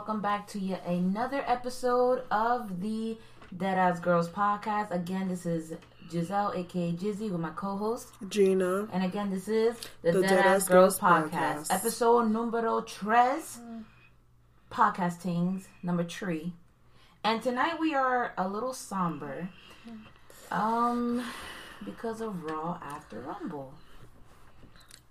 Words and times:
Welcome 0.00 0.22
back 0.22 0.46
to 0.48 0.58
yet 0.58 0.82
another 0.86 1.44
episode 1.46 2.22
of 2.30 2.80
the 2.80 3.18
Deadass 3.54 4.00
Girls 4.00 4.30
podcast. 4.30 4.90
Again, 4.92 5.28
this 5.28 5.44
is 5.44 5.74
Giselle, 6.10 6.54
aka 6.56 6.92
Gizzy, 6.92 7.30
with 7.30 7.38
my 7.38 7.50
co-host. 7.50 8.08
Gina. 8.30 8.88
And 8.94 9.04
again, 9.04 9.28
this 9.28 9.46
is 9.46 9.76
the, 10.00 10.12
The 10.12 10.20
Deadass, 10.20 10.30
Deadass 10.30 10.68
Girls, 10.68 10.68
Girls 10.68 10.98
podcast, 10.98 11.30
Podcast. 11.30 11.74
episode 11.74 12.30
numero 12.30 12.80
tres, 12.80 13.58
podcastings 14.72 15.64
number 15.82 16.04
three. 16.04 16.54
And 17.22 17.42
tonight 17.42 17.78
we 17.78 17.94
are 17.94 18.32
a 18.38 18.48
little 18.48 18.72
somber, 18.72 19.50
um, 20.50 21.22
because 21.84 22.22
of 22.22 22.42
Raw 22.44 22.78
after 22.82 23.20
Rumble. 23.20 23.74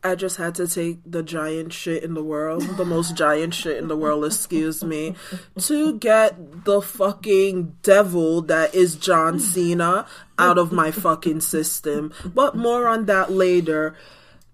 I 0.03 0.15
just 0.15 0.37
had 0.37 0.55
to 0.55 0.67
take 0.67 0.99
the 1.05 1.21
giant 1.23 1.73
shit 1.73 2.03
in 2.03 2.13
the 2.13 2.23
world, 2.23 2.63
the 2.77 2.85
most 2.85 3.15
giant 3.15 3.53
shit 3.53 3.77
in 3.77 3.89
the 3.89 3.97
world, 3.97 4.23
excuse 4.23 4.81
me, 4.83 5.15
to 5.59 5.97
get 5.99 6.63
the 6.63 6.81
fucking 6.81 7.75
devil 7.83 8.41
that 8.43 8.73
is 8.73 8.95
John 8.95 9.39
Cena 9.39 10.05
out 10.37 10.57
of 10.57 10.71
my 10.71 10.91
fucking 10.91 11.41
system. 11.41 12.13
But 12.23 12.55
more 12.55 12.87
on 12.87 13.05
that 13.05 13.31
later. 13.31 13.95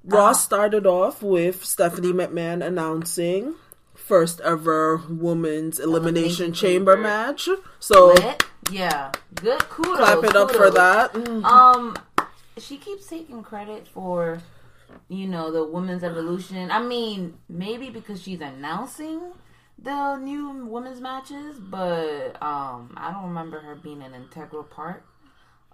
Raw 0.03 0.33
started 0.33 0.85
off 0.85 1.21
with 1.23 1.63
Stephanie 1.65 2.13
McMahon 2.13 2.63
announcing 2.65 3.55
first 3.95 4.39
ever 4.41 4.97
women's 5.09 5.79
elimination 5.79 6.45
Elimination 6.49 6.53
chamber 6.53 6.93
Chamber. 6.95 7.07
match. 7.07 7.49
So 7.79 8.13
Lit? 8.13 8.43
Yeah, 8.71 9.11
good. 9.35 9.59
Kudos. 9.69 9.97
clap 9.97 10.23
it 10.23 10.35
up 10.35 10.51
for 10.51 10.69
that. 10.71 11.15
Um, 11.43 11.95
she 12.59 12.77
keeps 12.77 13.07
taking 13.07 13.41
credit 13.43 13.87
for, 13.87 14.41
you 15.07 15.27
know, 15.27 15.51
the 15.51 15.63
women's 15.63 16.03
evolution. 16.03 16.71
I 16.71 16.81
mean, 16.81 17.37
maybe 17.49 17.89
because 17.89 18.21
she's 18.21 18.41
announcing 18.41 19.21
the 19.77 20.15
new 20.17 20.65
women's 20.65 21.01
matches, 21.01 21.59
but 21.59 22.41
um, 22.41 22.93
I 22.97 23.11
don't 23.11 23.25
remember 23.25 23.59
her 23.59 23.75
being 23.75 24.01
an 24.01 24.13
integral 24.13 24.63
part 24.63 25.05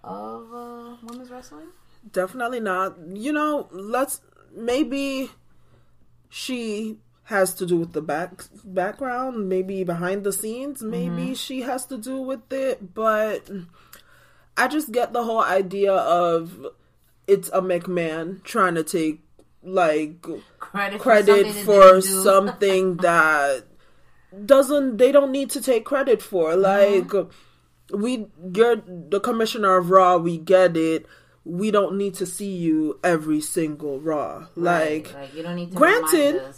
of 0.04 0.54
uh, 0.54 0.96
women's 1.04 1.30
wrestling. 1.30 1.68
Definitely 2.12 2.60
not. 2.60 2.96
You 3.14 3.32
know, 3.32 3.70
let's 3.72 4.22
maybe 4.56 5.30
she 6.30 6.98
has 7.26 7.54
to 7.56 7.66
do 7.66 7.78
with 7.78 7.94
the 7.94 8.02
back 8.02 8.44
background, 8.64 9.48
maybe 9.48 9.84
behind 9.84 10.24
the 10.24 10.34
scenes, 10.34 10.82
maybe 10.82 11.36
she 11.36 11.62
has 11.62 11.86
to 11.86 11.98
do 11.98 12.18
with 12.18 12.52
it, 12.52 12.94
but 12.94 13.50
I 14.58 14.68
just 14.68 14.92
get 14.92 15.14
the 15.14 15.24
whole 15.24 15.44
idea 15.44 15.94
of 15.94 16.68
it's 17.32 17.48
a 17.50 17.62
McMahon 17.62 18.44
trying 18.44 18.76
to 18.76 18.84
take 18.84 19.22
like 19.64 20.26
Credit, 20.60 21.00
credit 21.00 21.46
something 21.46 21.66
for 21.66 22.02
something 22.02 22.98
that 23.02 23.64
doesn't 24.46 24.98
they 24.98 25.12
don't 25.14 25.32
need 25.32 25.50
to 25.52 25.62
take 25.62 25.86
credit 25.86 26.22
for. 26.22 26.52
Uh-huh. 26.52 26.60
Like 26.60 27.14
we 27.94 28.28
you're 28.54 28.76
the 28.76 29.22
commissioner 29.22 29.78
of 29.78 29.90
raw 29.90 30.18
we 30.18 30.38
get 30.38 30.76
it. 30.76 31.06
We 31.46 31.72
don't 31.72 31.98
need 31.98 32.16
to 32.16 32.26
see 32.26 32.54
you 32.54 33.00
every 33.04 33.40
single 33.42 34.00
raw. 34.00 34.48
Right, 34.56 35.06
like 35.06 35.14
like 35.14 35.34
you 35.34 35.44
don't 35.44 35.56
need 35.56 35.72
to 35.72 35.78
granted. 35.78 36.54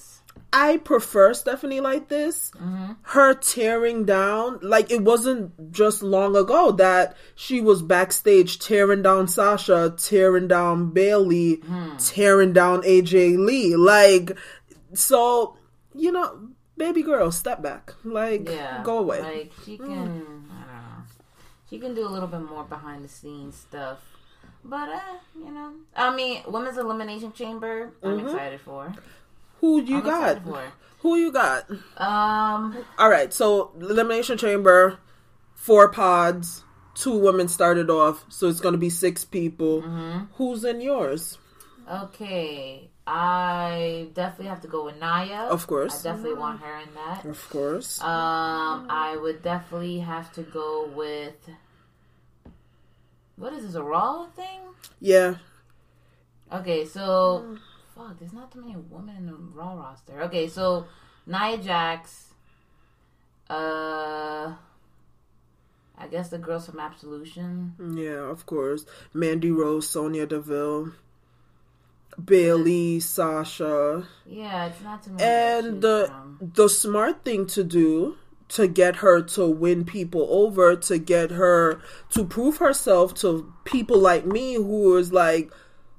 I 0.53 0.77
prefer 0.77 1.33
stephanie 1.33 1.79
like 1.81 2.07
this 2.09 2.51
Mm-hmm. 2.55 2.91
her 3.13 3.33
tearing 3.33 4.05
down 4.05 4.59
like 4.61 4.91
it 4.91 5.01
wasn't 5.01 5.71
just 5.71 6.03
long 6.03 6.35
ago 6.35 6.71
that 6.73 7.17
she 7.35 7.59
was 7.59 7.81
backstage 7.81 8.59
tearing 8.59 9.01
down 9.01 9.27
sasha 9.27 9.93
tearing 9.97 10.47
down 10.47 10.91
bayley 10.91 11.55
Hmm. 11.65 11.97
tearing 11.97 12.53
down 12.53 12.83
aj 12.83 13.13
lee 13.47 13.75
like 13.75 14.37
so 14.93 15.57
you 15.95 16.11
know 16.11 16.49
baby 16.77 17.01
girl 17.03 17.31
step 17.31 17.61
back 17.61 17.93
like 18.03 18.47
yeah, 18.49 18.81
go 18.83 18.99
away 18.99 19.21
Like 19.21 19.51
she 19.65 19.77
can, 19.77 19.87
I 19.89 20.05
don't 20.05 20.47
know, 20.49 21.03
she 21.69 21.79
can 21.79 21.93
do 21.95 22.07
a 22.07 22.11
little 22.15 22.27
bit 22.27 22.41
more 22.41 22.63
behind 22.63 23.03
the 23.03 23.09
scenes 23.09 23.55
stuff. 23.55 23.99
But 24.65 24.89
uh, 24.89 24.99
you 25.37 25.51
know, 25.51 25.71
I 25.95 26.15
mean, 26.15 26.41
women's 26.47 26.77
elimination 26.77 27.33
chamber. 27.33 27.91
I'm 28.01 28.17
Mm-hmm. 28.17 28.27
excited 28.27 28.61
for. 28.61 28.93
Who 29.63 29.79
you 29.81 29.97
I'm 29.99 30.03
got 30.03 30.41
who 30.99 31.15
you 31.15 31.31
got 31.31 31.69
Um, 31.95 32.75
all 32.99 33.09
right 33.09 33.31
so 33.33 33.71
elimination 33.79 34.37
chamber 34.37 34.99
four 35.55 35.87
pods 35.87 36.63
two 36.95 37.17
women 37.17 37.47
started 37.47 37.89
off 37.89 38.25
so 38.27 38.49
it's 38.49 38.59
gonna 38.59 38.77
be 38.77 38.89
six 38.89 39.23
people 39.23 39.81
Mm-hmm. 39.81 40.25
who's 40.35 40.65
in 40.65 40.81
yours 40.81 41.37
okay. 41.89 42.89
I 43.07 44.07
definitely 44.13 44.47
have 44.47 44.61
to 44.61 44.67
go 44.69 44.85
with 44.85 44.95
Nia. 44.95 45.47
Of 45.51 45.67
course. 45.67 46.05
I 46.05 46.11
definitely 46.11 46.39
want 46.39 46.59
her 46.61 46.75
in 46.79 46.93
that. 46.95 47.23
of 47.25 47.49
course 47.49 48.01
Um, 48.01 48.87
I 48.89 49.15
would 49.15 49.41
definitely 49.43 49.99
have 49.99 50.31
to 50.33 50.43
go 50.43 50.87
with. 50.93 51.35
What 53.35 53.53
is 53.53 53.63
this? 53.65 53.75
A 53.75 53.83
Raw 53.83 54.27
thing? 54.35 54.59
yeah 54.99 55.35
Okay, 56.51 56.85
so 56.85 57.57
fuck, 57.95 58.19
there's 58.19 58.33
not 58.33 58.51
too 58.51 58.61
many 58.61 58.75
women 58.75 59.17
in 59.17 59.25
the 59.27 59.33
Raw 59.33 59.75
roster. 59.75 60.21
Okay, 60.23 60.47
so 60.47 60.85
Nia 61.25 61.57
Jax, 61.57 62.33
uh, 63.49 64.53
I 65.97 66.07
guess 66.09 66.29
the 66.29 66.37
girls 66.37 66.67
from 66.67 66.79
Absolution. 66.79 67.73
Yeah, 67.95 68.29
of 68.29 68.45
course. 68.45 68.85
Mandy 69.13 69.51
Rose, 69.51 69.89
Sonya 69.89 70.25
Deville. 70.25 70.93
Bayley, 72.23 72.99
Sasha. 72.99 74.07
Yeah, 74.25 74.67
it's 74.67 74.81
not 74.81 75.03
too 75.03 75.11
many. 75.11 75.23
And 75.23 75.81
the 75.81 76.11
the 76.39 76.67
smart 76.67 77.23
thing 77.25 77.47
to 77.47 77.63
do 77.63 78.17
to 78.49 78.67
get 78.67 78.97
her 78.97 79.21
to 79.21 79.47
win 79.47 79.83
people 79.83 80.27
over, 80.29 80.75
to 80.75 80.97
get 80.99 81.31
her 81.31 81.81
to 82.11 82.23
prove 82.23 82.57
herself 82.57 83.15
to 83.15 83.51
people 83.63 83.97
like 83.97 84.27
me 84.27 84.53
who 84.55 84.95
is 84.97 85.11
like, 85.11 85.51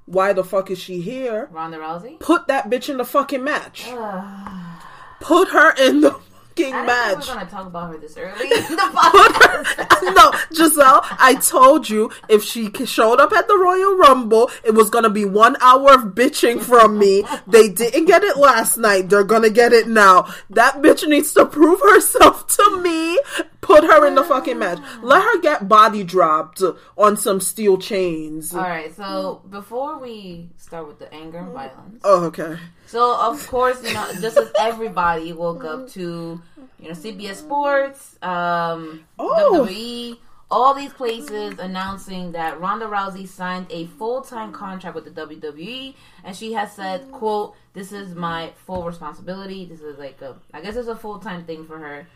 why 0.05 0.33
the 0.33 0.43
fuck 0.43 0.69
is 0.71 0.79
she 0.79 1.01
here? 1.01 1.49
Ronda 1.51 1.77
Rousey. 1.77 2.19
Put 2.19 2.47
that 2.47 2.69
bitch 2.69 2.89
in 2.89 2.97
the 2.97 3.05
fucking 3.05 3.43
match. 3.43 3.85
Put 5.19 5.49
her 5.49 5.73
in 5.73 6.01
the 6.01 6.19
fucking 6.55 6.73
I 6.73 6.77
didn't 6.77 6.87
match. 6.87 7.09
think 7.09 7.27
we 7.27 7.33
were 7.33 7.39
gonna 7.39 7.49
talk 7.51 7.67
about 7.67 7.91
her 7.91 7.97
this 7.97 8.17
early. 8.17 8.49
no, 10.15 10.31
Giselle, 10.53 11.01
I 11.19 11.35
told 11.41 11.89
you 11.89 12.11
if 12.29 12.43
she 12.43 12.71
showed 12.85 13.19
up 13.19 13.31
at 13.33 13.47
the 13.47 13.57
Royal 13.57 13.95
Rumble, 13.97 14.49
it 14.63 14.73
was 14.73 14.89
gonna 14.89 15.09
be 15.09 15.25
one 15.25 15.55
hour 15.61 15.93
of 15.93 16.01
bitching 16.15 16.61
from 16.61 16.97
me. 16.97 17.23
They 17.47 17.69
didn't 17.69 18.05
get 18.05 18.23
it 18.23 18.37
last 18.37 18.77
night. 18.77 19.09
They're 19.09 19.23
gonna 19.23 19.49
get 19.49 19.73
it 19.73 19.87
now. 19.87 20.33
That 20.49 20.75
bitch 20.81 21.07
needs 21.07 21.33
to 21.33 21.45
prove 21.45 21.81
herself 21.81 22.47
to 22.47 22.81
me. 22.81 23.19
Put 23.61 23.83
her 23.83 24.05
in 24.05 24.13
the 24.15 24.23
fucking 24.23 24.59
match. 24.59 24.79
Let 25.01 25.23
her 25.23 25.39
get 25.41 25.67
body 25.67 26.03
dropped 26.03 26.61
on 26.97 27.17
some 27.17 27.41
steel 27.41 27.77
chains. 27.79 28.53
All 28.53 28.61
right, 28.61 28.95
so 28.95 29.41
before 29.49 29.97
we 29.97 30.49
start 30.57 30.87
with 30.87 30.99
the 30.99 31.11
anger 31.13 31.39
and 31.39 31.51
violence, 31.51 32.01
Oh, 32.03 32.25
okay. 32.25 32.57
So 32.95 33.03
of 33.29 33.45
course 33.47 33.77
you 33.83 33.93
know 33.93 34.07
just 34.21 34.37
as 34.37 34.49
everybody 34.59 35.33
woke 35.33 35.63
up 35.65 35.81
to 35.95 36.41
you 36.79 36.87
know 36.87 36.95
CBS 37.03 37.35
Sports, 37.45 38.15
um, 38.21 39.03
Oh. 39.19 39.65
WWE, 39.67 40.17
all 40.51 40.73
these 40.73 40.93
places 40.93 41.57
announcing 41.59 42.31
that 42.33 42.59
Ronda 42.61 42.85
Rousey 42.85 43.27
signed 43.27 43.67
a 43.69 43.87
full 43.99 44.21
time 44.21 44.51
contract 44.51 44.95
with 44.95 45.05
the 45.05 45.11
WWE, 45.21 45.93
and 46.23 46.35
she 46.35 46.53
has 46.53 46.71
said, 46.73 47.11
"quote 47.11 47.53
This 47.73 47.91
is 47.91 48.15
my 48.15 48.51
full 48.65 48.83
responsibility. 48.83 49.65
This 49.65 49.81
is 49.81 49.97
like 49.97 50.21
a, 50.21 50.35
I 50.53 50.61
guess 50.61 50.75
it's 50.75 50.87
a 50.87 50.95
full 50.95 51.19
time 51.19 51.43
thing 51.45 51.65
for 51.65 51.77
her." 51.79 52.07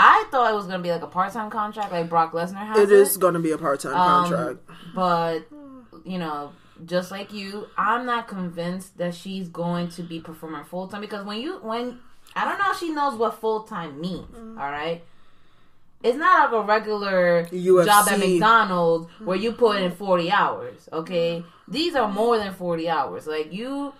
I 0.00 0.24
thought 0.30 0.52
it 0.52 0.54
was 0.54 0.66
gonna 0.66 0.82
be 0.88 0.90
like 0.96 1.02
a 1.02 1.06
part 1.18 1.32
time 1.32 1.50
contract, 1.50 1.90
like 1.92 2.08
Brock 2.08 2.32
Lesnar 2.32 2.66
has. 2.66 2.78
It 2.78 2.90
is 2.92 3.16
gonna 3.16 3.40
be 3.40 3.52
a 3.52 3.58
part 3.58 3.80
time 3.80 3.94
Um, 3.94 4.30
contract. 4.30 4.58
but 4.94 5.38
you 6.04 6.18
know, 6.18 6.52
just 6.84 7.10
like 7.10 7.32
you, 7.32 7.68
I'm 7.76 8.06
not 8.06 8.28
convinced 8.28 8.98
that 8.98 9.14
she's 9.14 9.48
going 9.48 9.88
to 9.90 10.02
be 10.02 10.20
performing 10.20 10.64
full 10.64 10.88
time 10.88 11.00
because 11.00 11.24
when 11.24 11.40
you 11.40 11.58
when 11.58 11.98
I 12.34 12.44
don't 12.44 12.58
know 12.58 12.70
if 12.70 12.78
she 12.78 12.90
knows 12.90 13.18
what 13.18 13.40
full 13.40 13.62
time 13.62 14.00
means. 14.00 14.34
Mm. 14.34 14.58
All 14.58 14.70
right. 14.70 15.02
It's 16.02 16.16
not 16.16 16.52
like 16.52 16.62
a 16.62 16.64
regular 16.64 17.44
UFC. 17.46 17.84
job 17.84 18.08
at 18.08 18.20
McDonald's 18.20 19.10
where 19.18 19.36
you 19.36 19.52
put 19.52 19.82
in 19.82 19.90
40 19.90 20.30
hours, 20.30 20.88
okay? 20.92 21.40
Mm. 21.40 21.44
These 21.66 21.96
are 21.96 22.08
more 22.08 22.38
than 22.38 22.54
40 22.54 22.88
hours. 22.88 23.26
Like, 23.26 23.52
you, 23.52 23.92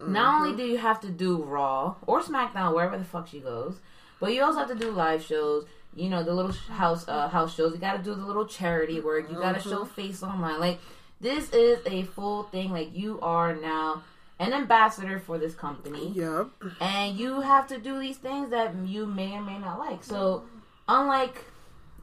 mm-hmm. 0.00 0.12
not 0.12 0.42
only 0.42 0.56
do 0.56 0.68
you 0.68 0.78
have 0.78 1.00
to 1.02 1.10
do 1.10 1.40
Raw 1.44 1.94
or 2.06 2.22
SmackDown, 2.22 2.74
wherever 2.74 2.98
the 2.98 3.04
fuck 3.04 3.28
she 3.28 3.38
goes, 3.38 3.76
but 4.18 4.34
you 4.34 4.42
also 4.42 4.58
have 4.58 4.68
to 4.68 4.74
do 4.74 4.90
live 4.90 5.22
shows. 5.22 5.66
You 5.94 6.10
know 6.10 6.22
the 6.22 6.34
little 6.34 6.52
house 6.52 7.08
uh, 7.08 7.28
house 7.28 7.54
shows. 7.54 7.72
You 7.72 7.78
got 7.78 7.96
to 7.96 8.02
do 8.02 8.14
the 8.14 8.24
little 8.24 8.44
charity 8.44 9.00
work. 9.00 9.28
You 9.30 9.36
got 9.36 9.54
to 9.54 9.60
mm-hmm. 9.60 9.70
show 9.70 9.84
face 9.84 10.22
online. 10.22 10.60
Like 10.60 10.78
this 11.20 11.50
is 11.50 11.78
a 11.86 12.02
full 12.04 12.44
thing. 12.44 12.70
Like 12.72 12.94
you 12.96 13.20
are 13.20 13.54
now 13.54 14.02
an 14.38 14.52
ambassador 14.52 15.18
for 15.18 15.36
this 15.38 15.54
company, 15.54 16.12
Yep. 16.14 16.48
and 16.80 17.16
you 17.18 17.40
have 17.40 17.66
to 17.68 17.78
do 17.78 17.98
these 17.98 18.18
things 18.18 18.50
that 18.50 18.74
you 18.86 19.04
may 19.06 19.34
or 19.36 19.42
may 19.42 19.58
not 19.58 19.78
like. 19.80 20.04
So 20.04 20.44
unlike 20.88 21.44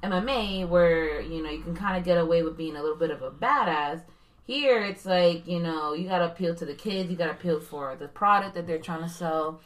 MMA, 0.03 0.67
where 0.67 1.21
you 1.21 1.41
know 1.41 1.50
you 1.50 1.62
can 1.63 1.75
kind 1.75 1.97
of 1.97 2.03
get 2.03 2.17
away 2.17 2.44
with 2.44 2.57
being 2.57 2.75
a 2.75 2.81
little 2.81 2.97
bit 2.97 3.12
of 3.12 3.21
a 3.21 3.31
badass. 3.31 4.01
Here, 4.45 4.83
it's 4.83 5.06
like 5.06 5.47
you 5.47 5.59
know 5.59 5.94
you 5.94 6.07
got 6.07 6.19
to 6.19 6.25
appeal 6.25 6.53
to 6.56 6.65
the 6.65 6.75
kids. 6.75 7.09
You 7.09 7.15
got 7.15 7.25
to 7.27 7.31
appeal 7.31 7.59
for 7.59 7.95
the 7.95 8.07
product 8.07 8.53
that 8.56 8.67
they're 8.67 8.77
trying 8.79 9.01
to 9.03 9.09
sell. 9.09 9.62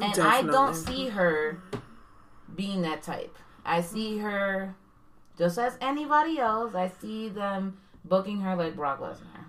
And 0.00 0.16
I 0.18 0.42
don't 0.42 0.74
see 0.74 1.08
her 1.08 1.62
being 2.54 2.82
that 2.82 3.02
type. 3.02 3.34
I 3.64 3.80
see 3.80 4.18
her 4.18 4.74
just 5.38 5.58
as 5.58 5.76
anybody 5.80 6.38
else. 6.38 6.74
I 6.74 6.92
see 7.00 7.28
them 7.30 7.78
booking 8.08 8.40
her 8.40 8.56
like 8.56 8.76
Brock 8.76 9.00
Lesnar, 9.00 9.46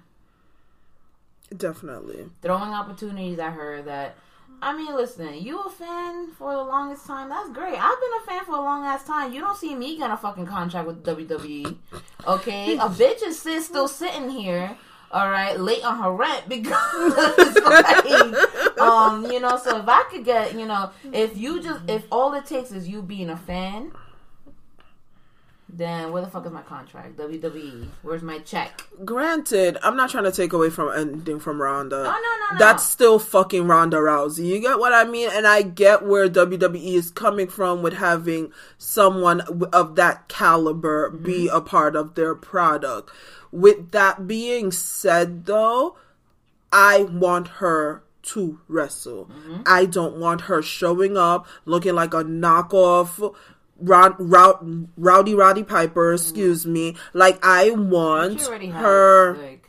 Definitely. 1.56 2.30
throwing 2.42 2.72
opportunities 2.74 3.40
at 3.40 3.54
her. 3.54 3.82
That 3.82 4.16
I 4.62 4.76
mean, 4.76 4.96
listen, 4.96 5.36
you 5.36 5.60
a 5.60 5.70
fan 5.70 6.32
for 6.32 6.52
the 6.54 6.64
longest 6.64 7.06
time. 7.06 7.30
That's 7.30 7.50
great. 7.50 7.76
I've 7.78 8.00
been 8.00 8.12
a 8.24 8.26
fan 8.26 8.46
for 8.46 8.54
a 8.56 8.62
long 8.62 8.86
ass 8.86 9.04
time. 9.06 9.32
You 9.34 9.40
don't 9.40 9.58
see 9.58 9.76
me 9.76 9.98
get 9.98 10.10
a 10.10 10.18
fucking 10.18 10.48
contract 10.48 10.88
with 10.88 11.04
WWE. 11.04 11.76
Okay, 12.28 12.74
a 12.76 12.80
bitch 12.90 13.22
is 13.24 13.40
sit, 13.40 13.62
still 13.64 13.88
sitting 13.88 14.30
here. 14.30 14.76
All 15.10 15.30
right, 15.30 15.58
late 15.58 15.86
on 15.86 16.00
her 16.04 16.12
rent 16.12 16.50
because, 16.50 17.16
like, 17.66 18.78
um, 18.78 19.26
you 19.32 19.40
know. 19.40 19.58
So 19.58 19.78
if 19.78 19.88
I 19.88 20.04
could 20.12 20.26
get, 20.26 20.54
you 20.54 20.66
know, 20.66 20.90
if 21.14 21.38
you 21.38 21.62
just, 21.62 21.80
if 21.88 22.04
all 22.12 22.34
it 22.34 22.46
takes 22.46 22.72
is 22.72 22.90
you 22.90 23.02
being 23.02 23.30
a 23.30 23.38
fan, 23.38 23.94
then 25.70 26.14
where 26.14 26.22
the 26.22 26.30
fuck 26.30 26.46
is 26.46 26.52
my 26.52 26.62
contract? 26.62 27.18
WWE, 27.18 27.88
where's 28.02 28.22
my 28.22 28.40
check? 28.40 28.84
Granted, 29.04 29.78
I'm 29.84 29.98
not 29.98 30.10
trying 30.10 30.24
to 30.24 30.32
take 30.32 30.54
away 30.54 30.70
from 30.70 30.98
anything 30.98 31.40
from 31.40 31.62
Ronda. 31.62 31.98
Oh, 31.98 32.04
no, 32.04 32.12
no, 32.12 32.54
no. 32.54 32.58
That's 32.58 32.84
still 32.84 33.20
fucking 33.20 33.68
Ronda 33.68 33.98
Rousey. 33.98 34.46
You 34.46 34.62
get 34.62 34.80
what 34.80 34.94
I 34.94 35.04
mean? 35.04 35.30
And 35.32 35.46
I 35.46 35.64
get 35.64 36.06
where 36.06 36.30
WWE 36.30 36.94
is 36.94 37.12
coming 37.12 37.48
from 37.48 37.82
with 37.82 37.94
having 37.94 38.52
someone 38.78 39.42
of 39.74 39.96
that 39.98 40.30
caliber 40.30 41.10
be 41.10 41.48
mm-hmm. 41.48 41.56
a 41.56 41.62
part 41.62 41.96
of 41.98 42.16
their 42.16 42.34
product. 42.34 43.12
With 43.52 43.92
that 43.92 44.26
being 44.26 44.72
said, 44.72 45.46
though, 45.46 45.98
I 46.72 47.04
want 47.04 47.48
her 47.48 48.04
to 48.24 48.60
wrestle. 48.68 49.26
Mm-hmm. 49.26 49.62
I 49.66 49.86
don't 49.86 50.18
want 50.18 50.42
her 50.42 50.62
showing 50.62 51.18
up 51.18 51.48
looking 51.66 51.96
like 51.96 52.14
a 52.14 52.24
knockoff. 52.24 53.36
Rod, 53.80 54.16
Rod, 54.20 54.88
Rowdy 54.98 55.36
Roddy 55.36 55.64
Piper, 55.64 56.14
excuse 56.14 56.66
me. 56.66 56.96
Like 57.14 57.40
I 57.44 57.72
want 57.72 58.42
has 58.42 58.74
her 58.74 59.38
like 59.38 59.68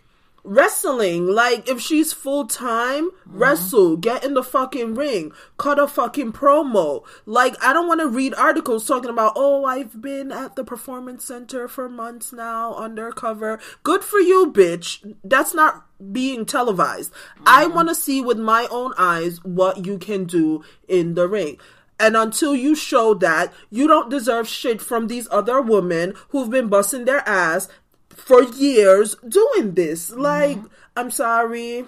wrestling. 0.49 1.27
Like 1.27 1.69
if 1.69 1.81
she's 1.81 2.13
full 2.13 2.47
time, 2.47 3.11
wrestle, 3.27 3.97
get 3.97 4.25
in 4.25 4.35
the 4.35 4.43
fucking 4.43 4.95
ring, 4.95 5.33
cut 5.57 5.79
a 5.79 5.87
fucking 5.87 6.33
promo. 6.33 7.05
Like 7.27 7.63
I 7.63 7.73
don't 7.73 7.87
want 7.87 8.01
to 8.01 8.09
read 8.09 8.35
articles 8.35 8.87
talking 8.87 9.11
about, 9.11 9.35
oh, 9.37 9.65
I've 9.65 10.01
been 10.01 10.33
at 10.33 10.57
the 10.57 10.65
performance 10.65 11.25
center 11.25 11.69
for 11.69 11.89
months 11.89 12.33
now, 12.33 12.75
undercover. 12.75 13.61
Good 13.83 14.03
for 14.03 14.19
you, 14.19 14.51
bitch. 14.53 15.17
That's 15.23 15.55
not 15.55 15.85
being 16.13 16.47
televised. 16.47 17.13
I 17.45 17.67
want 17.67 17.89
to 17.89 17.95
see 17.95 18.21
with 18.21 18.39
my 18.39 18.69
own 18.71 18.95
eyes 18.97 19.43
what 19.45 19.85
you 19.85 19.99
can 19.99 20.25
do 20.25 20.63
in 20.87 21.15
the 21.15 21.29
ring. 21.29 21.59
And 22.01 22.17
until 22.17 22.55
you 22.55 22.75
show 22.75 23.15
that, 23.15 23.53
you 23.71 23.89
don't 23.89 24.11
deserve 24.11 24.49
shit 24.49 24.81
from 24.81 25.09
these 25.09 25.29
other 25.31 25.61
women 25.61 26.15
who've 26.29 26.51
been 26.51 26.69
busting 26.69 27.05
their 27.05 27.29
ass 27.29 27.69
for 28.11 28.43
years 28.43 29.17
doing 29.27 29.75
this. 29.75 30.11
Mm-hmm. 30.11 30.21
Like, 30.21 30.59
I'm 30.97 31.11
sorry. 31.11 31.85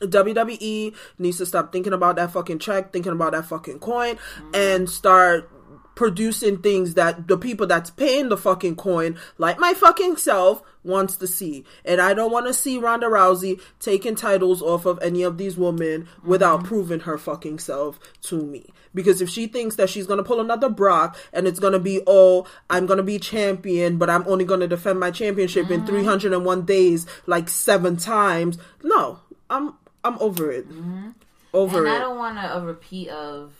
WWE 0.00 0.94
needs 1.18 1.38
to 1.38 1.46
stop 1.46 1.72
thinking 1.72 1.92
about 1.92 2.16
that 2.16 2.30
fucking 2.30 2.60
check, 2.60 2.92
thinking 2.92 3.12
about 3.12 3.32
that 3.32 3.46
fucking 3.46 3.80
coin, 3.80 4.14
mm-hmm. 4.14 4.54
and 4.54 4.88
start 4.88 5.50
producing 5.98 6.58
things 6.58 6.94
that 6.94 7.26
the 7.26 7.36
people 7.36 7.66
that's 7.66 7.90
paying 7.90 8.28
the 8.28 8.36
fucking 8.36 8.76
coin, 8.76 9.18
like 9.36 9.58
my 9.58 9.74
fucking 9.74 10.16
self, 10.16 10.62
wants 10.84 11.16
to 11.16 11.26
see. 11.26 11.64
And 11.84 12.00
I 12.00 12.14
don't 12.14 12.30
want 12.30 12.46
to 12.46 12.54
see 12.54 12.78
Ronda 12.78 13.06
Rousey 13.06 13.60
taking 13.80 14.14
titles 14.14 14.62
off 14.62 14.86
of 14.86 15.00
any 15.02 15.24
of 15.24 15.38
these 15.38 15.56
women 15.56 16.08
without 16.22 16.60
mm-hmm. 16.60 16.68
proving 16.68 17.00
her 17.00 17.18
fucking 17.18 17.58
self 17.58 17.98
to 18.22 18.40
me. 18.40 18.66
Because 18.94 19.20
if 19.20 19.28
she 19.28 19.46
thinks 19.46 19.76
that 19.76 19.90
she's 19.90 20.06
gonna 20.06 20.22
pull 20.22 20.40
another 20.40 20.68
Brock 20.68 21.16
and 21.32 21.46
it's 21.46 21.60
gonna 21.60 21.78
be, 21.78 22.02
oh, 22.06 22.46
I'm 22.70 22.86
gonna 22.86 23.02
be 23.02 23.18
champion, 23.18 23.98
but 23.98 24.10
I'm 24.10 24.26
only 24.26 24.44
gonna 24.44 24.68
defend 24.68 25.00
my 25.00 25.10
championship 25.10 25.70
in 25.70 25.80
mm-hmm. 25.80 25.88
301 25.88 26.62
days, 26.64 27.06
like 27.26 27.48
seven 27.48 27.96
times. 27.96 28.58
No, 28.82 29.20
I'm 29.50 29.74
I'm 30.04 30.18
over 30.18 30.50
it. 30.50 30.68
Mm-hmm. 30.68 31.10
Over 31.52 31.78
And 31.78 31.88
I 31.88 31.98
don't 31.98 32.18
want 32.18 32.38
a, 32.38 32.58
a 32.58 32.60
repeat 32.60 33.08
of 33.08 33.52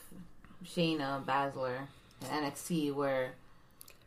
Shayna 0.64 1.24
Baszler 1.24 1.78
in 2.22 2.28
NXT 2.28 2.94
where 2.94 3.32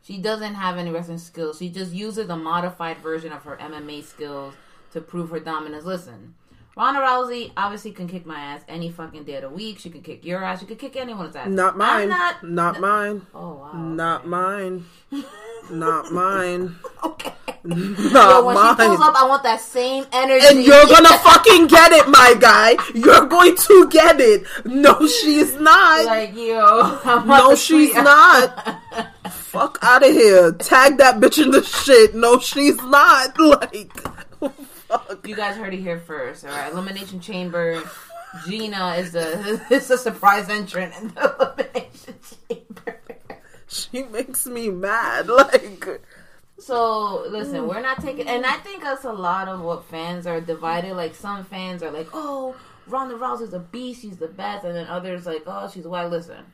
she 0.02 0.18
doesn't 0.18 0.54
have 0.54 0.78
any 0.78 0.90
wrestling 0.90 1.18
skills. 1.18 1.58
She 1.58 1.68
just 1.68 1.92
uses 1.92 2.28
a 2.28 2.36
modified 2.36 2.98
version 2.98 3.32
of 3.32 3.44
her 3.44 3.56
MMA 3.56 4.04
skills 4.04 4.54
to 4.92 5.00
prove 5.00 5.30
her 5.30 5.40
dominance. 5.40 5.84
Listen, 5.84 6.34
Ronda 6.74 7.00
Rousey 7.00 7.52
obviously 7.56 7.92
can 7.92 8.08
kick 8.08 8.24
my 8.24 8.38
ass 8.40 8.62
any 8.66 8.90
fucking 8.90 9.24
day 9.24 9.34
of 9.36 9.42
the 9.42 9.50
week. 9.50 9.78
She 9.78 9.90
can 9.90 10.00
kick 10.00 10.24
your 10.24 10.42
ass. 10.42 10.60
She 10.60 10.66
can 10.66 10.76
kick 10.76 10.96
anyone's 10.96 11.36
ass. 11.36 11.48
Not 11.48 11.76
mine. 11.76 12.10
I'm 12.10 12.18
not. 12.18 12.42
not 12.44 12.80
mine. 12.80 13.26
Oh 13.34 13.54
wow. 13.54 13.72
Not 13.74 14.26
mine. 14.26 14.86
Not 15.70 16.12
mine. 16.12 16.76
Okay. 17.04 17.32
Not 17.64 18.30
Yo, 18.30 18.44
when 18.44 18.56
she 18.56 18.74
pulls 18.74 18.98
mine. 18.98 19.08
up, 19.08 19.14
I 19.22 19.26
want 19.28 19.42
that 19.44 19.60
same 19.60 20.04
energy. 20.12 20.46
And 20.46 20.64
you're 20.64 20.86
gonna 20.86 21.16
fucking 21.18 21.66
get 21.68 21.92
it, 21.92 22.08
my 22.08 22.34
guy. 22.38 22.76
You're 22.94 23.26
going 23.26 23.56
to 23.56 23.88
get 23.88 24.20
it. 24.20 24.44
No, 24.64 25.06
she's 25.06 25.54
not. 25.54 26.04
like 26.06 26.34
you. 26.36 26.54
No, 26.54 27.54
she's 27.56 27.94
not. 27.94 28.80
Fuck 29.30 29.78
out 29.82 30.04
of 30.04 30.12
here. 30.12 30.52
Tag 30.52 30.98
that 30.98 31.20
bitch 31.20 31.42
in 31.42 31.50
the 31.52 31.62
shit. 31.62 32.14
No, 32.14 32.38
she's 32.40 32.76
not. 32.82 33.38
Like, 33.38 33.92
fuck? 34.98 35.26
You 35.26 35.36
guys 35.36 35.56
heard 35.56 35.74
it 35.74 35.80
here 35.80 35.98
first. 35.98 36.44
All 36.44 36.50
right, 36.50 36.72
Elimination 36.72 37.20
Chamber. 37.20 37.82
Gina 38.46 38.94
is 38.96 39.12
the 39.12 39.60
is 39.70 39.90
a 39.90 39.98
surprise 39.98 40.48
entrant 40.48 40.94
in 41.00 41.08
the 41.08 41.34
Elimination 41.64 42.14
Chamber. 42.48 42.98
She 43.68 44.02
makes 44.04 44.46
me 44.46 44.70
mad. 44.70 45.26
Like, 45.28 46.00
So 46.58 47.24
listen, 47.28 47.66
we're 47.66 47.80
not 47.80 48.00
taking, 48.00 48.28
and 48.28 48.46
I 48.46 48.56
think 48.58 48.82
that's 48.82 49.04
a 49.04 49.12
lot 49.12 49.48
of 49.48 49.60
what 49.60 49.84
fans 49.86 50.26
are 50.26 50.40
divided. 50.40 50.94
Like 50.94 51.14
some 51.14 51.44
fans 51.44 51.82
are 51.82 51.90
like, 51.90 52.08
"Oh, 52.12 52.54
Ronda 52.86 53.16
Rousey's 53.16 53.52
a 53.52 53.58
beast; 53.58 54.02
she's 54.02 54.16
the 54.18 54.28
best," 54.28 54.64
and 54.64 54.74
then 54.76 54.86
others 54.86 55.26
like, 55.26 55.42
"Oh, 55.46 55.68
she's 55.72 55.84
white." 55.86 56.10
Listen, 56.10 56.44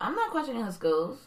I'm 0.00 0.14
not 0.14 0.30
questioning 0.30 0.62
her 0.62 0.72
skills. 0.72 1.18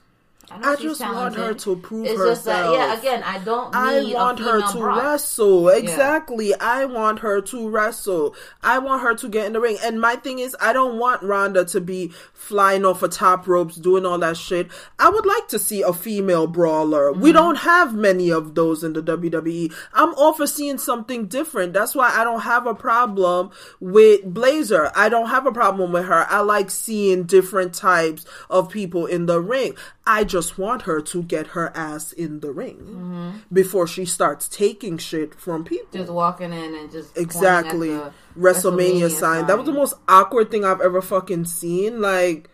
I 0.52 0.76
she's 0.76 0.98
just 0.98 1.02
want 1.02 1.36
her 1.36 1.54
to 1.54 1.76
prove 1.76 2.06
It's 2.06 2.18
herself. 2.18 2.36
just 2.36 2.46
that, 2.46 2.74
yeah. 2.74 2.98
Again, 2.98 3.24
I 3.24 3.38
don't 3.40 3.76
I 3.76 4.02
want 4.14 4.40
her 4.40 4.62
to 4.72 4.84
wrestle. 4.84 5.70
Exactly. 5.70 6.56
I 6.56 6.86
want 6.86 7.20
her 7.20 7.42
to 7.42 7.70
wrestle. 7.70 8.36
I 8.64 8.80
want 8.80 9.04
her 9.04 9.16
to 9.16 9.30
get 9.30 9.46
in 9.46 9.54
the 9.54 9.60
ring. 9.60 9.78
And 9.84 10.02
my 10.02 10.16
thing 10.16 10.40
is, 10.40 10.56
I 10.60 10.74
don't 10.74 10.98
want 10.98 11.22
Ronda 11.22 11.66
to 11.66 11.82
be 11.82 12.12
flying 12.34 12.84
off 12.84 13.04
of 13.04 13.12
top 13.12 13.48
ropes, 13.48 13.76
doing 13.76 14.06
all 14.06 14.18
that 14.20 14.38
shit. 14.38 14.70
I 14.98 15.10
would 15.10 15.26
like 15.26 15.48
to 15.50 15.60
see 15.60 15.84
a 15.84 15.94
female 15.94 16.48
brawler. 16.48 17.12
Mm-hmm. 17.12 17.22
We 17.22 17.32
don't 17.32 17.58
have 17.58 17.94
many 17.94 18.32
of 18.32 18.56
those 18.56 18.84
in 18.84 18.94
the 18.94 19.04
WWE. 19.04 19.72
I'm 19.94 20.16
all 20.16 20.34
for 20.34 20.48
seeing 20.48 20.80
something 20.80 21.28
different. 21.28 21.74
That's 21.74 21.94
why 21.94 22.12
I 22.16 22.24
don't 22.24 22.42
have 22.42 22.66
a 22.66 22.74
problem 22.74 23.52
with 23.80 24.22
Baszler. 24.34 24.92
I 24.96 25.10
don't 25.10 25.30
have 25.30 25.46
a 25.46 25.52
problem 25.52 25.92
with 25.92 26.06
her. 26.06 26.26
I 26.28 26.40
like 26.40 26.72
seeing 26.72 27.24
different 27.24 27.76
types 27.76 28.26
of 28.50 28.70
people 28.70 29.06
in 29.06 29.28
the 29.28 29.40
ring. 29.40 29.76
I 30.12 30.24
just 30.24 30.58
want 30.58 30.82
her 30.82 31.02
to 31.02 31.22
get 31.22 31.48
her 31.48 31.72
ass 31.78 32.12
in 32.12 32.40
the 32.40 32.52
ring 32.52 32.78
Mm-hmm. 32.80 33.30
before 33.54 33.86
she 33.86 34.06
starts 34.06 34.48
taking 34.48 34.98
shit 34.98 35.36
from 35.36 35.64
people. 35.64 36.00
Just 36.00 36.12
walking 36.12 36.52
in 36.52 36.74
and 36.74 36.92
just 36.92 37.16
exactly. 37.16 37.90
the 37.90 38.12
WrestleMania, 38.36 39.12
sign. 39.12 39.46
That 39.46 39.58
was 39.58 39.68
the 39.68 39.72
most 39.72 39.94
awkward 40.08 40.50
thing 40.50 40.66
I've 40.66 40.82
ever 40.82 41.00
fucking 41.04 41.46
seen. 41.46 42.02
Like, 42.02 42.50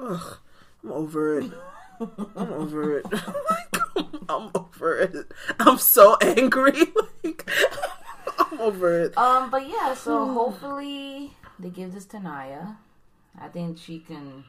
ugh, 0.00 0.38
I'm 0.84 0.92
over 0.92 1.40
it. 1.40 1.50
I'm 2.36 2.52
over 2.52 2.98
it. 2.98 3.06
I'm 4.28 4.50
over 4.54 4.98
it. 4.98 5.32
I'm 5.58 5.78
so 5.78 6.16
angry. 6.22 6.82
Like, 7.24 7.50
I'm 8.38 8.60
over 8.60 9.02
it. 9.02 9.18
Um, 9.18 9.50
but 9.50 9.68
yeah, 9.68 9.92
so 9.94 10.24
hopefully 10.32 11.32
they 11.58 11.68
give 11.68 11.92
this 11.92 12.04
to 12.06 12.20
Nia. 12.20 12.78
I 13.38 13.48
think 13.48 13.76
she 13.76 13.98
can. 13.98 14.44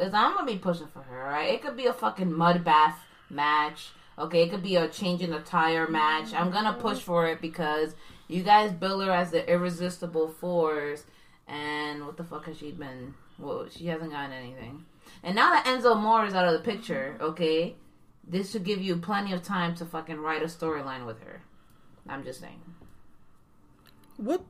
Cause 0.00 0.14
I'm 0.14 0.34
gonna 0.34 0.50
be 0.50 0.56
pushing 0.56 0.86
for 0.86 1.02
her. 1.02 1.24
Right? 1.24 1.52
It 1.52 1.62
could 1.62 1.76
be 1.76 1.84
a 1.84 1.92
fucking 1.92 2.32
mud 2.32 2.64
bath 2.64 3.04
match. 3.28 3.90
Okay, 4.18 4.44
it 4.44 4.50
could 4.50 4.62
be 4.62 4.76
a 4.76 4.88
changing 4.88 5.28
the 5.28 5.40
tire 5.40 5.86
match. 5.86 6.32
I'm 6.32 6.50
gonna 6.50 6.72
push 6.72 7.00
for 7.00 7.26
it 7.26 7.42
because 7.42 7.94
you 8.26 8.42
guys 8.42 8.72
bill 8.72 9.00
her 9.00 9.10
as 9.10 9.30
the 9.30 9.46
irresistible 9.46 10.28
force. 10.28 11.04
And 11.46 12.06
what 12.06 12.16
the 12.16 12.24
fuck 12.24 12.46
has 12.46 12.56
she 12.56 12.72
been? 12.72 13.12
Well, 13.38 13.66
she 13.68 13.88
hasn't 13.88 14.12
gotten 14.12 14.32
anything. 14.32 14.86
And 15.22 15.34
now 15.34 15.50
that 15.50 15.66
Enzo 15.66 15.94
Amore 15.94 16.24
is 16.24 16.34
out 16.34 16.46
of 16.46 16.54
the 16.54 16.70
picture, 16.70 17.18
okay, 17.20 17.74
this 18.26 18.52
should 18.52 18.64
give 18.64 18.80
you 18.80 18.96
plenty 18.96 19.34
of 19.34 19.42
time 19.42 19.74
to 19.74 19.84
fucking 19.84 20.18
write 20.18 20.42
a 20.42 20.46
storyline 20.46 21.04
with 21.04 21.22
her. 21.24 21.42
I'm 22.08 22.24
just 22.24 22.40
saying. 22.40 22.60
What? 24.16 24.42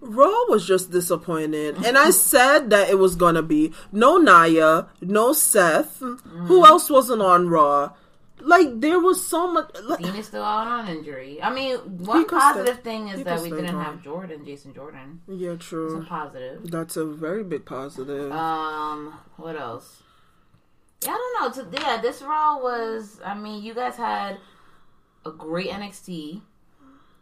Raw 0.00 0.44
was 0.48 0.66
just 0.66 0.90
disappointed, 0.90 1.76
and 1.84 1.96
I 1.98 2.10
said 2.30 2.70
that 2.70 2.90
it 2.90 2.98
was 2.98 3.14
gonna 3.16 3.42
be 3.42 3.72
no 3.92 4.18
Nia, 4.18 4.88
no 5.00 5.32
Seth. 5.32 5.98
Who 6.00 6.64
else 6.66 6.90
wasn't 6.90 7.22
on 7.22 7.48
Raw? 7.48 7.92
Like 8.38 8.80
there 8.80 9.00
was 9.00 9.26
so 9.26 9.50
much. 9.50 9.74
Like, 9.82 10.00
Dean 10.00 10.14
is 10.14 10.26
still 10.26 10.44
out 10.44 10.66
on 10.68 10.88
injury. 10.88 11.42
I 11.42 11.52
mean, 11.52 11.76
one 12.04 12.26
positive 12.26 12.74
stay- 12.74 12.82
thing 12.82 13.08
is 13.08 13.24
that 13.24 13.40
we 13.40 13.48
didn't 13.50 13.72
gone. 13.72 13.84
have 13.84 14.02
Jordan, 14.04 14.44
Jason 14.44 14.74
Jordan. 14.74 15.22
yeah, 15.26 15.52
It's 15.52 15.64
a 15.66 15.68
true. 15.68 16.04
positive. 16.06 16.70
That's 16.70 16.96
a 16.96 17.06
very 17.06 17.42
big 17.42 17.64
positive. 17.64 18.30
Um, 18.30 19.18
what 19.38 19.56
else? 19.56 20.02
Yeah, 21.02 21.12
I 21.12 21.32
don't 21.42 21.72
know. 21.72 21.78
Yeah, 21.80 22.00
this 22.02 22.20
Raw 22.22 22.58
was. 22.62 23.20
I 23.24 23.34
mean, 23.34 23.62
you 23.64 23.72
guys 23.74 23.96
had 23.96 24.38
a 25.24 25.30
great 25.30 25.70
NXT, 25.70 26.42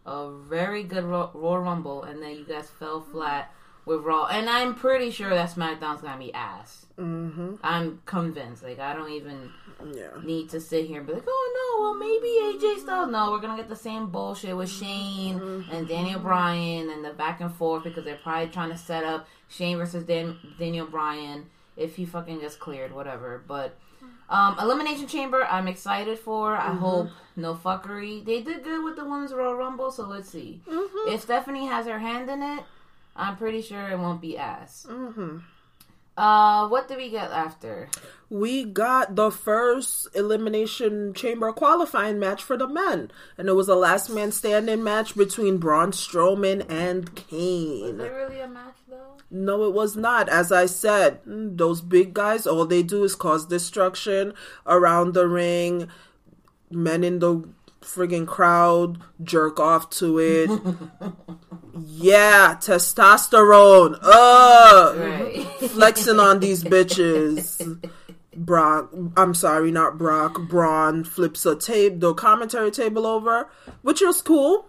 a 0.06 0.30
very 0.30 0.82
good 0.82 1.04
Raw, 1.04 1.30
Royal 1.34 1.58
Rumble, 1.60 2.02
and 2.02 2.22
then 2.22 2.32
you 2.36 2.44
guys 2.44 2.68
fell 2.70 3.00
flat 3.00 3.52
with 3.86 4.00
Raw. 4.02 4.26
And 4.26 4.48
I'm 4.48 4.74
pretty 4.74 5.10
sure 5.10 5.30
that 5.30 5.50
SmackDown's 5.50 6.00
gonna 6.02 6.18
be 6.18 6.32
ass. 6.32 6.86
mm-hmm. 6.98 7.54
I'm 7.62 8.00
convinced. 8.06 8.62
Like, 8.62 8.78
I 8.78 8.94
don't 8.94 9.10
even 9.10 9.50
Yeah. 9.92 10.08
need 10.22 10.48
to 10.50 10.60
sit 10.60 10.86
here 10.86 10.98
and 10.98 11.06
be 11.06 11.12
like, 11.14 11.24
oh 11.26 11.50
no, 11.76 11.82
well 11.82 11.94
maybe 11.94 12.28
AJ 12.58 12.80
Styles. 12.80 13.10
No, 13.10 13.30
we're 13.32 13.40
gonna 13.40 13.56
get 13.56 13.68
the 13.68 13.76
same 13.76 14.06
bullshit 14.10 14.56
with 14.56 14.70
Shane 14.70 15.64
and 15.72 15.86
Daniel 15.88 16.20
Bryan 16.20 16.88
and 16.90 17.04
the 17.04 17.10
back 17.12 17.40
and 17.40 17.52
forth 17.52 17.84
because 17.84 18.04
they're 18.04 18.18
probably 18.22 18.48
trying 18.48 18.70
to 18.70 18.78
set 18.78 19.04
up 19.04 19.26
Shane 19.48 19.76
versus 19.76 20.04
Dan- 20.04 20.38
Daniel 20.58 20.86
Bryan 20.86 21.46
if 21.76 21.96
he 21.96 22.04
fucking 22.06 22.38
gets 22.38 22.54
cleared, 22.54 22.92
whatever. 22.94 23.42
But 23.46 23.76
um, 24.28 24.56
Elimination 24.60 25.06
Chamber, 25.06 25.44
I'm 25.44 25.68
excited 25.68 26.18
for. 26.18 26.56
I 26.56 26.74
hope 26.74 27.10
no 27.36 27.54
fuckery. 27.54 28.24
They 28.24 28.40
did 28.40 28.64
good 28.64 28.84
with 28.84 28.96
the 28.96 29.04
Women's 29.04 29.32
Royal 29.32 29.54
Rumble, 29.54 29.90
so 29.90 30.06
let's 30.06 30.30
see. 30.30 30.62
If 31.08 31.22
Stephanie 31.22 31.66
has 31.66 31.86
her 31.86 31.98
hand 31.98 32.30
in 32.30 32.42
it, 32.42 32.64
I'm 33.16 33.36
pretty 33.36 33.62
sure 33.62 33.88
it 33.88 33.98
won't 33.98 34.20
be 34.20 34.36
ass. 34.38 34.86
Mm-hmm. 34.88 35.38
Uh, 36.16 36.68
what 36.68 36.86
did 36.86 36.96
we 36.96 37.10
get 37.10 37.32
after? 37.32 37.88
We 38.30 38.64
got 38.64 39.16
the 39.16 39.30
first 39.32 40.06
elimination 40.14 41.12
chamber 41.12 41.52
qualifying 41.52 42.20
match 42.20 42.42
for 42.42 42.56
the 42.56 42.68
men, 42.68 43.10
and 43.36 43.48
it 43.48 43.54
was 43.54 43.68
a 43.68 43.74
last 43.74 44.08
man 44.10 44.30
standing 44.30 44.84
match 44.84 45.16
between 45.16 45.58
Braun 45.58 45.90
Strowman 45.90 46.70
and 46.70 47.14
Kane. 47.16 47.84
Is 47.84 47.90
Kane. 47.90 47.98
there 47.98 48.14
really 48.14 48.40
a 48.40 48.48
match 48.48 48.76
though? 48.88 49.13
No, 49.34 49.64
it 49.64 49.74
was 49.74 49.96
not. 49.96 50.28
As 50.28 50.52
I 50.52 50.66
said, 50.66 51.18
those 51.26 51.80
big 51.80 52.14
guys, 52.14 52.46
all 52.46 52.64
they 52.64 52.84
do 52.84 53.02
is 53.02 53.16
cause 53.16 53.46
destruction 53.46 54.32
around 54.64 55.14
the 55.14 55.26
ring. 55.26 55.88
Men 56.70 57.02
in 57.02 57.18
the 57.18 57.42
friggin' 57.82 58.28
crowd 58.28 59.00
jerk 59.24 59.58
off 59.58 59.90
to 59.90 60.18
it. 60.20 60.48
yeah, 61.76 62.54
testosterone. 62.60 63.98
Ugh. 64.00 64.96
Right. 64.98 65.44
Flexing 65.70 66.20
on 66.20 66.38
these 66.38 66.62
bitches. 66.62 67.90
Brock, 68.36 68.90
I'm 69.16 69.34
sorry, 69.34 69.72
not 69.72 69.98
Brock. 69.98 70.48
Braun 70.48 71.02
flips 71.02 71.44
a 71.44 71.56
tape, 71.56 71.98
the 71.98 72.14
commentary 72.14 72.70
table 72.70 73.04
over, 73.04 73.50
which 73.82 74.00
was 74.00 74.22
cool. 74.22 74.66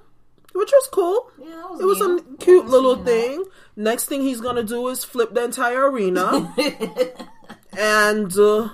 Which 0.53 0.71
was 0.71 0.87
cool. 0.91 1.31
Yeah, 1.37 1.65
was 1.65 1.81
It 1.81 1.85
was 1.85 2.01
a 2.01 2.23
cute 2.39 2.65
little 2.67 2.95
thing. 3.03 3.39
that. 3.43 3.51
Next 3.75 4.05
thing 4.05 4.21
he's 4.21 4.41
gonna 4.41 4.63
do 4.63 4.87
is 4.87 5.03
flip 5.03 5.33
the 5.33 5.43
entire 5.43 5.89
arena, 5.91 6.53
and 7.77 8.37
uh, 8.37 8.69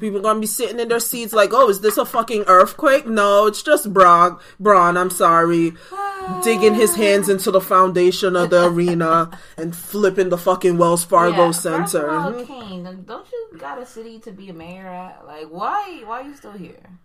people 0.00 0.20
gonna 0.20 0.40
be 0.40 0.46
sitting 0.46 0.80
in 0.80 0.88
their 0.88 0.98
seats 1.00 1.32
like, 1.32 1.50
"Oh, 1.52 1.68
is 1.68 1.80
this 1.80 1.96
a 1.96 2.04
fucking 2.04 2.44
earthquake?" 2.48 3.06
No, 3.06 3.46
it's 3.46 3.62
just 3.62 3.92
Brock. 3.92 4.42
Braun, 4.58 4.96
I'm 4.96 5.10
sorry, 5.10 5.74
digging 6.42 6.74
his 6.74 6.96
hands 6.96 7.28
into 7.28 7.50
the 7.52 7.60
foundation 7.60 8.34
of 8.34 8.50
the 8.50 8.66
arena 8.66 9.30
and 9.56 9.76
flipping 9.76 10.28
the 10.30 10.38
fucking 10.38 10.76
Wells 10.76 11.04
Fargo 11.04 11.46
Yeah, 11.46 11.50
Center. 11.52 11.82
First 11.84 11.94
of 11.94 12.08
all, 12.10 12.32
Mhm. 12.32 12.46
Kane, 12.46 13.04
don't 13.06 13.26
you 13.30 13.58
got 13.58 13.78
a 13.80 13.86
city 13.86 14.18
to 14.20 14.32
be 14.32 14.48
a 14.48 14.52
mayor 14.52 14.86
at? 14.88 15.24
Like, 15.26 15.46
why? 15.50 16.02
Why 16.04 16.20
are 16.22 16.24
you 16.24 16.34
still 16.34 16.52
here? 16.52 16.98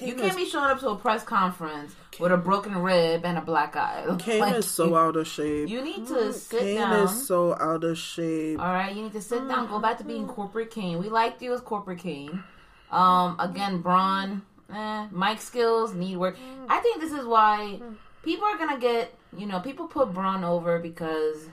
You 0.00 0.14
can't 0.14 0.30
is, 0.30 0.36
be 0.36 0.46
showing 0.46 0.70
up 0.70 0.80
to 0.80 0.88
a 0.88 0.96
press 0.96 1.22
conference 1.22 1.94
with 2.18 2.32
a 2.32 2.36
broken 2.36 2.76
rib 2.78 3.24
and 3.26 3.36
a 3.36 3.42
black 3.42 3.76
eye. 3.76 4.06
Kane 4.18 4.40
Like, 4.40 4.54
is 4.56 4.68
so 4.70 4.96
out 4.96 5.16
of 5.16 5.28
shape. 5.28 5.68
You 5.68 5.82
need 5.82 6.06
to 6.06 6.32
sit 6.32 6.60
Kane 6.60 6.76
down. 6.78 7.04
is 7.04 7.26
so 7.26 7.54
out 7.58 7.84
of 7.84 7.98
shape. 7.98 8.58
All 8.58 8.72
right, 8.72 8.94
you 8.94 9.02
need 9.02 9.12
to 9.12 9.20
sit 9.20 9.46
down. 9.48 9.68
Go 9.68 9.78
back 9.80 9.98
to 9.98 10.04
being 10.04 10.26
corporate 10.26 10.70
Kane. 10.70 10.98
We 10.98 11.10
liked 11.10 11.42
you 11.42 11.52
as 11.52 11.60
corporate 11.60 11.98
Kane. 11.98 12.42
Um, 12.90 13.36
again, 13.38 13.82
Braun, 13.82 14.42
eh, 14.72 15.06
mic 15.12 15.40
skills 15.40 15.92
need 15.94 16.16
work. 16.16 16.36
I 16.68 16.78
think 16.80 17.00
this 17.00 17.12
is 17.12 17.26
why 17.26 17.80
people 18.22 18.46
are 18.46 18.56
gonna 18.56 18.78
get. 18.78 19.14
You 19.36 19.46
know, 19.46 19.60
people 19.60 19.86
put 19.88 20.12
Braun 20.12 20.42
over 20.44 20.78
because, 20.78 21.48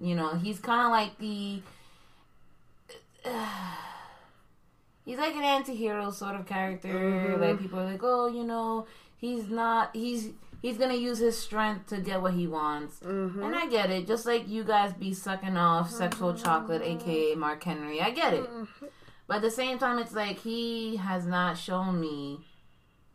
you 0.00 0.14
know, 0.14 0.34
he's 0.36 0.58
kind 0.60 0.86
of 0.86 0.90
like 0.92 1.18
the. 1.18 1.62
he's 5.04 5.18
like 5.18 5.34
an 5.34 5.42
anti-hero 5.42 6.10
sort 6.10 6.36
of 6.36 6.46
character. 6.46 6.88
Mm-hmm. 6.88 7.42
Like 7.42 7.58
people 7.58 7.80
are 7.80 7.84
like, 7.84 8.00
oh, 8.02 8.28
you 8.28 8.44
know, 8.44 8.86
he's 9.16 9.48
not. 9.48 9.90
He's 9.94 10.30
he's 10.60 10.78
gonna 10.78 10.94
use 10.94 11.18
his 11.18 11.38
strength 11.38 11.88
to 11.88 11.98
get 11.98 12.22
what 12.22 12.34
he 12.34 12.46
wants, 12.46 13.00
mm-hmm. 13.00 13.42
and 13.42 13.54
I 13.54 13.66
get 13.66 13.90
it. 13.90 14.06
Just 14.06 14.26
like 14.26 14.48
you 14.48 14.64
guys 14.64 14.92
be 14.92 15.12
sucking 15.12 15.56
off 15.56 15.90
sexual 15.90 16.32
mm-hmm. 16.32 16.44
chocolate, 16.44 16.82
aka 16.82 17.34
Mark 17.34 17.62
Henry. 17.62 18.00
I 18.00 18.10
get 18.10 18.34
it. 18.34 18.48
But 19.26 19.36
at 19.36 19.42
the 19.42 19.50
same 19.50 19.78
time, 19.78 19.98
it's 19.98 20.12
like 20.12 20.40
he 20.40 20.96
has 20.96 21.26
not 21.26 21.56
shown 21.56 22.00
me, 22.00 22.40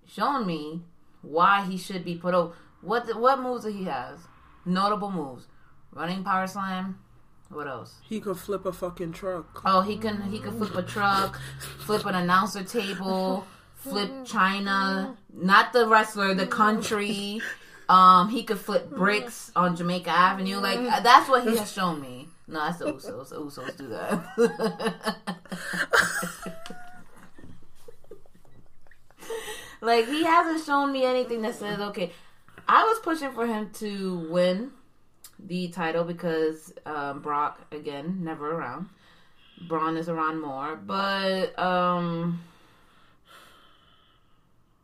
shown 0.08 0.48
me 0.48 0.84
why 1.22 1.66
he 1.66 1.78
should 1.78 2.04
be 2.04 2.16
put 2.16 2.34
over. 2.34 2.54
What 2.82 3.20
what 3.20 3.40
moves 3.40 3.64
that 3.64 3.74
he 3.74 3.86
has? 3.86 4.20
Notable 4.66 5.12
moves: 5.12 5.48
running 5.92 6.24
power 6.24 6.48
slam. 6.48 7.00
What 7.50 7.68
else? 7.68 7.96
He 8.08 8.20
could 8.20 8.38
flip 8.38 8.66
a 8.66 8.74
fucking 8.74 9.14
truck. 9.14 9.62
Oh, 9.66 9.82
he 9.82 9.98
can 9.98 10.22
he 10.24 10.40
can 10.40 10.58
flip 10.58 10.76
a 10.76 10.84
truck, 10.84 11.40
flip 11.80 12.06
an 12.06 12.16
announcer 12.16 12.64
table, 12.64 13.48
flip 13.76 14.12
China, 14.26 15.16
not 15.34 15.74
the 15.74 15.88
wrestler, 15.88 16.34
the 16.34 16.48
country. 16.48 17.42
Um, 17.90 18.30
he 18.30 18.44
could 18.44 18.60
flip 18.60 18.90
bricks 18.90 19.52
on 19.56 19.78
Jamaica 19.78 20.10
Avenue. 20.10 20.58
Like 20.58 20.80
that's 21.04 21.30
what 21.30 21.48
he 21.48 21.56
has 21.56 21.72
shown 21.72 22.02
me. 22.02 22.28
No, 22.48 22.60
that's 22.60 22.80
the 22.80 22.94
Usos. 22.94 23.30
The 23.30 23.36
Usos 23.38 23.78
do 23.78 23.88
that. 23.88 24.24
like 29.82 30.06
he 30.06 30.24
hasn't 30.24 30.66
shown 30.66 30.92
me 30.92 31.06
anything 31.06 31.42
that 31.44 31.56
says 31.56 31.80
okay. 31.80 32.12
I 32.68 32.84
was 32.84 33.00
pushing 33.00 33.32
for 33.32 33.48
him 33.48 33.70
to 33.76 34.28
win 34.30 34.72
the 35.40 35.68
title 35.70 36.04
because 36.04 36.74
um, 36.86 37.22
Brock 37.22 37.60
again 37.72 38.20
never 38.22 38.52
around. 38.52 38.90
Braun 39.68 39.98
is 39.98 40.08
around 40.10 40.40
more, 40.42 40.76
but 40.76 41.58
um, 41.58 42.42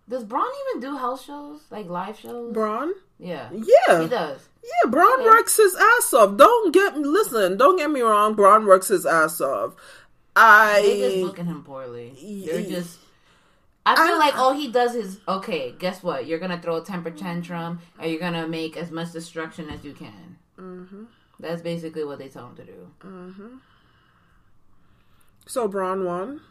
does 0.09 0.23
Braun 0.23 0.47
even 0.69 0.81
do 0.81 0.97
house 0.97 1.23
shows 1.25 1.61
like 1.69 1.87
live 1.87 2.19
shows? 2.19 2.53
Braun? 2.53 2.93
Yeah, 3.19 3.49
Yeah. 3.53 4.01
he 4.01 4.07
does. 4.09 4.39
Yeah, 4.63 4.89
Braun 4.89 5.19
Okay. 5.19 5.25
works 5.25 5.57
his 5.57 5.75
ass 5.75 6.13
off. 6.13 6.37
Don't 6.37 6.73
get 6.73 6.97
listen. 6.97 7.57
Don't 7.57 7.77
get 7.77 7.91
me 7.91 8.01
wrong. 8.01 8.33
Braun 8.33 8.65
works 8.65 8.87
his 8.87 9.05
ass 9.05 9.39
off. 9.41 9.75
I 10.35 10.81
They 10.81 10.99
just 10.99 11.17
I 11.17 11.21
booking 11.21 11.45
him 11.45 11.63
poorly. 11.63 12.43
They're 12.45 12.63
just. 12.63 12.99
I 13.85 13.95
feel 13.95 14.15
I- 14.15 14.17
like 14.17 14.37
all 14.37 14.53
he 14.53 14.71
does 14.71 14.95
is 14.95 15.19
okay. 15.27 15.73
Guess 15.77 16.01
what? 16.03 16.25
You're 16.25 16.39
gonna 16.39 16.61
throw 16.61 16.77
a 16.77 16.83
temper 16.83 17.11
tantrum, 17.11 17.79
and 17.99 18.09
you're 18.09 18.19
gonna 18.19 18.47
make 18.47 18.75
as 18.77 18.89
much 18.91 19.11
destruction 19.11 19.69
as 19.69 19.83
you 19.83 19.93
can. 19.93 20.37
Mm-hmm. 20.63 21.03
That's 21.39 21.61
basically 21.61 22.05
what 22.05 22.19
they 22.19 22.29
tell 22.29 22.47
him 22.47 22.55
to 22.55 22.63
do. 22.63 23.59
so 25.45 25.67
Braun 25.67 26.05
won. 26.05 26.41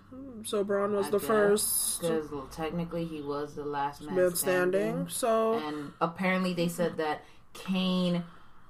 So 0.45 0.63
Braun 0.65 0.95
was 0.95 1.07
I 1.07 1.11
the 1.11 1.19
guess, 1.19 1.27
first 1.27 2.01
because 2.01 2.29
technically 2.55 3.05
he 3.07 3.23
was 3.23 3.55
the 3.55 3.65
last 3.65 4.03
man, 4.03 4.15
standing. 4.35 4.37
standing. 4.37 5.09
So 5.09 5.55
and 5.55 5.93
apparently 6.01 6.53
they 6.53 6.69
said 6.69 6.99
that 6.99 7.23
Kane 7.55 8.25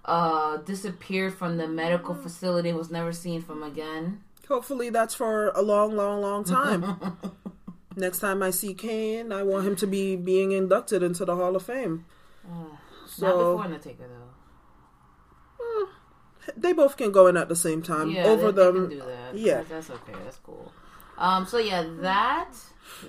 uh, 0.04 0.58
disappeared 0.58 1.34
from 1.34 1.56
the 1.56 1.66
medical 1.66 2.14
facility 2.14 2.68
and 2.68 2.78
was 2.78 2.90
never 2.90 3.12
seen 3.12 3.40
from 3.42 3.62
again. 3.62 4.20
hopefully 4.48 4.90
that's 4.90 5.14
for 5.14 5.48
a 5.50 5.62
long, 5.62 5.96
long, 5.96 6.20
long 6.20 6.44
time. 6.44 7.16
Next 7.96 8.20
time 8.20 8.42
I 8.42 8.50
see 8.50 8.74
Kane, 8.74 9.32
I 9.32 9.42
want 9.42 9.66
him 9.66 9.76
to 9.76 9.86
be 9.86 10.16
being 10.16 10.52
inducted 10.52 11.02
into 11.02 11.24
the 11.24 11.36
Hall 11.36 11.56
of 11.56 11.62
Fame. 11.64 12.04
Not 12.48 12.78
So 13.08 13.26
before 13.56 13.64
Undertaker 13.64 14.04
though. 14.08 14.28
They 16.56 16.72
both 16.72 16.96
can 16.96 17.12
go 17.12 17.26
in 17.26 17.36
at 17.36 17.48
the 17.48 17.56
same 17.56 17.82
time. 17.82 18.10
Yeah, 18.10 18.24
Over 18.24 18.52
they, 18.52 18.62
them, 18.64 18.88
they 18.88 18.94
do 18.96 19.02
that. 19.02 19.36
yeah. 19.36 19.62
That's, 19.68 19.90
okay. 19.90 20.12
That's 20.24 20.38
cool. 20.38 20.72
Um, 21.18 21.46
so 21.46 21.58
yeah, 21.58 21.86
that 22.00 22.54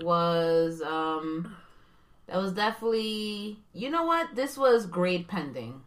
was 0.01 0.81
um, 0.81 1.55
that 2.27 2.37
was 2.37 2.53
definitely. 2.53 3.59
You 3.73 3.89
know 3.89 4.03
what? 4.03 4.35
This 4.35 4.57
was 4.57 4.85
grade 4.85 5.27
pending. 5.27 5.81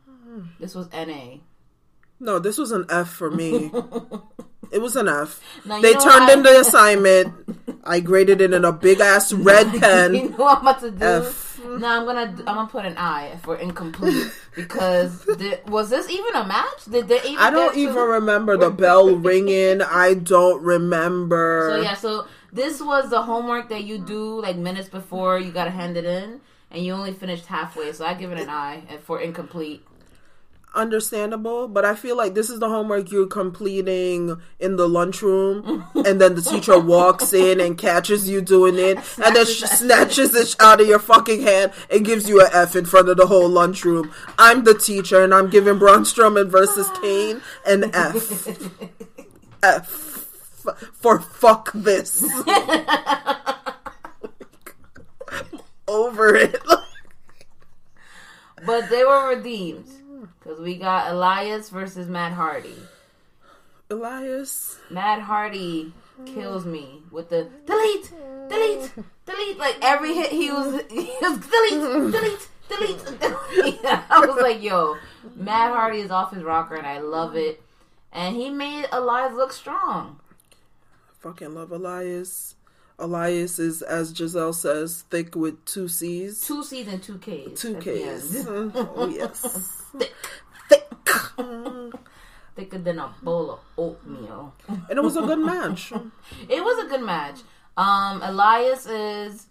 This 0.58 0.74
was 0.74 0.90
NA. 0.92 1.36
No, 2.18 2.38
this 2.38 2.58
was 2.58 2.72
an 2.72 2.86
F 2.90 3.08
for 3.08 3.30
me. 3.30 3.70
it 4.72 4.78
was 4.80 4.96
an 4.96 5.08
F. 5.08 5.40
Now, 5.64 5.80
they 5.80 5.94
turned 5.94 6.28
in 6.30 6.42
the 6.42 6.60
assignment. 6.60 7.32
I 7.84 8.00
graded 8.00 8.40
it 8.40 8.52
in 8.52 8.64
a 8.64 8.72
big 8.72 9.00
ass 9.00 9.32
red 9.32 9.68
pen. 9.80 10.14
you 10.14 10.30
know 10.30 10.36
what 10.36 10.58
I'm 10.58 10.62
about 10.62 10.80
to 10.80 10.90
do? 10.90 11.04
F. 11.04 11.45
No, 11.78 11.88
I'm 11.88 12.04
gonna 12.04 12.34
I'm 12.46 12.56
gonna 12.56 12.68
put 12.68 12.84
an 12.84 12.96
I 12.96 13.36
for 13.42 13.56
incomplete 13.56 14.30
because 14.54 15.26
was 15.66 15.90
this 15.90 16.08
even 16.08 16.34
a 16.34 16.46
match? 16.46 16.84
Did 16.90 17.08
they 17.08 17.20
even? 17.22 17.38
I 17.38 17.50
don't 17.50 17.76
even 17.76 17.94
remember 17.96 18.56
the 18.56 18.70
bell 18.70 19.14
ringing. 19.16 19.82
I 19.82 20.14
don't 20.14 20.62
remember. 20.62 21.72
So 21.74 21.82
yeah, 21.82 21.94
so 21.94 22.26
this 22.52 22.80
was 22.80 23.10
the 23.10 23.22
homework 23.22 23.68
that 23.68 23.84
you 23.84 23.98
do 23.98 24.40
like 24.40 24.56
minutes 24.56 24.88
before 24.88 25.38
you 25.38 25.50
gotta 25.52 25.70
hand 25.70 25.96
it 25.96 26.04
in, 26.04 26.40
and 26.70 26.84
you 26.84 26.92
only 26.92 27.12
finished 27.12 27.46
halfway. 27.46 27.92
So 27.92 28.04
I 28.04 28.14
give 28.14 28.32
it 28.32 28.40
an 28.40 28.48
I 28.48 28.98
for 29.02 29.20
incomplete. 29.20 29.84
Understandable, 30.76 31.68
but 31.68 31.86
I 31.86 31.94
feel 31.94 32.18
like 32.18 32.34
this 32.34 32.50
is 32.50 32.60
the 32.60 32.68
homework 32.68 33.10
you're 33.10 33.26
completing 33.26 34.36
in 34.60 34.76
the 34.76 34.86
lunchroom, 34.86 35.86
and 35.94 36.20
then 36.20 36.34
the 36.34 36.42
teacher 36.42 36.78
walks 36.78 37.32
in 37.32 37.60
and 37.60 37.78
catches 37.78 38.28
you 38.28 38.42
doing 38.42 38.74
it, 38.78 38.98
and 39.24 39.34
then 39.34 39.46
she 39.46 39.66
snatches 39.66 40.34
it 40.34 40.54
out 40.60 40.82
of 40.82 40.86
your 40.86 40.98
fucking 40.98 41.40
hand 41.40 41.72
and 41.90 42.04
gives 42.04 42.28
you 42.28 42.42
an 42.42 42.48
F 42.52 42.76
in 42.76 42.84
front 42.84 43.08
of 43.08 43.16
the 43.16 43.26
whole 43.26 43.48
lunchroom. 43.48 44.12
I'm 44.38 44.64
the 44.64 44.74
teacher, 44.74 45.24
and 45.24 45.32
I'm 45.32 45.48
giving 45.48 45.78
Braun 45.78 46.02
Strowman 46.02 46.50
versus 46.50 46.90
Kane 47.00 47.40
an 47.64 47.90
F. 47.94 48.68
F 49.62 49.86
for 50.92 51.20
fuck 51.20 51.72
this. 51.72 52.22
Over 55.88 56.34
it. 56.34 56.60
But 58.66 58.90
they 58.90 59.04
were 59.04 59.28
redeemed 59.28 59.88
because 60.46 60.60
we 60.60 60.76
got 60.76 61.10
Elias 61.10 61.70
versus 61.70 62.06
Matt 62.08 62.32
Hardy. 62.32 62.76
Elias. 63.90 64.78
Matt 64.90 65.20
Hardy 65.20 65.92
kills 66.24 66.64
me 66.64 67.02
with 67.10 67.30
the 67.30 67.48
delete, 67.66 68.10
delete, 68.48 68.92
delete. 69.26 69.58
Like 69.58 69.78
every 69.82 70.14
hit, 70.14 70.30
he 70.30 70.50
was, 70.52 70.82
he 70.90 71.12
was 71.20 71.38
delete, 71.38 72.12
delete, 72.12 72.48
delete, 72.68 73.20
delete. 73.54 73.84
I 73.84 74.24
was 74.24 74.40
like, 74.40 74.62
yo, 74.62 74.96
Matt 75.34 75.72
Hardy 75.72 75.98
is 76.00 76.10
off 76.12 76.32
his 76.32 76.44
rocker, 76.44 76.76
and 76.76 76.86
I 76.86 77.00
love 77.00 77.34
it. 77.34 77.60
And 78.12 78.36
he 78.36 78.48
made 78.48 78.86
Elias 78.92 79.34
look 79.34 79.52
strong. 79.52 80.20
Fucking 81.20 81.54
love 81.54 81.72
Elias. 81.72 82.54
Elias 82.98 83.58
is, 83.58 83.82
as 83.82 84.16
Giselle 84.16 84.54
says, 84.54 85.02
thick 85.10 85.34
with 85.34 85.62
two 85.66 85.86
C's. 85.86 86.40
Two 86.40 86.62
C's 86.64 86.88
and 86.88 87.02
two 87.02 87.18
K's. 87.18 87.60
Two 87.60 87.74
K's. 87.74 88.46
oh, 88.48 89.12
yes. 89.12 89.85
Thick, 89.98 90.14
Thick. 90.68 90.88
thicker 92.54 92.78
than 92.78 92.98
a 92.98 93.12
bowl 93.22 93.50
of 93.52 93.60
oatmeal. 93.76 94.54
And 94.68 94.98
it 94.98 95.02
was 95.02 95.16
a 95.16 95.22
good 95.22 95.38
match. 95.38 95.92
It 96.48 96.62
was 96.64 96.84
a 96.84 96.88
good 96.88 97.02
match. 97.02 97.40
Um, 97.76 98.22
Elias 98.22 98.86
is 98.86 99.46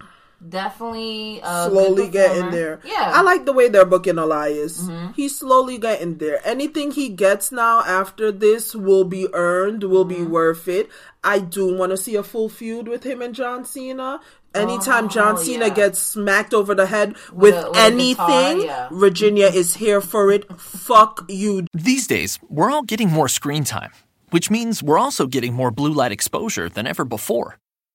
definitely 0.47 1.39
a 1.43 1.69
slowly 1.69 2.03
good 2.03 2.11
getting 2.13 2.51
there. 2.51 2.79
Yeah, 2.83 2.93
Mm-hmm. 2.95 3.15
I 3.17 3.21
like 3.21 3.45
the 3.45 3.53
way 3.53 3.67
they're 3.69 3.85
booking 3.85 4.17
Elias. 4.17 4.87
He's 5.15 5.37
slowly 5.37 5.77
getting 5.77 6.17
there. 6.17 6.39
Anything 6.47 6.91
he 6.91 7.09
gets 7.09 7.51
now 7.51 7.81
after 7.81 8.31
this 8.31 8.73
will 8.75 9.03
be 9.05 9.27
earned, 9.33 9.83
will 9.83 10.05
Mm-hmm. 10.05 10.23
be 10.23 10.29
worth 10.29 10.67
it. 10.67 10.89
I 11.23 11.39
do 11.39 11.75
want 11.75 11.91
to 11.91 11.97
see 11.97 12.15
a 12.15 12.23
full 12.23 12.49
feud 12.49 12.87
with 12.87 13.03
him 13.03 13.21
and 13.21 13.33
John 13.35 13.65
Cena. 13.65 14.19
Anytime 14.53 15.09
John 15.09 15.35
Oh, 15.35 15.41
Cena 15.41 15.67
yeah. 15.67 15.73
gets 15.73 15.99
smacked 15.99 16.53
over 16.53 16.73
the 16.73 16.85
head 16.85 17.15
with, 17.33 17.55
a- 17.55 17.69
with 17.69 17.77
anything, 17.77 18.15
guitar, 18.59 18.65
yeah. 18.65 18.89
Virginia 18.91 19.47
is 19.47 19.75
here 19.75 19.99
for 19.99 20.31
it. 20.31 20.49
Fuck 20.59 21.25
you, 21.27 21.65
These 21.73 22.07
days, 22.07 22.39
we're 22.49 22.71
all 22.71 22.83
getting 22.83 23.09
more 23.09 23.27
screen 23.27 23.65
time, 23.65 23.91
which 24.29 24.49
means 24.49 24.81
we're 24.81 24.97
also 24.99 25.27
getting 25.27 25.53
more 25.53 25.71
blue 25.71 25.91
light 25.91 26.13
exposure 26.13 26.69
than 26.69 26.87
ever 26.87 27.03
before. 27.03 27.57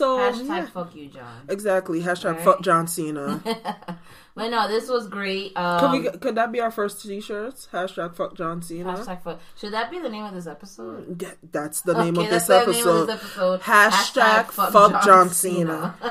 So, 0.00 0.18
Hashtag 0.18 0.48
yeah. 0.48 0.66
fuck 0.66 0.96
you, 0.96 1.08
John. 1.08 1.42
Exactly. 1.50 2.00
Hashtag 2.00 2.36
Right. 2.36 2.40
fuck 2.44 2.62
John 2.62 2.86
Cena. 2.86 3.42
But 4.36 4.48
no, 4.50 4.68
this 4.68 4.88
was 4.88 5.08
great. 5.08 5.54
Could 5.56 5.60
Um, 5.60 5.92
we? 5.92 6.08
Could 6.18 6.36
that 6.36 6.50
be 6.52 6.60
our 6.60 6.70
first 6.70 7.02
T-shirts? 7.02 7.68
Hashtag 7.72 8.14
fuck 8.14 8.34
John 8.36 8.62
Cena. 8.62 8.94
hashtag 8.94 9.22
fuck. 9.22 9.40
Should 9.58 9.72
that 9.74 9.90
be 9.90 9.98
the 9.98 10.08
name 10.08 10.24
of 10.24 10.32
this 10.32 10.46
episode? 10.46 11.20
Yeah, 11.20 11.32
that's 11.52 11.82
the 11.82 11.94
name 11.94 12.16
Okay, 12.16 12.26
of 12.26 12.30
this 12.30 12.46
the 12.46 12.56
episode. 12.60 12.84
name 12.86 13.00
of 13.02 13.06
this 13.08 13.16
episode. 13.16 13.60
Hashtag, 13.62 14.46
fuck, 14.52 15.02
John, 15.04 15.28
Cena. 15.30 15.94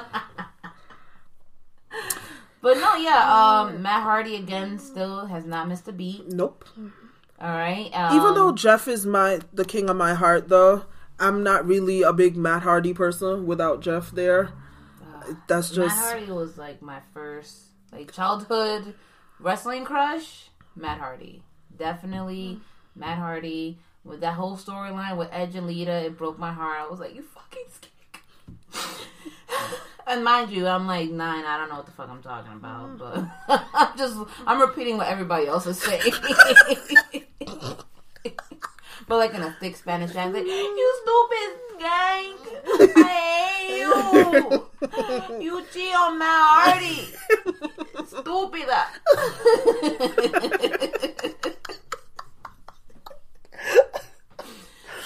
But 2.62 2.75
no, 2.78 2.95
yeah. 2.95 3.62
Um, 3.71 3.82
Matt 3.82 4.04
Hardy 4.04 4.36
again 4.36 4.80
still 4.80 5.25
has 5.28 5.45
not 5.45 5.67
missed 5.69 5.88
a 5.88 5.93
beat. 5.93 6.28
Nope. 6.28 6.65
All 7.41 7.49
right. 7.49 7.89
Um, 7.93 8.17
Even 8.17 8.34
though 8.36 8.52
Jeff 8.52 8.88
is 8.88 9.06
my 9.06 9.39
the 9.54 9.63
king 9.63 9.89
of 9.89 9.95
my 9.95 10.13
heart, 10.13 10.49
though, 10.49 10.84
I'm 11.19 11.43
not 11.43 11.65
really 11.65 12.01
a 12.01 12.13
big 12.13 12.38
Matt 12.38 12.63
Hardy 12.63 12.93
person 12.93 13.45
without 13.45 13.82
Jeff 13.82 14.12
there. 14.12 14.51
That's 15.47 15.69
just 15.69 15.95
Matt 15.95 16.05
Hardy 16.05 16.32
was 16.32 16.58
like 16.58 16.82
my 16.82 17.01
first 17.13 17.58
like 17.91 18.12
childhood 18.12 18.95
wrestling 19.39 19.86
crush. 19.86 20.49
Matt 20.75 20.99
Hardy, 20.99 21.43
definitely 21.77 22.55
mm-hmm. 22.55 22.99
Matt 22.99 23.17
Hardy. 23.17 23.79
With 24.05 24.21
that 24.21 24.36
whole 24.36 24.55
storyline 24.55 25.17
with 25.17 25.27
Edge 25.32 25.55
and 25.55 25.67
Lita, 25.67 26.05
it 26.05 26.17
broke 26.17 26.39
my 26.39 26.53
heart. 26.53 26.79
I 26.79 26.88
was 26.89 27.01
like, 27.01 27.13
"You 27.13 27.21
fucking 27.21 27.65
skank." 27.69 28.95
And 30.10 30.23
mind 30.23 30.49
you, 30.49 30.65
I'm 30.65 30.88
like 30.88 31.12
nine. 31.12 31.45
I 31.45 31.55
don't 31.60 31.69
know 31.69 31.75
what 31.75 31.86
the 31.86 31.91
fuck 31.91 32.10
I'm 32.10 32.23
talking 32.23 32.53
about, 32.53 32.97
mm. 32.97 33.29
but 33.47 33.63
I'm 33.75 33.95
just 33.95 34.17
I'm 34.47 34.60
repeating 34.60 34.97
what 34.97 35.08
everybody 35.08 35.45
else 35.45 35.67
is 35.67 35.79
saying. 35.79 36.01
but 39.10 39.17
like 39.17 39.34
in 39.34 39.41
a 39.41 39.52
thick 39.60 39.76
Spanish 39.76 40.15
accent, 40.15 40.45
you 40.48 41.02
stupid 41.02 41.52
gang. 41.80 42.36
I 42.95 43.15
hate 43.58 43.80
you. 43.80 45.41
You 45.41 45.65
cheat 45.74 45.93
on 45.95 46.17
my 46.19 46.67
Artie. 46.67 47.08
Stupida. 48.06 48.86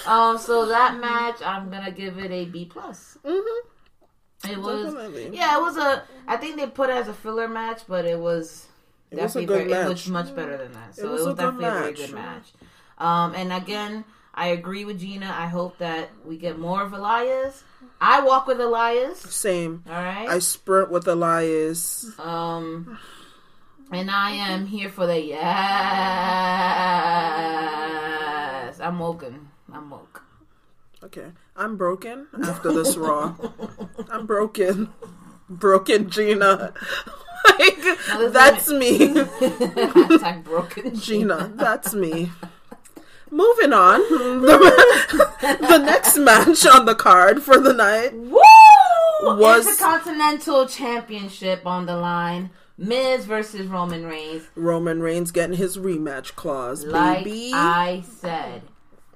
um. 0.06 0.38
So 0.38 0.66
that 0.66 0.98
match, 1.00 1.40
I'm 1.44 1.70
gonna 1.70 1.90
give 1.90 2.18
it 2.18 2.30
a 2.30 2.44
B 2.44 2.66
plus. 2.66 3.18
Mm-hmm. 3.24 4.50
It 4.50 4.58
was, 4.58 4.92
Definitely. 4.92 5.30
yeah, 5.34 5.56
it 5.56 5.60
was 5.62 5.76
a. 5.78 6.04
I 6.28 6.36
think 6.36 6.56
they 6.56 6.66
put 6.66 6.90
it 6.90 6.96
as 6.96 7.08
a 7.08 7.14
filler 7.14 7.48
match, 7.48 7.82
but 7.88 8.04
it 8.04 8.18
was 8.18 8.66
It 9.10 9.18
was 9.18 9.36
a 9.36 9.40
definitely 9.40 9.46
good 9.46 9.68
very, 9.68 9.72
it 9.72 9.84
match. 9.84 9.88
was 9.88 10.08
much 10.08 10.36
better 10.36 10.58
than 10.58 10.72
that. 10.72 10.94
So 10.94 11.08
it 11.08 11.10
was 11.12 11.20
was, 11.22 11.26
a 11.28 11.30
good 11.30 11.36
definitely 11.60 11.66
a 11.66 11.70
very 11.70 11.92
good 11.94 12.12
match. 12.12 12.52
Um, 12.98 13.34
and 13.34 13.52
again, 13.52 14.04
I 14.34 14.48
agree 14.48 14.84
with 14.84 14.98
Gina. 15.00 15.26
I 15.26 15.46
hope 15.46 15.78
that 15.78 16.10
we 16.24 16.36
get 16.36 16.58
more 16.58 16.82
of 16.82 16.92
Elias. 16.92 17.62
I 18.00 18.20
walk 18.22 18.46
with 18.46 18.60
Elias. 18.60 19.20
Same. 19.20 19.84
All 19.88 19.94
right. 19.94 20.28
I 20.28 20.38
sprint 20.40 20.90
with 20.90 21.06
Elias. 21.06 22.10
Um, 22.18 22.98
and 23.92 24.10
I 24.10 24.32
am 24.32 24.66
here 24.66 24.88
for 24.88 25.06
the 25.06 25.20
yes. 25.20 25.40
I'm 28.80 28.98
woken. 28.98 29.48
I'm 29.72 29.90
woke. 29.90 30.22
Okay. 31.04 31.30
I'm 31.56 31.76
broken 31.76 32.26
after 32.42 32.72
this 32.72 32.96
Raw. 32.96 33.34
I'm 34.10 34.26
broken. 34.26 34.92
Broken 35.48 36.10
Gina. 36.10 36.74
like, 37.58 37.78
that's 38.32 38.68
me. 38.70 38.98
Hashtag 39.14 40.44
broken. 40.44 40.96
Gina, 40.96 41.52
that's 41.54 41.94
me. 41.94 42.30
Moving 43.34 43.72
on. 43.72 44.00
The, 44.44 45.56
the 45.68 45.78
next 45.78 46.16
match 46.18 46.64
on 46.66 46.84
the 46.86 46.94
card 46.94 47.42
for 47.42 47.58
the 47.58 47.72
night. 47.72 48.14
Woo! 48.14 48.40
Was- 49.36 49.78
Continental 49.78 50.66
Championship 50.66 51.66
on 51.66 51.86
the 51.86 51.96
line. 51.96 52.50
Miz 52.78 53.24
versus 53.24 53.66
Roman 53.66 54.04
Reigns. 54.06 54.44
Roman 54.54 55.00
Reigns 55.00 55.30
getting 55.30 55.56
his 55.56 55.76
rematch 55.76 56.34
clause, 56.34 56.84
Like 56.84 57.24
baby. 57.24 57.50
I 57.54 58.02
said, 58.20 58.62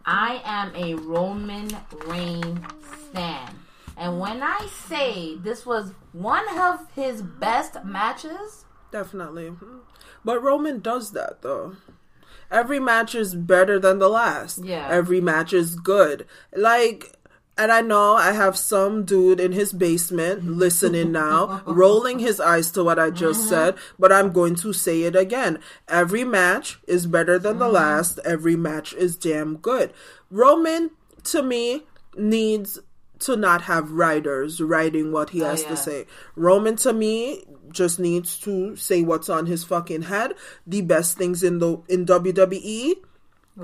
I 0.05 0.41
am 0.45 0.73
a 0.75 0.95
Roman 0.95 1.69
Reigns 2.07 2.61
stan. 3.11 3.55
And 3.97 4.19
when 4.21 4.43
I 4.43 4.69
say 4.89 5.37
this 5.37 5.67
was 5.67 5.93
one 6.13 6.45
of 6.59 6.87
his 6.95 7.23
best 7.23 7.85
matches, 7.85 8.65
Definitely. 8.91 9.53
But 10.25 10.43
Roman 10.43 10.81
does 10.81 11.11
that 11.13 11.43
though. 11.43 11.77
Every 12.51 12.81
match 12.81 13.15
is 13.15 13.35
better 13.35 13.79
than 13.79 13.99
the 13.99 14.09
last. 14.09 14.65
Yeah. 14.65 14.89
Every 14.91 15.21
match 15.21 15.53
is 15.53 15.75
good. 15.75 16.27
Like 16.55 17.19
and 17.59 17.73
I 17.73 17.81
know 17.81 18.15
I 18.15 18.33
have 18.33 18.57
some 18.57 19.05
dude 19.05 19.41
in 19.41 19.51
his 19.51 19.73
basement 19.73 20.45
listening 20.45 21.11
now, 21.11 21.63
rolling 21.67 22.21
his 22.21 22.39
eyes 22.39 22.71
to 22.73 22.85
what 22.85 23.01
I 23.01 23.11
just 23.11 23.41
mm-hmm. 23.41 23.49
said, 23.49 23.75
but 23.99 24.13
I'm 24.13 24.31
going 24.31 24.55
to 24.57 24.73
say 24.73 25.03
it 25.03 25.17
again. 25.17 25.59
Every 25.89 26.23
match 26.23 26.79
is 26.87 27.09
better 27.09 27.37
than 27.37 27.59
the 27.59 27.65
mm-hmm. 27.65 27.75
last. 27.75 28.21
Every 28.25 28.55
match 28.55 28.93
is 28.93 29.17
damn 29.17 29.57
good. 29.57 29.93
Roman, 30.31 30.93
to 31.25 31.43
me, 31.43 31.83
needs 32.17 32.79
to 33.21 33.37
not 33.37 33.63
have 33.63 33.91
writers 33.91 34.61
writing 34.61 35.13
what 35.13 35.31
he 35.31 35.41
has 35.41 35.63
yeah. 35.63 35.69
to 35.69 35.77
say. 35.77 36.07
Roman, 36.37 36.77
to 36.77 36.93
me, 36.93 37.45
just 37.71 37.99
needs 37.99 38.39
to 38.41 38.77
say 38.77 39.03
what's 39.03 39.29
on 39.29 39.47
his 39.47 39.65
fucking 39.65 40.03
head. 40.03 40.35
The 40.67 40.83
best 40.83 41.19
things 41.19 41.43
in 41.43 41.59
the 41.59 41.81
in 41.89 42.07
WWE 42.07 42.95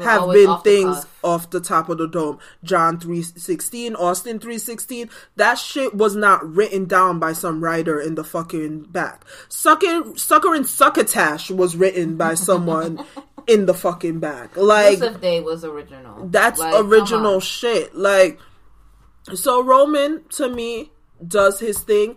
have 0.02 0.32
been 0.32 0.48
off 0.48 0.64
things 0.64 1.06
off 1.22 1.50
the 1.50 1.60
top 1.60 1.88
of 1.88 1.98
the 1.98 2.08
dome. 2.08 2.38
John 2.62 2.98
316, 2.98 3.94
Austin 3.94 4.38
316, 4.38 5.08
that 5.36 5.58
shit 5.58 5.94
was 5.94 6.16
not 6.16 6.44
written 6.46 6.86
down 6.86 7.18
by 7.18 7.32
some 7.32 7.62
writer 7.62 8.00
in 8.00 8.14
the 8.14 8.24
fucking 8.24 8.84
back. 8.84 9.24
Sucker, 9.48 10.16
Sucker 10.16 10.54
and 10.54 10.66
Succotash 10.66 11.50
was 11.50 11.76
written 11.76 12.16
by 12.16 12.34
someone 12.34 13.04
in 13.46 13.66
the 13.66 13.74
fucking 13.74 14.20
back. 14.20 14.56
Like, 14.56 14.98
Joseph 14.98 15.20
Day 15.20 15.40
was 15.40 15.64
original. 15.64 16.26
that's 16.28 16.58
Like, 16.58 16.74
original 16.84 17.40
shit. 17.40 17.94
Like, 17.94 18.40
so 19.32 19.62
Roman 19.62 20.24
to 20.30 20.48
me 20.48 20.92
does 21.26 21.60
his 21.60 21.78
thing. 21.80 22.16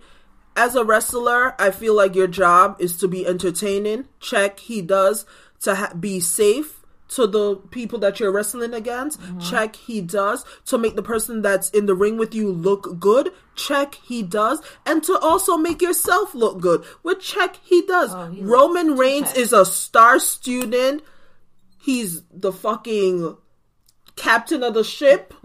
As 0.55 0.75
a 0.75 0.83
wrestler, 0.83 1.59
I 1.61 1.71
feel 1.71 1.95
like 1.95 2.15
your 2.15 2.27
job 2.27 2.77
is 2.79 2.97
to 2.97 3.07
be 3.07 3.25
entertaining. 3.25 4.05
Check, 4.19 4.59
he 4.59 4.81
does. 4.81 5.25
To 5.61 5.75
ha- 5.75 5.93
be 5.93 6.19
safe 6.19 6.83
to 7.09 7.25
the 7.25 7.55
people 7.55 7.99
that 7.99 8.19
you're 8.19 8.31
wrestling 8.31 8.73
against. 8.73 9.21
Mm-hmm. 9.21 9.39
Check, 9.39 9.75
he 9.75 10.01
does. 10.01 10.43
To 10.65 10.77
make 10.77 10.95
the 10.95 11.03
person 11.03 11.41
that's 11.41 11.69
in 11.69 11.85
the 11.85 11.95
ring 11.95 12.17
with 12.17 12.35
you 12.35 12.51
look 12.51 12.99
good. 12.99 13.31
Check, 13.55 13.95
he 14.03 14.23
does. 14.23 14.61
And 14.85 15.03
to 15.03 15.17
also 15.19 15.57
make 15.57 15.81
yourself 15.81 16.35
look 16.35 16.59
good. 16.59 16.83
Which 17.03 17.25
check, 17.25 17.57
he 17.63 17.83
does. 17.83 18.13
Oh, 18.13 18.31
he 18.31 18.41
Roman 18.41 18.97
Reigns 18.97 19.29
check. 19.29 19.37
is 19.37 19.53
a 19.53 19.65
star 19.65 20.19
student. 20.19 21.03
He's 21.79 22.23
the 22.31 22.51
fucking 22.51 23.37
captain 24.15 24.63
of 24.63 24.73
the 24.73 24.83
ship. 24.83 25.33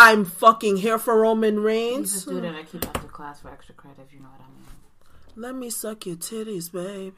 I'm 0.00 0.24
fucking 0.24 0.76
here 0.76 0.96
for 0.96 1.18
Roman 1.18 1.58
Reigns. 1.58 2.12
He's 2.12 2.28
a 2.28 2.30
Reigns. 2.30 2.38
student 2.38 2.56
I 2.56 2.62
keep 2.62 2.86
after 2.86 3.08
class 3.08 3.40
for 3.40 3.50
extra 3.50 3.74
credit, 3.74 3.98
if 4.06 4.12
you 4.12 4.20
know 4.20 4.28
what 4.28 4.40
I 4.40 4.48
mean. 4.54 5.42
Let 5.42 5.56
me 5.56 5.70
suck 5.70 6.06
your 6.06 6.14
titties, 6.14 6.70
baby. 6.70 7.12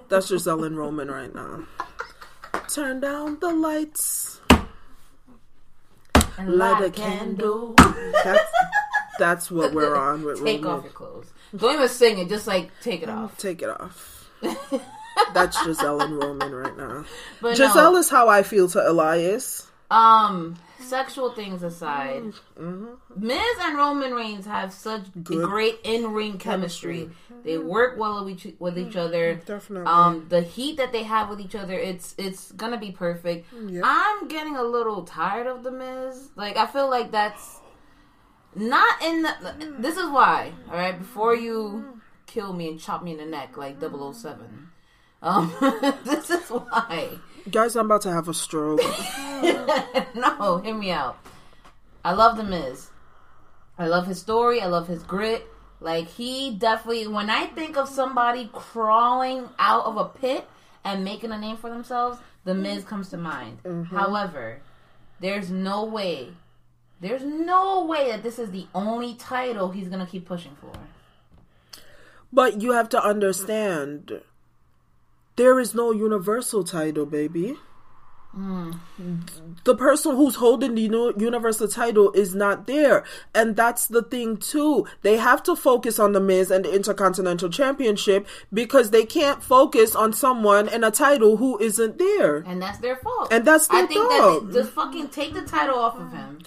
That's 0.08 0.26
Giselle 0.26 0.64
and 0.64 0.76
Roman 0.76 1.08
right 1.08 1.32
now. 1.32 1.64
Turn 2.68 2.98
down 2.98 3.38
the 3.38 3.52
lights. 3.52 4.40
And 6.38 6.56
Light 6.56 6.82
a 6.82 6.90
candle. 6.90 7.74
That's 8.24 8.50
that's 9.20 9.48
what 9.48 9.72
we're 9.72 9.94
on 9.94 10.24
with 10.24 10.42
Take 10.42 10.66
off 10.66 10.82
your 10.82 10.92
clothes. 10.92 11.30
Don't 11.56 11.76
even 11.76 11.88
sing 11.88 12.18
it, 12.18 12.28
just 12.28 12.48
like 12.48 12.72
take 12.80 13.04
it 13.04 13.08
off. 13.08 13.38
Take 13.38 13.62
it 13.62 13.68
off. 13.68 14.28
That's 15.34 15.62
Giselle 15.62 16.00
and 16.00 16.18
Roman 16.18 16.52
right 16.52 16.76
now. 16.76 17.04
But 17.40 17.56
Giselle 17.56 17.92
no, 17.92 17.98
is 17.98 18.10
how 18.10 18.28
I 18.28 18.42
feel 18.42 18.68
to 18.70 18.90
Elias. 18.90 19.68
Um, 19.92 20.56
sexual 20.78 21.32
things 21.32 21.62
aside, 21.62 22.32
Miz 22.56 23.56
and 23.60 23.76
Roman 23.76 24.12
Reigns 24.14 24.46
have 24.46 24.72
such 24.72 25.02
Mm-hmm. 25.02 25.22
Good 25.22 25.48
great 25.48 25.78
in-ring 25.84 26.38
chemistry. 26.38 27.10
They 27.44 27.58
work 27.58 27.98
well 27.98 28.24
with 28.24 28.46
each, 28.46 28.54
with 28.58 28.78
each 28.78 28.96
other. 28.96 29.34
Mm-hmm. 29.34 29.44
Definitely. 29.44 29.86
Um, 29.86 30.26
the 30.28 30.42
heat 30.42 30.76
that 30.76 30.92
they 30.92 31.02
have 31.02 31.28
with 31.28 31.40
each 31.40 31.54
other, 31.54 31.74
it's 31.74 32.14
it's 32.18 32.52
gonna 32.52 32.78
be 32.78 32.90
perfect. 32.92 33.46
I'm 33.84 34.28
getting 34.28 34.56
a 34.56 34.62
little 34.62 35.02
tired 35.04 35.46
of 35.46 35.62
the 35.62 35.70
Miz. 35.70 36.30
Like 36.36 36.56
I 36.56 36.66
feel 36.66 36.88
like 36.88 37.10
that's 37.10 37.60
not 38.54 39.02
in 39.02 39.22
the. 39.22 39.76
This 39.78 39.96
is 39.96 40.08
why. 40.10 40.52
All 40.68 40.76
right, 40.76 40.98
before 40.98 41.34
you 41.34 42.00
kill 42.26 42.52
me 42.52 42.68
and 42.68 42.80
chop 42.80 43.02
me 43.02 43.12
in 43.12 43.18
the 43.18 43.26
neck 43.26 43.56
like 43.56 43.80
007. 43.80 44.70
Um, 45.20 45.52
this 46.04 46.30
is 46.30 46.48
why. 46.48 47.18
Guys, 47.50 47.74
I'm 47.74 47.86
about 47.86 48.02
to 48.02 48.12
have 48.12 48.28
a 48.28 48.34
stroke. 48.34 48.80
no, 50.14 50.60
hear 50.64 50.74
me 50.74 50.92
out. 50.92 51.18
I 52.04 52.12
love 52.12 52.36
the 52.36 52.44
Miz. 52.44 52.90
I 53.78 53.88
love 53.88 54.06
his 54.06 54.20
story. 54.20 54.60
I 54.60 54.66
love 54.66 54.86
his 54.86 55.02
grit. 55.02 55.46
Like 55.80 56.06
he 56.06 56.54
definitely. 56.54 57.08
When 57.08 57.30
I 57.30 57.46
think 57.46 57.76
of 57.76 57.88
somebody 57.88 58.48
crawling 58.52 59.48
out 59.58 59.86
of 59.86 59.96
a 59.96 60.04
pit 60.04 60.48
and 60.84 61.04
making 61.04 61.32
a 61.32 61.38
name 61.38 61.56
for 61.56 61.68
themselves, 61.68 62.18
the 62.44 62.54
Miz 62.54 62.78
mm-hmm. 62.78 62.88
comes 62.88 63.08
to 63.10 63.16
mind. 63.16 63.58
Mm-hmm. 63.64 63.96
However, 63.96 64.60
there's 65.20 65.50
no 65.50 65.84
way. 65.84 66.28
There's 67.00 67.24
no 67.24 67.84
way 67.84 68.10
that 68.12 68.22
this 68.22 68.38
is 68.38 68.52
the 68.52 68.66
only 68.72 69.14
title 69.14 69.70
he's 69.70 69.88
gonna 69.88 70.06
keep 70.06 70.26
pushing 70.26 70.56
for. 70.60 70.72
But 72.32 72.62
you 72.62 72.72
have 72.72 72.88
to 72.90 73.04
understand, 73.04 74.22
there 75.36 75.58
is 75.60 75.74
no 75.74 75.92
universal 75.92 76.64
title, 76.64 77.06
baby. 77.06 77.56
The 79.64 79.74
person 79.76 80.16
who's 80.16 80.36
holding 80.36 80.74
the 80.74 81.12
universal 81.18 81.68
title 81.68 82.12
is 82.12 82.34
not 82.34 82.66
there. 82.66 83.04
And 83.34 83.56
that's 83.56 83.86
the 83.86 84.02
thing, 84.02 84.38
too. 84.38 84.86
They 85.02 85.18
have 85.18 85.42
to 85.42 85.54
focus 85.54 85.98
on 85.98 86.12
the 86.12 86.20
Miz 86.20 86.50
and 86.50 86.64
the 86.64 86.74
Intercontinental 86.74 87.50
Championship 87.50 88.26
because 88.52 88.90
they 88.90 89.04
can't 89.04 89.42
focus 89.42 89.94
on 89.94 90.14
someone 90.14 90.66
and 90.68 90.82
a 90.84 90.90
title 90.90 91.36
who 91.36 91.58
isn't 91.58 91.98
there. 91.98 92.38
and 92.38 92.60
that's 92.62 92.78
their 92.78 92.96
fault. 92.96 93.28
And 93.30 93.44
that's 93.44 93.68
I 93.70 93.82
their 93.82 93.86
think 93.88 94.10
fault. 94.10 94.46
that 94.46 94.52
just 94.54 94.72
fucking 94.72 95.08
take 95.08 95.34
the 95.34 95.42
title 95.42 95.78
off 95.78 95.98
of 96.00 96.10
him, 96.12 96.38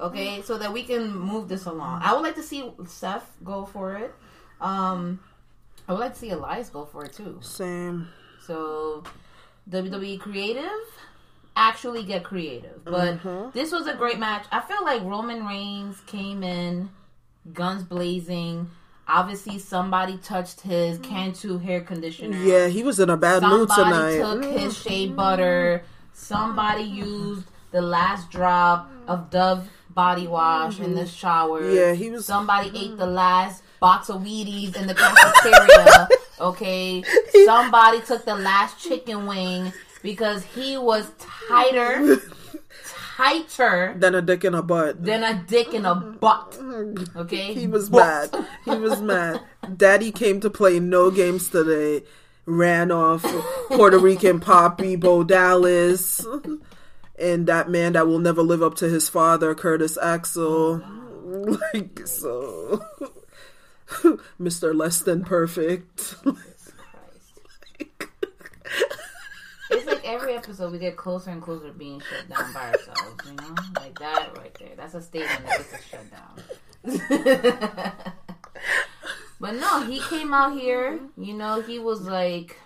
okay, 0.00 0.40
so 0.42 0.56
that 0.56 0.72
we 0.72 0.82
can 0.82 1.14
move 1.14 1.48
this 1.48 1.66
along. 1.66 2.00
I 2.02 2.14
would 2.14 2.22
like 2.22 2.36
to 2.36 2.42
see 2.42 2.72
Seth 2.86 3.30
go 3.44 3.66
for 3.66 3.96
it. 3.96 4.14
Um, 4.62 5.20
I 5.86 5.92
would 5.92 6.00
like 6.00 6.14
to 6.14 6.18
see 6.18 6.30
Elias 6.30 6.70
go 6.70 6.86
for 6.86 7.04
it 7.04 7.12
too. 7.12 7.38
Same. 7.42 8.08
So 8.46 9.04
WWE 9.70 10.20
creative, 10.20 10.70
actually 11.56 12.04
get 12.04 12.24
creative. 12.24 12.84
But 12.84 13.18
Mm-hmm. 13.18 13.50
this 13.52 13.72
was 13.72 13.86
a 13.86 13.94
great 13.94 14.18
match. 14.18 14.46
I 14.50 14.60
feel 14.60 14.84
like 14.84 15.02
Roman 15.02 15.46
Reigns 15.46 16.00
came 16.06 16.42
in 16.42 16.90
guns 17.52 17.84
blazing. 17.84 18.70
Obviously, 19.06 19.58
somebody 19.58 20.16
touched 20.18 20.62
his 20.62 20.98
mm-hmm. 20.98 21.10
Cantu 21.10 21.58
hair 21.58 21.82
conditioner. 21.82 22.38
Yeah, 22.38 22.68
he 22.68 22.82
was 22.82 22.98
in 23.00 23.10
a 23.10 23.16
bad 23.16 23.42
mood 23.42 23.70
Somebody 23.70 24.16
tonight. 24.16 24.32
took 24.32 24.44
his 24.44 24.74
mm-hmm. 24.74 24.88
shea 24.88 25.06
butter. 25.08 25.84
Somebody 26.12 26.84
mm-hmm. 26.84 27.04
used 27.04 27.46
the 27.70 27.82
last 27.82 28.30
drop 28.30 28.90
of 29.06 29.30
Dove 29.30 29.68
body 29.90 30.26
wash 30.26 30.80
in 30.80 30.94
the 30.94 31.06
shower. 31.06 31.70
Yeah, 31.70 31.92
he 31.92 32.10
was- 32.10 32.26
Somebody 32.26 32.70
ate 32.74 32.96
the 32.96 33.06
last 33.06 33.62
box 33.80 34.08
of 34.08 34.22
Wheaties 34.22 34.76
in 34.76 34.86
the 34.86 34.94
cafeteria. 34.94 36.08
okay. 36.40 37.02
Somebody 37.44 38.00
took 38.02 38.24
the 38.24 38.34
last 38.34 38.78
chicken 38.78 39.26
wing 39.26 39.72
because 40.02 40.44
he 40.44 40.76
was 40.76 41.10
tighter, 41.48 42.18
tighter 43.16 43.94
than 43.98 44.14
a 44.14 44.22
dick 44.22 44.44
in 44.44 44.54
a 44.54 44.62
butt. 44.62 45.02
than 45.02 45.24
a 45.24 45.42
dick 45.46 45.72
in 45.74 45.84
a 45.86 45.94
butt. 45.94 46.58
Okay. 47.16 47.54
He 47.54 47.66
was 47.66 47.88
Butt. 47.88 48.32
mad. 48.32 48.46
He 48.64 48.76
was 48.76 49.00
mad. 49.00 49.40
Daddy 49.76 50.12
came 50.12 50.40
to 50.40 50.50
play 50.50 50.80
no 50.80 51.10
games 51.10 51.48
today. 51.48 52.04
Ran 52.46 52.90
off 52.90 53.22
Puerto 53.68 53.98
Rican 53.98 54.38
Poppy, 54.38 54.96
Bo 54.96 55.24
Dallas, 55.24 56.26
and 57.18 57.46
that 57.46 57.70
man 57.70 57.94
that 57.94 58.06
will 58.06 58.18
never 58.18 58.42
live 58.42 58.62
up 58.62 58.74
to 58.76 58.88
his 58.88 59.08
father, 59.08 59.54
Curtis 59.54 59.96
Axel. 60.00 60.82
Like 61.74 62.06
so, 62.06 62.84
Mr. 64.40 64.74
Less 64.74 65.00
Than 65.00 65.24
Perfect. 65.24 66.16
It's 69.70 69.86
like 69.86 70.06
every 70.06 70.34
episode 70.36 70.72
we 70.72 70.78
get 70.78 70.96
closer 70.96 71.30
and 71.30 71.42
closer 71.42 71.66
to 71.68 71.72
being 71.72 72.00
shut 72.00 72.28
down 72.28 72.52
by 72.52 72.70
ourselves, 72.70 73.26
you 73.26 73.32
know? 73.34 73.54
Like 73.76 73.98
that 73.98 74.36
right 74.36 74.54
there. 74.54 74.70
That's 74.76 74.94
a 74.94 75.02
statement 75.02 75.44
that 75.46 75.58
gets 75.58 75.74
us 75.74 75.80
shut 75.90 76.10
down. 76.10 76.34
but 79.40 79.54
no, 79.54 79.82
he 79.84 80.00
came 80.00 80.32
out 80.32 80.56
here, 80.58 81.00
you 81.16 81.34
know, 81.34 81.60
he 81.60 81.78
was 81.78 82.02
like 82.02 82.58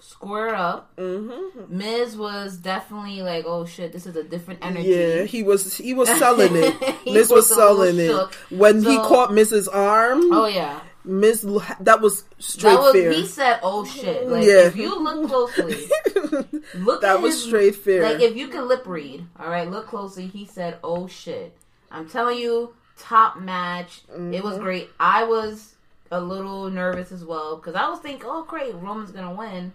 square 0.00 0.54
up. 0.54 0.94
Mm-hmm. 0.96 1.76
Miz 1.76 2.16
was 2.16 2.56
definitely 2.56 3.22
like, 3.22 3.44
oh 3.46 3.64
shit, 3.66 3.92
this 3.92 4.06
is 4.06 4.16
a 4.16 4.22
different 4.24 4.64
energy. 4.64 4.88
Yeah, 4.88 5.22
he 5.24 5.42
was 5.42 5.76
he 5.76 5.94
was 5.94 6.08
selling 6.18 6.54
it. 6.54 6.74
Miz 7.06 7.30
was 7.30 7.30
was 7.30 7.46
selling 7.54 7.98
it 7.98 8.08
shook. 8.08 8.34
when 8.50 8.82
he 8.82 8.96
caught 8.96 9.32
Miz's 9.32 9.68
Arm. 9.68 10.32
Oh 10.32 10.46
yeah. 10.46 10.80
Miss 11.02 11.40
that 11.80 12.00
was 12.02 12.24
straight 12.38 12.72
That 12.74 12.80
was 12.80 12.92
fear. 12.92 13.12
he 13.12 13.26
said, 13.26 13.58
"Oh 13.62 13.86
shit!" 13.86 14.28
Like 14.28 14.44
Yeah. 14.44 14.66
if 14.66 14.76
you 14.76 14.98
look 15.02 15.28
closely, 15.30 15.88
look 16.74 17.00
That 17.00 17.16
at 17.16 17.22
was 17.22 17.34
his- 17.34 17.44
straight 17.44 17.74
fear. 17.76 18.02
Like 18.02 18.20
if 18.20 18.36
you 18.36 18.48
can 18.48 18.68
lip 18.68 18.86
read, 18.86 19.24
all 19.38 19.48
right, 19.48 19.68
look 19.70 19.86
closely. 19.86 20.26
He 20.26 20.44
said, 20.46 20.78
"Oh 20.84 21.06
shit!" 21.06 21.56
I'm 21.90 22.06
telling 22.08 22.38
you, 22.38 22.74
top 22.98 23.40
match. 23.40 24.02
It 24.08 24.18
Mm-hmm. 24.18 24.46
was 24.46 24.58
great. 24.58 24.90
I 25.00 25.24
was 25.24 25.74
a 26.12 26.20
little 26.20 26.68
nervous 26.70 27.12
as 27.12 27.24
well 27.24 27.56
because 27.56 27.74
I 27.74 27.88
was 27.88 28.00
thinking, 28.00 28.26
"Oh 28.28 28.44
great, 28.44 28.74
Roman's 28.74 29.10
gonna 29.10 29.34
win," 29.34 29.72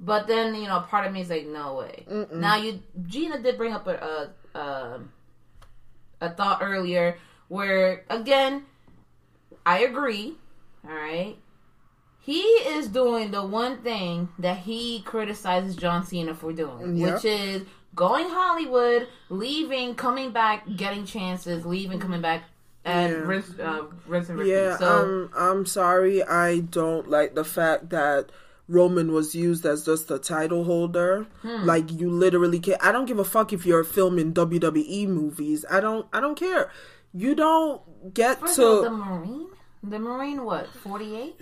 but 0.00 0.26
then 0.26 0.54
you 0.54 0.66
know, 0.66 0.80
part 0.80 1.06
of 1.06 1.12
me 1.12 1.20
is 1.20 1.30
like, 1.30 1.46
"No 1.46 1.74
way." 1.74 2.06
Now 2.32 2.56
you, 2.56 2.80
Gina 3.06 3.40
did 3.40 3.56
bring 3.56 3.72
up 3.72 3.86
a 3.86 4.30
a, 4.54 4.58
a 4.58 5.00
a 6.20 6.30
thought 6.30 6.60
earlier 6.62 7.16
where 7.48 8.04
again, 8.10 8.64
I 9.64 9.80
agree. 9.80 10.34
All 10.84 10.94
right. 10.94 11.36
He 12.22 12.40
is 12.40 12.88
doing 12.88 13.30
the 13.30 13.44
one 13.44 13.78
thing 13.78 14.28
that 14.38 14.58
he 14.58 15.00
criticizes 15.02 15.74
John 15.74 16.04
Cena 16.04 16.34
for 16.34 16.52
doing, 16.52 16.96
Yeah. 16.96 17.14
which 17.14 17.24
is 17.24 17.62
going 17.94 18.28
Hollywood, 18.28 19.08
leaving, 19.30 19.94
coming 19.94 20.30
back, 20.30 20.64
getting 20.76 21.06
chances, 21.06 21.64
leaving, 21.64 21.98
coming 21.98 22.20
back, 22.20 22.44
and 22.84 23.12
Yeah. 23.12 23.18
rinse, 23.26 23.58
uh, 23.58 23.84
rinse 24.06 24.28
and 24.28 24.38
repeat. 24.38 24.52
Yeah, 24.52 24.76
so 24.76 24.86
um, 25.02 25.30
I'm 25.36 25.66
sorry. 25.66 26.22
I 26.22 26.60
don't 26.60 27.08
like 27.08 27.34
the 27.34 27.44
fact 27.44 27.88
that 27.90 28.30
Roman 28.70 29.12
was 29.12 29.34
used 29.34 29.66
as 29.66 29.84
just 29.84 30.10
a 30.10 30.18
title 30.18 30.64
holder. 30.64 31.26
Hmm. 31.42 31.64
Like 31.64 31.90
you 31.90 32.08
literally 32.08 32.60
can't. 32.60 32.82
I 32.82 32.92
don't 32.92 33.06
give 33.06 33.18
a 33.18 33.24
fuck 33.24 33.52
if 33.52 33.66
you're 33.66 33.84
filming 33.84 34.32
WWE 34.32 35.08
movies. 35.08 35.64
I 35.68 35.80
don't. 35.80 36.06
I 36.12 36.20
don't 36.20 36.36
care. 36.36 36.70
You 37.12 37.34
don't 37.34 38.14
get 38.14 38.38
First 38.40 38.58
of 38.60 38.64
all, 38.64 38.82
the 38.82 38.90
Marine, 38.90 39.48
the 39.82 39.98
Marine, 39.98 40.44
what 40.44 40.68
forty 40.68 41.16
eight? 41.16 41.40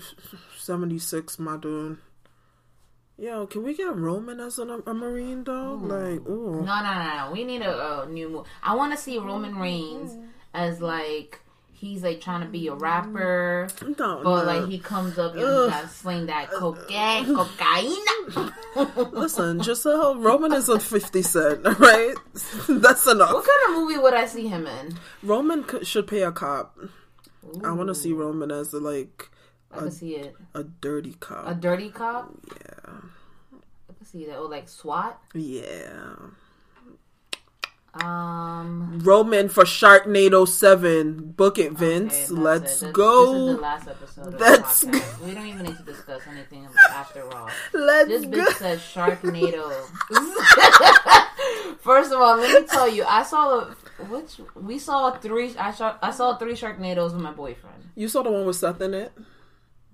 76, 0.57 1.39
my 1.39 1.57
dude. 1.59 1.99
Yo, 3.19 3.47
can 3.47 3.65
we 3.65 3.75
get 3.75 3.95
Roman 3.95 4.39
as 4.41 4.59
an, 4.59 4.83
a 4.87 4.95
Marine 4.95 5.43
dog? 5.43 5.83
Like, 5.83 6.27
ooh. 6.29 6.63
No, 6.65 6.83
no, 6.83 6.95
no, 6.95 7.17
no. 7.17 7.31
We 7.33 7.45
need 7.45 7.63
a, 7.63 8.03
a 8.03 8.09
new 8.09 8.29
move. 8.29 8.47
I 8.63 8.77
want 8.77 8.93
to 8.93 8.99
see 8.99 9.19
Roman 9.19 9.57
Reigns 9.57 10.17
as 10.55 10.81
like 10.81 11.41
he's 11.79 12.03
like 12.03 12.21
trying 12.21 12.41
to 12.43 12.47
be 12.49 12.69
a 12.69 12.75
rapper, 12.75 13.69
No, 13.83 14.21
but 14.23 14.45
no. 14.45 14.45
like 14.45 14.69
he 14.69 14.79
comes 14.79 15.19
up, 15.19 15.35
know, 15.35 15.65
he 15.65 15.71
gotta 15.71 15.89
sling 15.89 16.27
that 16.27 16.51
cocaine, 16.51 17.35
cocaine. 18.75 19.13
Listen, 19.13 19.61
just 19.61 19.87
uh, 19.87 20.15
Roman 20.17 20.53
is 20.53 20.69
a 20.69 20.79
50 20.81 21.23
cent, 21.23 21.65
right? 21.79 22.15
That's 22.69 23.07
enough. 23.07 23.33
What 23.33 23.47
kind 23.47 23.71
of 23.77 23.83
movie 23.83 23.99
would 23.99 24.15
I 24.15 24.27
see 24.27 24.49
him 24.49 24.67
in? 24.67 24.99
Roman 25.23 25.69
c- 25.69 25.85
should 25.85 26.07
pay 26.07 26.23
a 26.23 26.33
cop. 26.33 26.77
I 27.65 27.73
want 27.73 27.89
to 27.89 27.95
see 27.95 28.13
Roman 28.13 28.51
as 28.51 28.73
like 28.75 29.31
I 29.73 29.79
can 29.79 29.91
see 29.91 30.17
it. 30.17 30.37
a 30.55 30.65
dirty 30.65 31.15
cop. 31.21 31.47
A 31.49 31.55
dirty 31.55 31.91
cop. 31.91 32.31
Yeah. 32.47 32.91
I 33.89 33.93
can 33.97 34.07
see 34.07 34.27
that. 34.27 34.37
Oh, 34.37 34.47
like 34.47 34.69
SWAT. 34.69 35.19
yeah. 35.35 36.15
Um. 37.95 38.05
Roman 39.05 39.49
for 39.49 39.65
Sharknado 39.65 40.47
7. 40.47 41.33
Book 41.37 41.59
it, 41.59 41.73
Vince. 41.73 42.17
that's 42.17 42.31
Let's 42.31 42.83
it. 42.83 42.93
Go. 42.93 43.33
This 43.33 43.51
is 43.51 43.57
the 43.57 43.63
last 43.63 43.89
episode 43.89 44.27
of 44.27 44.33
the 44.33 44.39
podcast. 44.39 45.25
We 45.27 45.35
don't 45.35 45.47
even 45.47 45.67
need 45.67 45.77
to 45.77 45.83
discuss 45.85 46.23
anything 46.31 46.67
after 46.91 47.23
all. 47.33 47.49
Let's 47.73 48.09
This 48.09 48.25
go. 48.25 48.31
bitch 48.31 48.55
says 48.57 48.81
Sharknado. 48.81 49.73
First 51.81 52.13
of 52.13 52.21
all, 52.21 52.37
let 52.39 52.61
me 52.63 52.67
tell 52.69 52.89
you, 52.89 53.05
I 53.05 53.23
saw 53.23 53.61
the 53.65 54.05
which 54.05 54.41
we 54.55 54.79
saw 54.79 55.11
three. 55.17 55.57
I 55.57 55.71
saw 55.73 55.97
I 56.03 56.11
saw 56.11 56.37
three 56.37 56.55
Sharknadoes 56.55 57.13
with 57.13 57.23
my 57.23 57.33
boyfriend. 57.33 57.91
You 57.95 58.09
saw 58.09 58.23
the 58.23 58.31
one 58.31 58.45
with 58.47 58.57
Seth 58.57 58.81
in 58.81 58.95
it? 58.95 59.13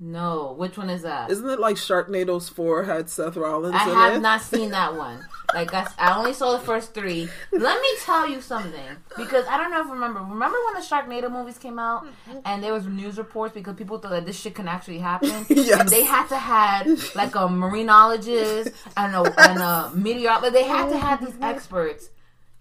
No, 0.00 0.54
which 0.58 0.76
one 0.76 0.90
is 0.90 1.02
that? 1.02 1.30
Isn't 1.30 1.48
it 1.48 1.60
like 1.60 1.76
Sharknado's 1.76 2.48
4 2.48 2.82
had 2.84 3.08
Seth 3.08 3.36
Rollins 3.36 3.76
I 3.76 3.78
have 3.84 4.14
it? 4.16 4.20
not 4.20 4.42
seen 4.42 4.70
that 4.70 4.96
one. 4.96 5.24
Like 5.54 5.72
I, 5.72 5.86
I 5.98 6.18
only 6.18 6.32
saw 6.32 6.52
the 6.52 6.58
first 6.58 6.94
three. 6.94 7.28
Let 7.52 7.80
me 7.80 7.88
tell 8.00 8.28
you 8.28 8.40
something 8.40 8.96
because 9.16 9.46
I 9.46 9.56
don't 9.56 9.70
know 9.70 9.80
if 9.80 9.86
you 9.86 9.92
remember. 9.92 10.18
Remember 10.20 10.58
when 10.64 10.74
the 10.74 10.80
Sharknado 10.80 11.30
movies 11.30 11.58
came 11.58 11.78
out 11.78 12.06
and 12.44 12.62
there 12.62 12.72
was 12.72 12.86
news 12.86 13.18
reports 13.18 13.54
because 13.54 13.76
people 13.76 13.98
thought 13.98 14.10
that 14.10 14.26
this 14.26 14.38
shit 14.38 14.54
can 14.56 14.66
actually 14.68 14.98
happen. 14.98 15.46
Yes. 15.54 15.80
And 15.80 15.88
they 15.88 16.02
had 16.02 16.26
to 16.28 16.36
have 16.36 16.86
like 17.14 17.34
a 17.36 17.46
marinologist 17.46 18.74
and 18.96 19.14
a 19.14 19.22
and 19.48 19.60
a 19.60 19.92
meteorologist. 19.94 20.52
They 20.52 20.64
had 20.64 20.88
to 20.90 20.98
have 20.98 21.24
these 21.24 21.36
experts 21.40 22.10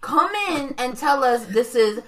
come 0.00 0.30
in 0.50 0.74
and 0.78 0.96
tell 0.96 1.24
us 1.24 1.44
this 1.46 1.74
is 1.74 2.00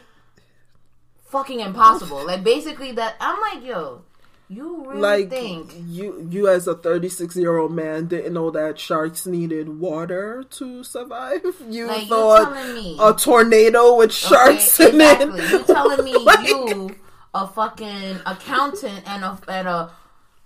fucking 1.26 1.60
impossible. 1.60 2.24
Like 2.24 2.44
basically 2.44 2.92
that 2.92 3.16
I'm 3.20 3.40
like, 3.40 3.66
yo, 3.66 4.02
you 4.48 4.84
really 4.86 5.00
like 5.00 5.30
think 5.30 5.74
you 5.86 6.24
you 6.30 6.46
as 6.48 6.68
a 6.68 6.74
36 6.76 7.34
year 7.36 7.56
old 7.58 7.72
man 7.72 8.06
didn't 8.06 8.32
know 8.32 8.50
that 8.52 8.78
sharks 8.78 9.26
needed 9.26 9.68
water 9.68 10.44
to 10.50 10.84
survive 10.84 11.42
you 11.68 11.86
Like, 11.86 12.06
thought 12.08 12.52
me- 12.74 12.96
a 13.00 13.12
tornado 13.12 13.96
with 13.96 14.12
sharks 14.12 14.78
Okay, 14.80 14.90
in 14.94 15.00
exactly. 15.00 15.40
it 15.42 15.50
You 15.50 15.64
telling 15.74 16.04
me 16.04 16.16
Like, 16.16 16.46
you, 16.48 16.94
a 17.34 17.46
fucking 17.48 18.20
accountant 18.24 19.02
and 19.08 19.24
a 19.24 19.38
and 19.48 19.66
a, 19.68 19.90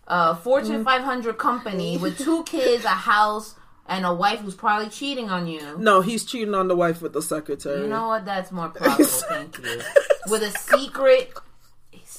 a 0.07 0.35
Fortune 0.37 0.81
mm. 0.83 0.85
500 0.85 1.37
company 1.39 1.99
with 1.99 2.19
two 2.19 2.43
kids, 2.55 2.85
a 2.85 2.89
house, 2.89 3.55
and 3.87 4.07
a 4.07 4.15
wife 4.15 4.41
who's 4.41 4.55
probably 4.55 4.89
cheating 4.89 5.29
on 5.31 5.47
you. 5.47 5.77
no 5.79 6.01
he's 6.01 6.25
cheating 6.25 6.55
on 6.55 6.69
the 6.69 6.75
wife 6.77 7.03
with 7.03 7.13
the 7.13 7.21
secretary 7.23 7.83
You 7.83 7.87
know 7.89 8.09
what? 8.09 8.25
That's 8.25 8.51
more 8.51 8.71
probable. 8.71 9.05
Thank 9.05 9.59
you. 9.59 9.83
With 10.29 10.43
a 10.43 10.51
secret, 10.59 11.33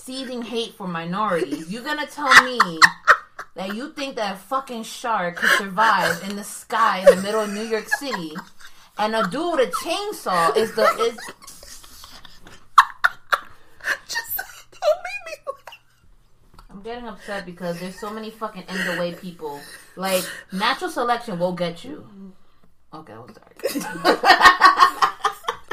seething 0.03 0.41
hate 0.41 0.73
for 0.73 0.87
minorities, 0.87 1.71
you're 1.71 1.83
gonna 1.83 2.07
tell 2.07 2.33
me 2.43 2.59
that 3.55 3.75
you 3.75 3.91
think 3.93 4.15
that 4.15 4.33
a 4.35 4.37
fucking 4.37 4.81
shark 4.83 5.35
could 5.35 5.51
survive 5.51 6.27
in 6.29 6.35
the 6.35 6.43
sky 6.43 6.99
in 6.99 7.05
the 7.05 7.15
middle 7.21 7.41
of 7.41 7.51
New 7.51 7.63
York 7.63 7.87
City, 7.87 8.33
and 8.97 9.15
a 9.15 9.23
dude 9.27 9.59
with 9.59 9.69
a 9.69 9.71
chainsaw 9.71 10.57
is 10.57 10.73
the 10.75 10.83
is 10.83 11.15
Just 14.07 14.37
don't 14.37 15.01
make 15.07 15.23
me 15.27 15.33
laugh. 15.47 15.79
I'm 16.69 16.81
getting 16.81 17.07
upset 17.07 17.45
because 17.45 17.79
there's 17.79 17.99
so 17.99 18.11
many 18.11 18.31
fucking 18.31 18.63
end 18.67 18.89
the 18.89 18.97
way 18.99 19.13
people. 19.13 19.61
Like 19.95 20.23
natural 20.51 20.89
selection 20.89 21.37
will 21.37 21.53
get 21.53 21.83
you. 21.83 22.07
Okay, 22.93 23.13
I'm 23.13 23.33
sorry. 23.33 23.55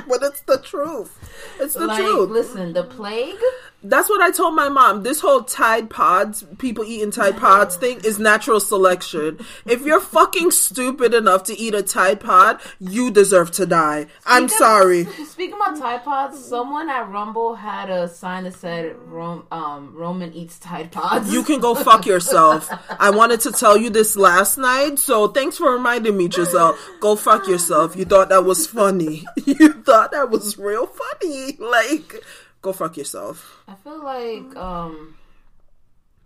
but 0.09 0.23
it's 0.23 0.41
the 0.43 0.59
truth 0.59 1.19
it's 1.61 1.75
the 1.75 1.87
like, 1.87 2.01
truth 2.01 2.31
listen, 2.31 2.73
the 2.73 2.85
plague. 2.85 3.37
That's 3.83 4.09
what 4.09 4.21
i 4.21 4.31
told 4.31 4.55
my 4.57 4.69
mom 4.69 5.03
this 5.05 5.21
whole 5.21 5.43
tide 5.43 5.89
pods 5.89 6.45
people 6.59 6.83
eating 6.85 7.11
tide 7.13 7.37
pods 7.37 7.77
thing 7.77 7.99
is 8.05 8.19
natural 8.19 8.59
selection 8.59 9.39
if 9.67 9.83
you're 9.87 10.01
fucking 10.01 10.51
stupid 10.51 11.15
enough 11.15 11.45
to 11.45 11.57
eat 11.57 11.75
a 11.75 11.83
tide 11.83 12.19
pod 12.19 12.61
you 12.81 13.09
deserve 13.11 13.51
to 13.53 13.65
die 13.67 14.07
i'm 14.27 14.49
Speaking- 14.49 14.59
sorry 14.59 15.05
Speaking 15.05 15.55
about 15.55 15.69
about 15.69 15.81
Tide 15.81 16.05
Pods, 16.05 16.45
someone 16.45 16.89
at 16.89 17.09
Rumble 17.11 17.55
had 17.55 17.91
a 17.91 18.09
sign 18.09 18.45
that 18.45 18.55
said 18.55 18.97
Rom- 19.07 19.47
um, 19.53 19.93
Roman 19.95 20.33
eats 20.33 20.59
Tide 20.59 20.91
Pods. 20.91 21.33
You 21.33 21.43
can 21.43 21.61
go 21.61 21.75
fuck 21.75 22.07
yourself. 22.07 22.69
I 22.99 23.11
wanted 23.11 23.41
to 23.41 23.53
tell 23.53 23.77
you 23.77 23.91
this 23.91 24.17
last 24.17 24.57
night, 24.57 24.99
so 24.99 25.29
thanks 25.29 25.59
for 25.59 25.71
reminding 25.73 26.17
me, 26.17 26.31
Giselle. 26.31 26.77
Go 27.01 27.17
fuck 27.17 27.47
yourself. 27.47 27.97
You 27.97 28.05
thought 28.05 28.31
that 28.31 28.45
was 28.45 28.67
funny. 28.67 29.25
You 29.47 29.73
thought 29.73 30.13
that 30.13 30.31
was 30.31 30.59
real 30.59 30.87
funny. 30.87 31.57
Like, 31.59 32.23
go 32.63 32.73
fuck 32.73 32.97
yourself. 32.97 33.63
I 33.69 33.75
feel 33.75 34.03
like 34.03 34.57
um, 34.57 35.17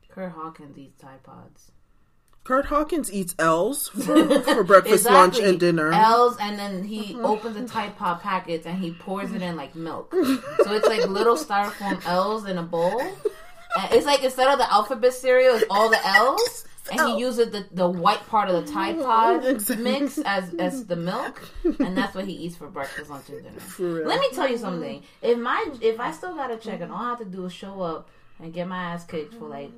Kurt 0.09 0.33
Hawkins 0.33 0.79
eats 0.79 1.01
Tide 1.01 1.23
Pods. 1.23 1.73
Kurt 2.45 2.66
Hawkins 2.66 3.12
eats 3.12 3.35
L's 3.38 3.88
for, 3.88 4.40
for 4.42 4.64
breakfast, 4.64 5.05
lunch, 5.07 5.38
and 5.38 5.61
dinner. 5.61 5.92
L's, 5.92 6.37
and 6.40 6.59
then 6.59 6.83
he 6.85 7.14
opens 7.21 7.55
the 7.57 7.66
Tide 7.66 7.97
Pod 7.97 8.21
packets 8.21 8.66
and 8.66 8.79
he 8.79 8.92
pours 8.92 9.33
it 9.33 9.42
in 9.42 9.57
like 9.57 9.75
milk. 9.75 10.12
So 10.64 10.73
it's 10.75 10.87
like 10.87 11.07
little 11.09 11.37
styrofoam 11.37 12.05
L's 12.07 12.47
in 12.47 12.59
a 12.59 12.62
bowl. 12.62 13.01
And 13.01 13.92
it's 13.92 14.07
like 14.07 14.23
instead 14.23 14.49
of 14.49 14.59
the 14.59 14.73
alphabet 14.73 15.12
cereal, 15.14 15.57
it's 15.57 15.64
all 15.71 15.88
the 15.88 16.05
L's. 16.07 16.64
And 16.90 17.01
he 17.01 17.07
oh. 17.12 17.16
uses 17.16 17.53
the, 17.53 17.64
the 17.71 17.88
white 17.88 18.27
part 18.27 18.49
of 18.49 18.64
the 18.64 18.73
Tide 18.73 18.97
mm-hmm. 18.97 19.05
Pod 19.05 19.79
mix 19.79 20.18
as, 20.18 20.53
as 20.55 20.87
the 20.87 20.97
milk, 20.97 21.49
and 21.79 21.97
that's 21.97 22.14
what 22.14 22.27
he 22.27 22.33
eats 22.33 22.57
for 22.57 22.66
breakfast, 22.66 23.09
lunch, 23.09 23.29
and 23.29 23.45
dinner. 23.45 24.05
Let 24.05 24.21
me 24.21 24.29
tell 24.33 24.49
you 24.49 24.55
mm-hmm. 24.55 24.64
something. 24.64 25.03
If 25.21 25.38
my 25.38 25.64
if 25.81 26.01
I 26.01 26.11
still 26.11 26.35
got 26.35 26.51
a 26.51 26.57
check 26.57 26.81
and 26.81 26.90
all 26.90 26.99
I 26.99 27.09
have 27.11 27.18
to 27.18 27.25
do 27.25 27.47
is 27.47 27.53
show 27.53 27.83
up 27.83 28.11
and 28.40 28.53
get 28.53 28.66
my 28.66 28.77
ass 28.77 29.05
kicked 29.05 29.35
for 29.35 29.47
like 29.47 29.71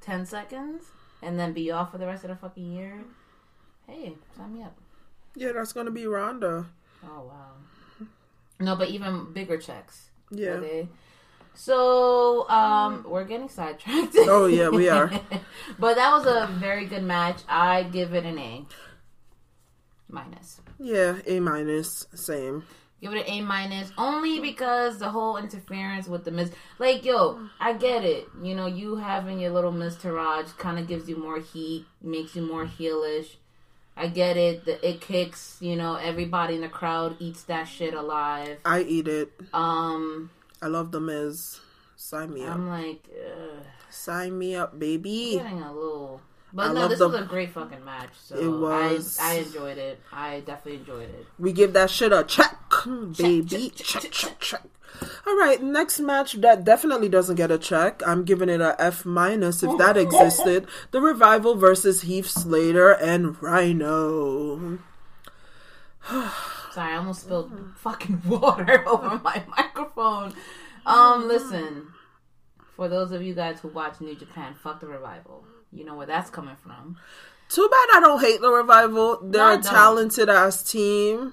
ten 0.00 0.24
seconds, 0.24 0.84
and 1.20 1.38
then 1.38 1.52
be 1.52 1.70
off 1.70 1.92
for 1.92 1.98
the 1.98 2.06
rest 2.06 2.24
of 2.24 2.30
the 2.30 2.36
fucking 2.36 2.72
year, 2.72 3.04
hey, 3.86 4.14
sign 4.36 4.54
me 4.54 4.62
up. 4.62 4.74
Yeah, 5.34 5.52
that's 5.52 5.74
gonna 5.74 5.90
be 5.90 6.06
Ronda. 6.06 6.66
Oh 7.04 7.22
wow. 7.28 8.06
No, 8.58 8.76
but 8.76 8.88
even 8.88 9.32
bigger 9.34 9.58
checks. 9.58 10.08
Yeah. 10.30 10.52
Okay. 10.52 10.88
So 11.56 12.48
um, 12.48 13.04
we're 13.08 13.24
getting 13.24 13.48
sidetracked. 13.48 14.14
Oh 14.28 14.46
yeah, 14.46 14.68
we 14.68 14.88
are. 14.88 15.08
but 15.78 15.96
that 15.96 16.12
was 16.12 16.26
a 16.26 16.46
very 16.52 16.86
good 16.86 17.02
match. 17.02 17.40
I 17.48 17.82
give 17.84 18.14
it 18.14 18.24
an 18.24 18.38
A 18.38 18.64
minus. 20.08 20.60
Yeah, 20.78 21.18
A 21.26 21.40
minus, 21.40 22.06
same. 22.14 22.64
Give 23.00 23.12
it 23.12 23.26
an 23.26 23.32
A 23.32 23.40
minus 23.42 23.90
only 23.98 24.40
because 24.40 24.98
the 24.98 25.10
whole 25.10 25.36
interference 25.36 26.08
with 26.08 26.24
the 26.24 26.30
Miz. 26.30 26.52
Like, 26.78 27.04
yo, 27.04 27.48
I 27.58 27.72
get 27.72 28.04
it. 28.04 28.28
You 28.42 28.54
know, 28.54 28.66
you 28.66 28.96
having 28.96 29.40
your 29.40 29.50
little 29.50 29.72
Miztourage 29.72 30.56
kind 30.58 30.78
of 30.78 30.86
gives 30.86 31.08
you 31.08 31.16
more 31.16 31.40
heat, 31.40 31.86
makes 32.02 32.36
you 32.36 32.42
more 32.42 32.66
heelish. 32.66 33.36
I 33.96 34.08
get 34.08 34.36
it. 34.36 34.66
The 34.66 34.86
it 34.86 35.00
kicks. 35.00 35.56
You 35.60 35.76
know, 35.76 35.96
everybody 35.96 36.54
in 36.54 36.60
the 36.60 36.68
crowd 36.68 37.16
eats 37.18 37.44
that 37.44 37.64
shit 37.64 37.94
alive. 37.94 38.58
I 38.64 38.82
eat 38.82 39.08
it. 39.08 39.32
Um, 39.54 40.30
I 40.62 40.68
love 40.68 40.90
the 40.90 41.00
Miz. 41.00 41.60
Sign 41.96 42.32
me 42.32 42.44
up. 42.44 42.54
I'm 42.54 42.68
like, 42.68 43.08
ugh, 43.10 43.64
Sign 43.90 44.38
me 44.38 44.54
up, 44.54 44.78
baby. 44.78 45.38
getting 45.42 45.62
a 45.62 45.72
little. 45.72 46.20
But 46.52 46.70
I 46.70 46.72
no, 46.72 46.88
this 46.88 47.00
was 47.00 47.14
a 47.14 47.22
great 47.22 47.50
fucking 47.50 47.84
match. 47.84 48.10
So 48.22 48.36
It 48.36 48.48
was. 48.48 49.18
I, 49.20 49.32
I 49.32 49.34
enjoyed 49.38 49.78
it. 49.78 50.00
I 50.12 50.40
definitely 50.40 50.80
enjoyed 50.80 51.10
it. 51.10 51.26
We 51.38 51.52
give 51.52 51.72
that 51.72 51.90
shit 51.90 52.12
a 52.12 52.24
check, 52.24 52.58
baby. 53.16 53.72
Check, 53.74 54.10
check, 54.10 54.38
check. 54.40 54.62
All 55.26 55.36
right, 55.36 55.62
next 55.62 56.00
match 56.00 56.34
that 56.34 56.64
definitely 56.64 57.08
doesn't 57.08 57.36
get 57.36 57.50
a 57.50 57.58
check. 57.58 58.02
I'm 58.06 58.24
giving 58.24 58.48
it 58.48 58.60
a 58.60 58.80
F 58.80 59.04
minus 59.04 59.62
if 59.62 59.76
that 59.78 59.96
existed. 59.96 60.66
The 60.90 61.00
Revival 61.00 61.56
versus 61.56 62.02
Heath 62.02 62.28
Slater 62.28 62.92
and 62.92 63.40
Rhino. 63.42 64.78
Sorry, 66.76 66.92
I 66.92 66.96
almost 66.98 67.22
spilled 67.22 67.50
fucking 67.78 68.20
water 68.26 68.86
over 68.88 69.18
my 69.24 69.42
microphone. 69.56 70.34
Um, 70.84 71.26
listen, 71.26 71.86
for 72.76 72.86
those 72.86 73.12
of 73.12 73.22
you 73.22 73.32
guys 73.34 73.60
who 73.60 73.68
watch 73.68 73.98
New 74.02 74.14
Japan, 74.14 74.54
fuck 74.54 74.80
the 74.80 74.86
revival. 74.86 75.44
You 75.72 75.84
know 75.86 75.94
where 75.94 76.06
that's 76.06 76.28
coming 76.28 76.56
from. 76.56 76.98
Too 77.48 77.66
bad 77.70 77.96
I 77.96 78.00
don't 78.00 78.20
hate 78.20 78.40
the 78.42 78.50
Revival. 78.50 79.20
They're 79.22 79.40
No, 79.40 79.48
I 79.48 79.52
a 79.54 79.56
don't. 79.56 79.62
talented 79.72 80.28
ass 80.28 80.62
team. 80.62 81.32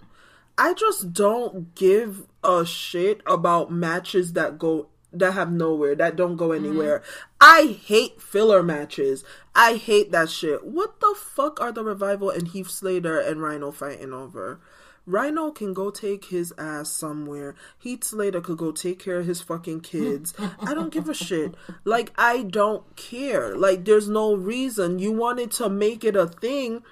I 0.58 0.74
just 0.76 1.12
don't 1.12 1.76
give 1.76 2.26
a 2.42 2.66
shit 2.66 3.20
about 3.28 3.70
matches 3.70 4.32
that 4.34 4.58
go 4.58 4.88
that 5.12 5.34
have 5.34 5.52
nowhere, 5.52 5.94
that 5.96 6.16
don't 6.16 6.38
go 6.38 6.50
Mm-hmm. 6.50 6.66
anywhere. 6.66 7.04
I 7.42 7.78
hate 7.84 8.22
filler 8.22 8.64
matches. 8.64 9.26
I 9.54 9.76
hate 9.76 10.12
that 10.14 10.30
shit. 10.30 10.64
What 10.66 11.00
the 11.02 11.14
fuck 11.20 11.60
are 11.60 11.72
the 11.74 11.84
Revival 11.84 12.30
and 12.30 12.48
Heath 12.48 12.70
Slater 12.70 13.20
and 13.20 13.42
Rhino 13.42 13.72
fighting 13.72 14.14
over? 14.14 14.60
Rhino 15.06 15.52
can 15.52 15.74
go 15.74 15.92
take 15.92 16.26
his 16.26 16.54
ass 16.58 16.90
somewhere. 16.90 17.56
Heath 17.78 18.04
Slater 18.04 18.42
could 18.42 18.58
go 18.58 18.72
take 18.72 19.00
care 19.00 19.20
of 19.20 19.26
his 19.26 19.42
fucking 19.42 19.82
kids. 19.82 20.34
I 20.60 20.74
don't 20.74 20.94
give 20.94 21.10
a 21.10 21.14
shit. 21.14 21.56
Like, 21.84 22.14
I 22.18 22.44
don't 22.44 22.96
care. 22.96 23.56
Like, 23.58 23.84
there's 23.86 24.08
no 24.08 24.34
reason. 24.34 25.00
You 25.00 25.12
wanted 25.12 25.52
to 25.52 25.70
make 25.70 26.04
it 26.04 26.16
a 26.16 26.28
thing. 26.28 26.84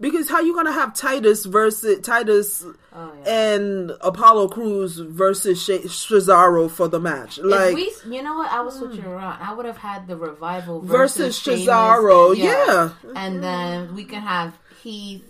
Because 0.00 0.30
how 0.30 0.40
you 0.40 0.54
gonna 0.54 0.72
have 0.72 0.94
Titus 0.94 1.44
versus 1.44 2.00
Titus 2.00 2.64
Oh, 2.92 3.12
and 3.26 3.92
Apollo 4.00 4.48
Crews 4.48 4.96
versus 4.96 5.62
Sh- 5.62 5.86
Cesaro 5.86 6.70
for 6.70 6.88
the 6.88 6.98
match? 6.98 7.36
Like 7.38 7.74
we, 7.74 7.92
you 8.08 8.22
know 8.22 8.34
what? 8.36 8.50
I 8.50 8.62
was 8.62 8.76
switching 8.78 9.00
it 9.00 9.06
around. 9.06 9.42
I 9.42 9.52
would 9.52 9.66
have 9.66 9.76
had 9.76 10.08
the 10.08 10.16
revival 10.16 10.80
Versus 10.80 11.38
versus, 11.38 11.66
Cesaro, 11.66 12.34
yeah. 12.34 12.92
and 13.14 13.44
then 13.44 13.94
we 13.94 14.04
can 14.04 14.22
have 14.22 14.58
Heath 14.82 15.29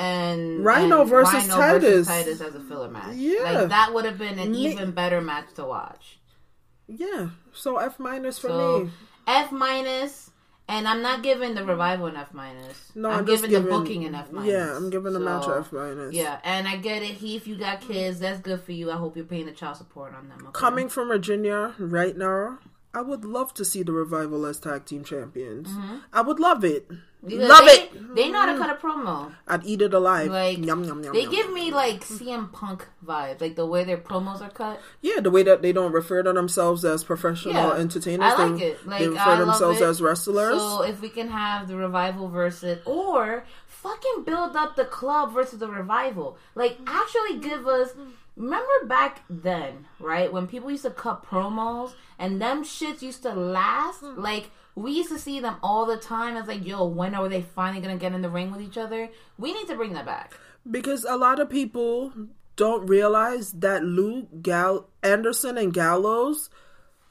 and 0.00 0.64
Rhino 0.64 1.02
and 1.02 1.10
versus 1.10 1.48
Rhino 1.48 1.56
Titus. 1.56 2.06
Titus 2.08 2.40
as 2.40 2.54
a 2.54 2.60
filler 2.60 2.88
match. 2.90 3.14
Yeah. 3.16 3.42
like 3.42 3.68
that 3.68 3.92
would 3.94 4.04
have 4.04 4.18
been 4.18 4.38
an 4.38 4.52
Me- 4.52 4.72
even 4.72 4.90
better 4.92 5.20
match 5.20 5.52
to 5.54 5.64
watch. 5.64 6.18
yeah, 6.88 7.28
so 7.52 7.76
F 7.76 7.98
minus 7.98 8.38
for 8.38 8.48
So 8.48 8.80
me. 8.84 8.90
F 9.26 9.52
minus, 9.52 10.30
and 10.68 10.88
I'm 10.88 11.02
not 11.02 11.22
giving 11.22 11.54
the 11.54 11.64
revival 11.64 12.06
an 12.06 12.16
F 12.16 12.32
minus. 12.32 12.92
No, 12.94 13.10
I'm, 13.10 13.18
I'm 13.20 13.26
just 13.26 13.46
giving, 13.48 13.64
the 13.64 13.70
booking 13.70 14.04
an 14.04 14.14
F 14.14 14.32
minus. 14.32 14.50
yeah, 14.50 14.76
I'm 14.76 14.90
giving 14.90 15.12
the 15.12 15.20
match 15.20 15.46
a 15.46 15.58
F 15.58 15.72
minus. 15.72 16.14
Yeah, 16.14 16.38
and 16.44 16.66
I 16.66 16.76
get 16.76 17.02
it. 17.02 17.14
Heath, 17.16 17.46
you 17.46 17.56
got 17.56 17.80
kids. 17.80 18.20
That's 18.20 18.40
good 18.40 18.60
for 18.62 18.72
you. 18.72 18.90
I 18.90 18.96
hope 18.96 19.16
you're 19.16 19.24
paying 19.26 19.46
the 19.46 19.52
child 19.52 19.76
support 19.76 20.14
on 20.14 20.28
them. 20.28 20.38
Okay? 20.48 20.50
Coming 20.58 20.88
from 20.88 21.08
Virginia 21.08 21.74
right 21.78 22.16
now, 22.16 22.58
I 22.94 23.02
would 23.02 23.24
love 23.24 23.54
to 23.54 23.64
see 23.64 23.82
the 23.84 23.92
Revival 23.92 24.46
as 24.46 24.58
tag 24.58 24.84
team 24.86 25.04
champions. 25.04 25.68
Mm-hmm. 25.68 25.96
I 26.12 26.22
would 26.22 26.40
love 26.40 26.64
it. 26.64 26.90
Because 27.24 27.48
love 27.48 27.66
they, 27.66 27.82
it. 27.82 28.14
They 28.14 28.30
know 28.30 28.40
how 28.40 28.52
to 28.52 28.58
cut 28.58 28.70
a 28.70 28.74
promo. 28.74 29.32
I'd 29.46 29.64
eat 29.66 29.82
it 29.82 29.92
alive. 29.92 30.30
Like 30.30 30.58
yum, 30.58 30.84
yum, 30.84 31.04
yum, 31.04 31.12
they 31.12 31.22
yum. 31.22 31.30
give 31.30 31.52
me 31.52 31.70
like 31.70 32.02
CM 32.02 32.50
Punk 32.50 32.86
vibes, 33.04 33.40
like 33.40 33.56
the 33.56 33.66
way 33.66 33.84
their 33.84 33.98
promos 33.98 34.40
are 34.40 34.50
cut. 34.50 34.80
Yeah, 35.02 35.20
the 35.20 35.30
way 35.30 35.42
that 35.42 35.60
they 35.60 35.72
don't 35.72 35.92
refer 35.92 36.22
to 36.22 36.32
themselves 36.32 36.84
as 36.84 37.04
professional 37.04 37.54
Yeah, 37.54 37.74
entertainers, 37.74 38.32
I 38.32 38.46
like 38.48 38.58
they, 38.58 38.66
it. 38.68 38.86
Like 38.86 38.98
they 39.00 39.08
refer 39.08 39.20
I 39.20 39.36
themselves 39.36 39.82
as 39.82 40.00
wrestlers. 40.00 40.58
So 40.58 40.82
if 40.82 41.02
we 41.02 41.10
can 41.10 41.28
have 41.28 41.68
the 41.68 41.76
revival 41.76 42.28
versus, 42.28 42.80
or 42.86 43.44
fucking 43.66 44.24
build 44.24 44.56
up 44.56 44.76
the 44.76 44.86
club 44.86 45.34
versus 45.34 45.58
the 45.58 45.68
revival, 45.68 46.38
like 46.54 46.78
actually 46.86 47.38
give 47.38 47.66
us. 47.66 47.90
Remember 48.36 48.86
back 48.86 49.22
then, 49.28 49.86
right? 49.98 50.32
When 50.32 50.46
people 50.46 50.70
used 50.70 50.84
to 50.84 50.90
cut 50.90 51.26
promos 51.26 51.92
and 52.18 52.40
them 52.40 52.64
shits 52.64 53.02
used 53.02 53.22
to 53.24 53.34
last. 53.34 54.02
Like 54.02 54.50
we 54.74 54.92
used 54.92 55.10
to 55.10 55.18
see 55.18 55.40
them 55.40 55.56
all 55.62 55.84
the 55.86 55.96
time. 55.96 56.36
It's 56.36 56.48
like, 56.48 56.64
yo, 56.66 56.84
when 56.86 57.14
are 57.14 57.28
they 57.28 57.42
finally 57.42 57.80
gonna 57.82 57.96
get 57.96 58.12
in 58.12 58.22
the 58.22 58.30
ring 58.30 58.50
with 58.50 58.60
each 58.62 58.78
other? 58.78 59.08
We 59.38 59.52
need 59.52 59.66
to 59.68 59.74
bring 59.76 59.92
that 59.94 60.06
back. 60.06 60.34
because 60.70 61.04
a 61.04 61.16
lot 61.16 61.40
of 61.40 61.48
people 61.50 62.12
don't 62.56 62.86
realize 62.86 63.52
that 63.52 63.82
Luke 63.82 64.28
Gal- 64.42 64.88
Anderson 65.02 65.56
and 65.56 65.72
Gallows 65.72 66.50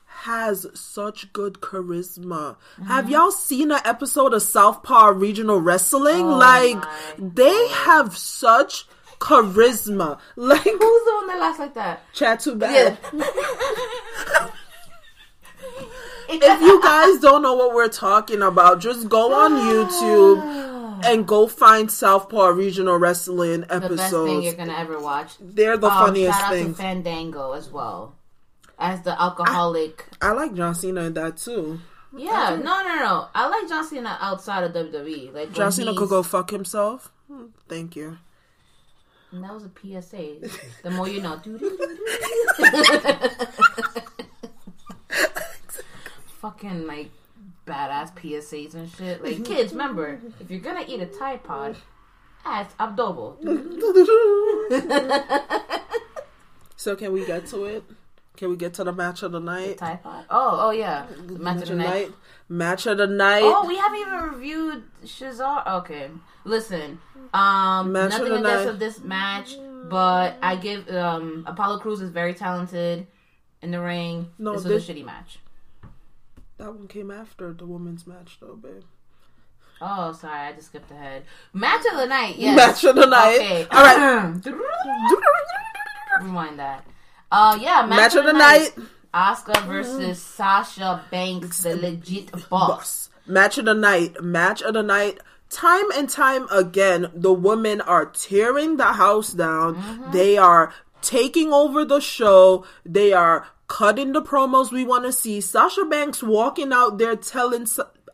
has 0.05 0.67
such 0.73 1.31
good 1.33 1.55
charisma. 1.55 2.55
Mm-hmm. 2.55 2.83
Have 2.85 3.09
y'all 3.09 3.31
seen 3.31 3.71
an 3.71 3.79
episode 3.85 4.33
of 4.33 4.41
Southpaw 4.41 5.07
Regional 5.09 5.59
Wrestling? 5.59 6.25
Oh 6.25 6.37
like 6.37 6.83
they 7.17 7.67
have 7.69 8.15
such 8.17 8.85
charisma. 9.19 10.19
Like 10.35 10.61
Who's 10.63 11.05
the 11.05 11.13
one 11.15 11.27
that 11.27 11.39
laughs 11.39 11.59
like 11.59 11.73
that? 11.75 12.01
chat 12.13 12.39
too 12.41 12.55
bad. 12.55 12.97
Yeah. 13.13 14.49
if 16.29 16.61
you 16.61 16.81
guys 16.81 17.19
don't 17.19 17.41
know 17.41 17.53
what 17.55 17.73
we're 17.73 17.87
talking 17.89 18.41
about, 18.41 18.79
just 18.79 19.09
go 19.09 19.33
on 19.33 19.51
YouTube 19.73 21.05
and 21.05 21.25
go 21.27 21.47
find 21.47 21.89
Southpaw 21.91 22.47
Regional 22.49 22.97
Wrestling 22.97 23.63
episodes. 23.69 23.89
the 23.89 23.95
best 23.95 24.11
thing 24.13 24.41
you're 24.43 24.53
gonna 24.53 24.73
ever 24.77 24.99
watch. 24.99 25.33
They're 25.39 25.77
the 25.77 25.87
Um, 25.87 26.05
funniest 26.05 26.37
shout 26.39 26.47
out 26.49 26.53
thing. 26.53 26.73
to 26.73 26.81
Fandango 26.81 27.53
as 27.53 27.69
well 27.69 28.15
as 28.77 29.01
the 29.01 29.19
alcoholic. 29.21 30.05
I 30.21 30.31
like 30.31 30.53
John 30.53 30.75
Cena 30.75 31.01
in 31.01 31.13
that 31.15 31.37
too. 31.37 31.79
yeah, 32.15 32.55
no, 32.55 32.83
no, 32.83 32.95
no. 32.95 33.27
I 33.35 33.47
like 33.49 33.67
John 33.69 33.85
Cena 33.87 34.17
outside 34.21 34.63
of 34.63 34.73
WWE. 34.73 35.33
Like 35.33 35.51
John 35.53 35.71
Cena 35.71 35.93
could 35.95 36.09
go 36.09 36.21
fuck 36.23 36.49
himself. 36.51 37.11
Hmm, 37.27 37.45
Thank 37.67 37.95
you. 37.95 38.17
And 39.31 39.43
that 39.43 39.53
was 39.53 39.63
a 39.63 39.69
PSA. 40.01 40.39
The 40.83 40.89
more 40.89 41.07
you 41.07 41.21
know. 41.21 41.39
Fucking 46.39 46.87
like 46.87 47.11
badass 47.67 48.13
PSAs 48.15 48.73
and 48.73 48.89
shit. 48.91 49.23
Like 49.23 49.45
kids, 49.45 49.71
remember 49.71 50.19
if 50.39 50.49
you're 50.51 50.59
gonna 50.59 50.83
eat 50.87 50.99
a 51.01 51.05
Tide 51.05 51.43
Pod, 51.43 51.75
ask 52.45 52.75
Abdobo. 52.77 53.37
So 56.75 56.95
can 56.95 57.11
we 57.11 57.25
get 57.25 57.45
to 57.47 57.65
it? 57.65 57.83
Can 58.37 58.51
we 58.51 58.55
get 58.55 58.73
to 58.75 58.85
the 58.85 58.93
match 58.93 59.21
of 59.23 59.33
the 59.33 59.41
night? 59.41 59.79
Tide 59.79 60.01
Pod. 60.01 60.23
Oh, 60.29 60.67
oh 60.67 60.71
yeah. 60.71 61.05
Match 61.27 61.63
of 61.63 61.67
the 61.67 61.75
night. 61.75 62.11
Match 62.47 62.85
of 62.85 62.97
the 62.99 63.05
night. 63.07 63.41
Oh, 63.43 63.67
we 63.67 63.75
haven't 63.75 63.99
even 63.99 64.19
reviewed 64.31 64.83
Shazar. 65.03 65.67
Okay, 65.79 66.09
listen. 66.45 66.99
Um, 67.33 67.91
Match 67.91 68.13
of 68.13 68.19
nothing 68.19 68.29
the 68.29 68.35
against 68.39 68.65
night. 68.65 68.69
of 68.69 68.79
this 68.79 68.99
match, 69.01 69.57
but 69.89 70.37
I 70.41 70.55
give 70.55 70.87
um 70.89 71.43
Apollo 71.47 71.79
Crews 71.79 71.99
is 71.99 72.11
very 72.11 72.33
talented 72.33 73.07
in 73.61 73.71
the 73.71 73.81
ring. 73.81 74.29
No, 74.39 74.53
this 74.53 74.63
was 74.63 74.85
this- 74.85 74.89
a 74.89 74.93
shitty 74.93 75.03
match. 75.05 75.39
That 76.59 76.75
one 76.75 76.89
came 76.89 77.09
after 77.09 77.53
the 77.53 77.65
women's 77.65 78.05
match, 78.05 78.37
though, 78.41 78.55
babe. 78.55 78.83
Oh, 79.81 80.11
sorry, 80.11 80.39
I 80.39 80.51
just 80.51 80.67
skipped 80.67 80.91
ahead. 80.91 81.23
Match 81.53 81.85
of 81.89 81.97
the 81.97 82.05
night. 82.05 82.35
Yes. 82.37 82.57
Match 82.57 82.83
of 82.83 82.95
the 82.97 83.05
night. 83.05 83.35
Okay. 83.35 83.67
All 83.71 83.81
right. 83.81 84.45
Rewind 86.21 86.59
that. 86.59 86.85
Uh, 87.31 87.57
yeah. 87.61 87.85
Match, 87.85 87.97
Match 87.97 88.15
of 88.15 88.25
the 88.25 88.33
night. 88.33 88.71
Asuka 89.13 89.65
versus 89.67 90.21
Sasha 90.21 91.01
Banks, 91.09 91.63
the 91.63 91.77
legit 91.77 92.29
boss. 92.31 92.49
Boss. 92.49 93.09
Match 93.25 93.57
of 93.57 93.63
the 93.63 93.73
night. 93.73 94.21
Match 94.21 94.61
of 94.61 94.73
the 94.73 94.83
night. 94.83 95.19
Time 95.49 95.89
and 95.95 96.09
time 96.09 96.45
again, 96.51 97.09
the 97.13 97.33
women 97.33 97.81
are 97.81 98.05
tearing 98.05 98.77
the 98.77 98.93
house 98.93 99.31
down. 99.31 99.75
Mm-hmm. 99.75 100.11
They 100.11 100.37
are 100.37 100.73
taking 101.01 101.53
over 101.53 101.85
the 101.85 101.99
show. 101.99 102.65
They 102.85 103.13
are 103.13 103.47
cutting 103.67 104.13
the 104.13 104.21
promos 104.21 104.71
we 104.71 104.83
want 104.83 105.05
to 105.05 105.11
see. 105.11 105.41
Sasha 105.41 105.85
Banks 105.85 106.23
walking 106.23 106.73
out 106.73 106.97
there 106.97 107.15
telling 107.15 107.65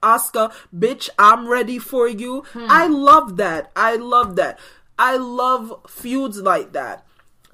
Asuka, 0.03 0.53
bitch, 0.75 1.09
I'm 1.17 1.47
ready 1.47 1.79
for 1.79 2.07
you. 2.07 2.43
Hmm. 2.53 2.67
I 2.69 2.88
love 2.88 3.38
that. 3.38 3.71
I 3.75 3.95
love 3.95 4.36
that. 4.36 4.59
I 4.97 5.17
love 5.17 5.81
feuds 5.88 6.41
like 6.41 6.73
that 6.73 7.05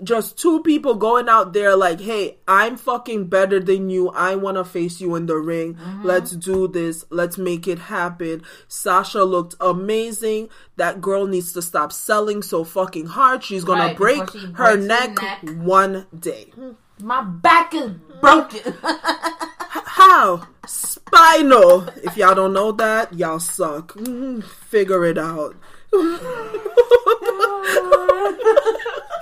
just 0.04 0.38
two 0.38 0.62
people 0.64 0.96
going 0.96 1.30
out 1.30 1.54
there 1.54 1.76
like, 1.76 2.00
hey, 2.00 2.38
I'm 2.48 2.78
fucking 2.78 3.28
better 3.28 3.60
than 3.60 3.90
you. 3.90 4.10
I 4.10 4.36
want 4.36 4.58
to 4.58 4.64
face 4.64 5.00
you 5.00 5.16
in 5.16 5.26
the 5.26 5.38
ring. 5.38 5.78
Let's 6.04 6.32
do 6.32 6.68
this. 6.68 7.06
Let's 7.10 7.38
make 7.38 7.68
it 7.68 7.80
happen. 7.80 8.44
Sasha 8.68 9.24
looked 9.24 9.56
amazing. 9.60 10.50
That 10.78 11.02
girl 11.02 11.28
needs 11.28 11.54
to 11.54 11.62
stop 11.62 11.92
selling 11.94 12.42
so 12.42 12.64
fucking 12.64 13.08
hard. 13.08 13.44
She's 13.44 13.64
gonna 13.64 13.94
break 13.94 14.30
her 14.56 14.78
neck, 14.78 15.22
neck. 15.22 15.40
one 15.58 16.08
day. 16.18 16.52
My 17.00 17.22
back 17.24 17.74
is 17.74 17.92
broken. 18.20 18.74
How? 18.84 20.48
Spinal. 20.66 21.88
If 22.04 22.18
y'all 22.18 22.36
don't 22.36 22.54
know 22.54 22.72
that, 22.74 23.14
y'all 23.14 23.40
suck. 23.40 23.94
Mhm. 23.94 24.44
Figure 24.44 25.06
it 25.06 25.18
out. 25.18 25.56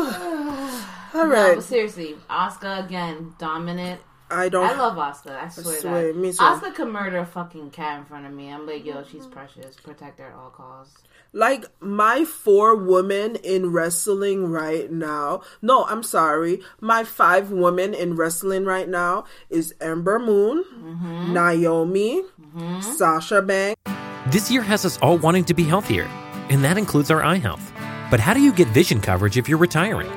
All 1.14 1.26
No, 1.26 1.54
but 1.56 1.64
seriously, 1.64 2.16
Asuka 2.28 2.84
again, 2.84 3.34
dominant. 3.38 4.00
I 4.30 4.48
don't. 4.48 4.64
I 4.64 4.76
love 4.76 4.96
Asuka. 4.96 5.36
I 5.36 5.48
swear, 5.48 5.80
swear, 5.80 6.06
that. 6.08 6.16
me 6.16 6.30
too. 6.30 6.38
Asuka 6.38 6.74
could 6.74 6.88
murder 6.88 7.18
a 7.18 7.26
fucking 7.26 7.70
cat 7.70 7.98
in 7.98 8.04
front 8.04 8.26
of 8.26 8.32
me. 8.32 8.48
I'm 8.48 8.66
like, 8.66 8.84
yo, 8.84 9.02
she's 9.02 9.22
mm-hmm. 9.22 9.32
precious. 9.32 9.76
Protect 9.76 10.20
her 10.20 10.26
at 10.26 10.34
all 10.34 10.50
costs. 10.50 11.02
like 11.32 11.64
my 11.80 12.24
four 12.24 12.76
women 12.76 13.36
in 13.36 13.72
wrestling 13.72 14.46
right 14.50 14.90
now. 14.90 15.42
No, 15.60 15.84
I'm 15.84 16.02
sorry. 16.02 16.60
My 16.80 17.02
five 17.02 17.50
women 17.50 17.92
in 17.92 18.14
wrestling 18.14 18.64
right 18.64 18.88
now 18.88 19.24
is 19.48 19.74
Ember 19.80 20.18
Moon, 20.18 20.64
mm-hmm. 20.64 21.32
Naomi, 21.32 22.22
mm-hmm. 22.22 22.80
Sasha 22.80 23.42
Banks. 23.42 23.80
This 24.28 24.50
year 24.50 24.62
has 24.62 24.84
us 24.84 24.96
all 24.98 25.18
wanting 25.18 25.44
to 25.46 25.54
be 25.54 25.64
healthier, 25.64 26.04
and 26.50 26.62
that 26.62 26.78
includes 26.78 27.10
our 27.10 27.22
eye 27.22 27.38
health. 27.38 27.72
But 28.10 28.20
how 28.20 28.34
do 28.34 28.40
you 28.40 28.52
get 28.52 28.68
vision 28.68 29.00
coverage 29.00 29.36
if 29.36 29.48
you're 29.48 29.58
retiring? 29.58 30.10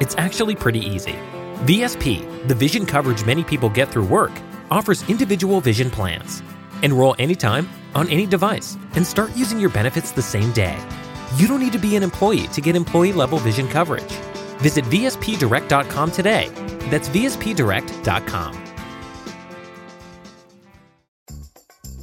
It's 0.00 0.14
actually 0.16 0.56
pretty 0.56 0.80
easy. 0.80 1.14
VSP, 1.64 2.48
the 2.48 2.54
vision 2.54 2.86
coverage 2.86 3.24
many 3.24 3.44
people 3.44 3.68
get 3.68 3.90
through 3.90 4.06
work, 4.06 4.32
offers 4.70 5.08
individual 5.08 5.60
vision 5.60 5.90
plans. 5.90 6.42
Enroll 6.82 7.14
anytime, 7.18 7.68
on 7.94 8.08
any 8.08 8.26
device, 8.26 8.76
and 8.94 9.06
start 9.06 9.36
using 9.36 9.60
your 9.60 9.70
benefits 9.70 10.10
the 10.10 10.22
same 10.22 10.52
day. 10.52 10.76
You 11.36 11.46
don't 11.46 11.60
need 11.60 11.72
to 11.72 11.78
be 11.78 11.96
an 11.96 12.02
employee 12.02 12.48
to 12.48 12.60
get 12.60 12.76
employee 12.76 13.12
level 13.12 13.38
vision 13.38 13.68
coverage. 13.68 14.12
Visit 14.58 14.84
VSPDirect.com 14.86 16.10
today. 16.10 16.48
That's 16.90 17.08
VSPDirect.com. 17.08 18.63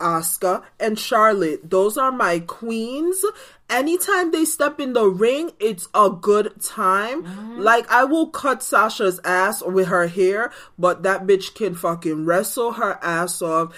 Asuka, 0.00 0.62
and 0.78 0.98
Charlotte. 0.98 1.68
Those 1.68 1.96
are 1.96 2.12
my 2.12 2.40
queens. 2.40 3.24
Anytime 3.70 4.30
they 4.30 4.46
step 4.46 4.80
in 4.80 4.94
the 4.94 5.06
ring, 5.06 5.50
it's 5.60 5.88
a 5.92 6.08
good 6.08 6.58
time. 6.62 7.58
Like, 7.58 7.90
I 7.90 8.04
will 8.04 8.28
cut 8.28 8.62
Sasha's 8.62 9.20
ass 9.24 9.62
with 9.62 9.88
her 9.88 10.06
hair, 10.06 10.50
but 10.78 11.02
that 11.02 11.26
bitch 11.26 11.54
can 11.54 11.74
fucking 11.74 12.24
wrestle 12.24 12.72
her 12.72 12.98
ass 13.02 13.42
off. 13.42 13.74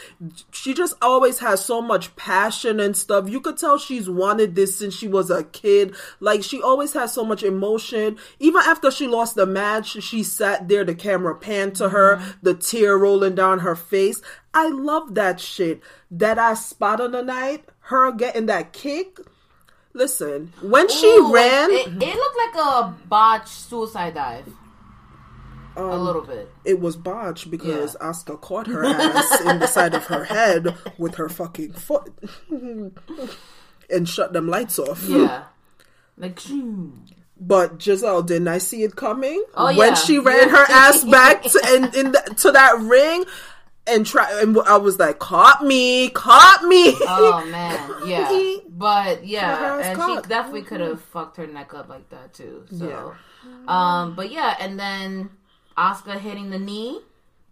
She 0.53 0.75
just 0.75 0.95
always 1.03 1.41
has 1.41 1.65
so 1.65 1.83
much 1.83 2.15
passion 2.15 2.79
and 2.79 2.97
stuff. 2.97 3.29
You 3.29 3.41
could 3.41 3.57
tell 3.57 3.79
she's 3.79 4.09
wanted 4.09 4.55
this 4.55 4.79
since 4.79 4.95
she 4.95 5.09
was 5.09 5.29
a 5.29 5.43
kid. 5.43 5.97
Like, 6.21 6.45
she 6.45 6.63
always 6.63 6.93
has 6.93 7.13
so 7.13 7.25
much 7.25 7.43
emotion. 7.43 8.17
Even 8.39 8.63
after 8.65 8.93
she 8.93 9.09
lost 9.09 9.35
the 9.35 9.47
match, 9.47 10.01
she 10.03 10.23
sat 10.23 10.69
there, 10.69 10.85
the 10.85 10.95
camera 10.95 11.35
panned 11.35 11.75
to 11.77 11.89
her, 11.89 12.17
mm-hmm. 12.17 12.31
the 12.43 12.55
tear 12.55 12.97
rolling 12.97 13.35
down 13.35 13.61
her 13.61 13.75
face. 13.75 14.23
I 14.55 14.69
love 14.69 15.15
that 15.17 15.41
shit. 15.41 15.81
That 16.13 16.39
I 16.39 16.55
spot 16.55 17.01
on 17.01 17.11
the 17.11 17.23
night, 17.23 17.65
her 17.81 18.13
getting 18.13 18.47
that 18.47 18.73
kick. 18.73 19.19
Listen, 19.93 20.53
when 20.63 20.89
she 20.89 21.19
ran, 21.21 21.71
It, 21.71 21.87
it 21.89 22.15
looked 22.17 22.37
like 22.37 22.65
a 22.65 22.95
botched 23.09 23.49
suicide 23.49 24.15
dive. 24.15 24.47
a 25.77 25.83
Um, 25.83 26.05
little 26.05 26.23
bit. 26.23 26.49
it 26.65 26.79
was 26.81 26.97
botched 26.97 27.51
because 27.51 27.97
Yeah. 28.01 28.09
Asuka 28.09 28.41
caught 28.41 28.67
her 28.69 28.85
ass 28.85 29.41
in 29.41 29.59
the 29.59 29.67
side 29.67 29.95
of 29.95 30.05
her 30.07 30.25
head 30.25 30.77
with 30.99 31.17
her 31.17 31.29
fucking 31.29 31.73
foot 31.73 32.13
and 33.91 34.09
shut 34.09 34.33
them 34.33 34.49
lights 34.49 34.79
off. 34.79 35.03
Yeah. 35.09 35.45
Like. 36.17 36.39
But 37.43 37.81
Giselle, 37.81 38.23
didn't 38.23 38.49
I 38.49 38.59
see 38.59 38.83
it 38.83 38.97
coming? 38.97 39.43
Oh, 39.55 39.75
when 39.75 39.89
yeah. 39.89 39.95
she 39.95 40.19
ran 40.19 40.51
her 40.51 40.65
ass 40.69 41.03
back 41.05 41.43
to, 41.45 41.61
in, 41.75 41.85
in 41.95 42.13
the, 42.13 42.35
to 42.43 42.53
that 42.53 42.79
ring 42.81 43.25
and 43.91 44.07
try, 44.07 44.41
and 44.41 44.59
I 44.67 44.77
was 44.77 44.99
like, 44.99 45.19
"Caught 45.19 45.65
me, 45.65 46.09
caught 46.11 46.63
me." 46.65 46.95
Oh 47.01 47.45
man, 47.51 48.09
yeah. 48.09 48.57
But 48.69 49.27
yeah, 49.27 49.81
and 49.81 49.99
caught. 49.99 50.25
she 50.25 50.29
definitely 50.29 50.63
could 50.63 50.81
have 50.81 51.01
fucked 51.01 51.37
her 51.37 51.47
neck 51.47 51.75
up 51.75 51.89
like 51.89 52.09
that 52.11 52.33
too. 52.33 52.65
So, 52.77 53.15
um, 53.69 54.15
but 54.15 54.31
yeah, 54.31 54.57
and 54.61 54.79
then 54.79 55.31
Asuka 55.77 56.19
hitting 56.19 56.51
the 56.51 56.59
knee 56.59 57.01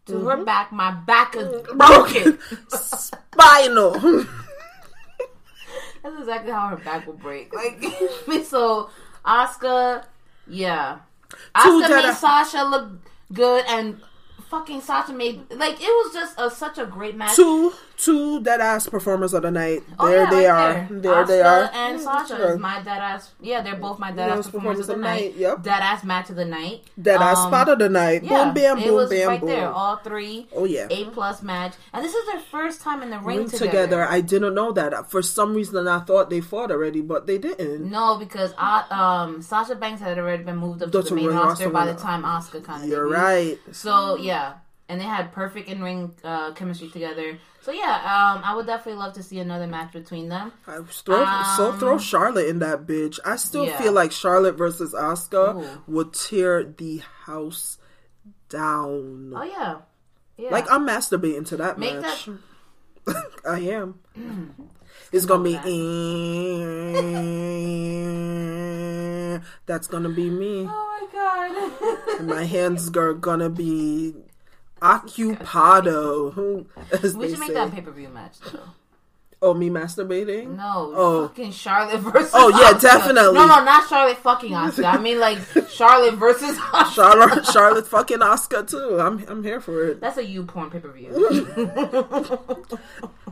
to 0.06 0.12
Mm-hmm. 0.14 0.26
her 0.28 0.44
back. 0.44 0.72
My 0.72 0.90
back 0.90 1.36
is 1.36 1.48
broken. 1.74 2.38
Spinal. 2.70 4.24
That's 6.02 6.18
exactly 6.20 6.52
how 6.52 6.68
her 6.68 6.76
back 6.76 7.06
will 7.06 7.14
break. 7.14 7.52
Like, 7.54 7.82
so 8.44 8.88
Asuka, 9.24 10.04
yeah, 10.46 10.98
Asuka 11.54 11.88
made 12.04 12.14
Sasha 12.14 12.62
look 12.64 12.90
good, 13.32 13.64
and 13.68 14.00
fucking 14.48 14.80
Sasha 14.80 15.12
made 15.12 15.40
like 15.52 15.80
it 15.80 15.82
was 15.82 16.12
just 16.12 16.34
a, 16.38 16.50
such 16.50 16.78
a 16.78 16.86
great 16.86 17.16
match. 17.16 17.36
two 17.36 17.72
two 17.98 18.40
dead 18.42 18.60
ass 18.60 18.88
performers 18.88 19.34
of 19.34 19.42
the 19.42 19.50
night. 19.50 19.82
Oh, 19.98 20.06
there 20.08 20.22
yeah, 20.24 20.30
they 20.30 20.46
right 20.46 20.46
are. 20.46 20.88
There, 20.90 21.00
There 21.00 21.26
they 21.26 21.40
are. 21.42 21.70
And 21.74 22.00
Sasha 22.00 22.36
Sure. 22.36 22.52
is 22.54 22.58
my 22.58 22.76
dead 22.82 22.98
ass. 22.98 23.30
Yeah, 23.40 23.60
they're 23.60 23.76
both 23.76 23.98
my 23.98 24.12
dead 24.12 24.30
ass 24.30 24.48
performers 24.48 24.88
of 24.88 24.96
the 24.96 25.02
night. 25.02 25.34
yep. 25.36 25.62
Dead 25.62 25.80
ass 25.82 26.04
match 26.04 26.30
of 26.30 26.36
the 26.36 26.44
night. 26.44 26.82
Dead 27.00 27.20
ass 27.20 27.38
Um, 27.38 27.48
spot 27.50 27.68
of 27.68 27.78
the 27.80 27.88
night. 27.88 28.22
Yeah, 28.22 28.44
boom 28.44 28.54
bam 28.54 28.78
it 28.78 28.84
boom 28.86 28.94
was 28.94 29.10
bam 29.10 29.28
right 29.28 29.40
boom. 29.40 29.48
there. 29.48 29.68
All 29.70 29.96
three. 29.96 30.46
Oh, 30.54 30.64
yeah. 30.64 30.86
A 30.90 31.04
plus 31.06 31.42
match, 31.42 31.74
and 31.92 32.04
this 32.04 32.14
is 32.14 32.24
their 32.26 32.40
first 32.40 32.80
time 32.80 33.02
in 33.02 33.10
the 33.10 33.18
ring, 33.18 33.38
Ring 33.38 33.48
together. 33.50 33.66
together. 33.66 34.08
I 34.08 34.20
didn't 34.20 34.54
know 34.54 34.72
that. 34.72 35.10
For 35.10 35.20
some 35.20 35.54
reason, 35.54 35.86
I 35.88 35.98
thought 36.00 36.30
they 36.30 36.40
fought 36.40 36.70
already, 36.70 37.00
but 37.00 37.26
they 37.26 37.38
didn't. 37.38 37.90
No, 37.90 38.16
because 38.16 38.54
uh, 38.58 38.84
um, 38.90 39.42
Sasha 39.42 39.74
Banks 39.74 40.00
had 40.00 40.18
already 40.18 40.44
been 40.44 40.56
moved 40.56 40.82
up 40.82 40.92
to 40.92 41.02
the 41.02 41.14
main 41.14 41.28
roster 41.30 41.68
by 41.68 41.84
the 41.86 41.94
time 41.94 42.22
Asuka 42.22 42.62
kind 42.64 42.84
of. 42.84 42.88
You're 42.88 43.08
right. 43.08 43.58
So 43.72 44.16
yeah, 44.16 44.54
and 44.88 45.00
they 45.00 45.04
had 45.04 45.32
perfect 45.32 45.68
in 45.68 45.82
ring 45.82 46.14
uh, 46.24 46.52
chemistry 46.52 46.88
together. 46.90 47.38
So 47.60 47.72
yeah, 47.72 47.94
um, 47.96 48.42
I 48.44 48.54
would 48.56 48.66
definitely 48.66 48.98
love 49.00 49.12
to 49.14 49.22
see 49.22 49.38
another 49.40 49.66
match 49.66 49.92
between 49.92 50.28
them. 50.28 50.52
I 50.66 50.78
throw, 50.86 51.26
so 51.56 51.72
throw 51.72 51.98
Charlotte 51.98 52.46
in 52.48 52.60
that 52.60 52.86
bitch. 52.86 53.18
I 53.24 53.36
still 53.36 53.62
Um, 53.62 53.68
yeah. 53.68 53.78
feel 53.78 53.92
like 53.92 54.10
Charlotte 54.12 54.56
versus 54.56 54.94
Asuka 54.94 55.54
Ooh. 55.56 55.82
would 55.86 56.14
tear 56.14 56.64
the 56.64 57.02
house 57.24 57.78
down. 58.48 59.32
Oh 59.36 59.42
yeah, 59.42 59.78
yeah. 60.38 60.50
Like 60.50 60.70
I'm 60.70 60.86
masturbating 60.86 61.46
to 61.48 61.56
that 61.58 61.78
Make 61.78 62.00
match. 62.00 62.28
I 63.46 63.58
am. 63.60 64.00
It's 65.10 65.24
gonna 65.24 65.42
be. 65.44 65.54
eh, 68.08 69.38
That's 69.66 69.86
gonna 69.86 70.08
be 70.10 70.28
me. 70.30 70.66
oh 70.68 70.98
my 71.00 71.06
god. 71.12 72.18
And 72.20 72.28
my 72.36 72.44
hands 72.44 72.94
are 72.96 73.14
gonna 73.14 73.48
be 73.48 74.14
occupado. 74.80 76.66
As 77.02 77.16
we 77.16 77.26
they 77.26 77.30
should 77.32 77.40
make 77.40 77.48
say. 77.48 77.54
that 77.54 77.72
pay 77.72 77.80
per 77.80 77.90
view 77.90 78.08
match 78.08 78.38
though. 78.52 78.60
Oh, 79.40 79.54
me 79.54 79.70
masturbating? 79.70 80.56
No, 80.56 80.92
Oh. 80.96 81.28
fucking 81.28 81.52
Charlotte 81.52 82.00
versus. 82.00 82.32
Oh, 82.34 82.48
yeah, 82.60 82.76
definitely. 82.76 83.34
No, 83.34 83.46
no, 83.46 83.62
not 83.64 83.88
Charlotte 83.88 84.16
fucking 84.18 84.50
Asuka. 84.50 84.94
I 84.94 84.98
mean 84.98 85.20
like 85.20 85.38
Charlotte 85.70 86.16
versus 86.16 86.56
Asuka. 86.58 86.92
Charlotte, 86.92 87.46
Charlotte, 87.46 87.86
fucking 87.86 88.18
Asuka 88.18 88.68
too. 88.68 88.98
I'm, 88.98 89.24
I'm 89.28 89.44
here 89.44 89.60
for 89.60 89.90
it. 89.90 90.00
That's 90.00 90.18
a 90.18 90.24
you 90.24 90.42
porn 90.42 90.70
pay 90.70 90.80
per 90.80 90.90
view. 90.90 91.14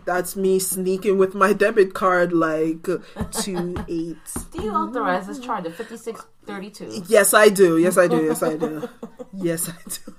That's 0.04 0.36
me 0.36 0.60
sneaking 0.60 1.18
with 1.18 1.34
my 1.34 1.52
debit 1.52 1.92
card, 1.92 2.32
like 2.32 2.84
two 3.32 3.74
eight. 3.88 4.16
Do 4.52 4.62
you 4.62 4.70
authorize 4.70 5.26
this 5.26 5.40
charge 5.40 5.66
of 5.66 5.74
fifty 5.74 5.96
six 5.96 6.24
thirty 6.44 6.70
two? 6.70 7.02
Yes, 7.08 7.34
I 7.34 7.48
do. 7.48 7.78
Yes, 7.78 7.98
I 7.98 8.06
do. 8.06 8.22
Yes, 8.24 8.44
I 8.44 8.56
do. 8.56 8.88
Yes, 9.32 9.68
I 9.68 9.72
do. 9.88 10.14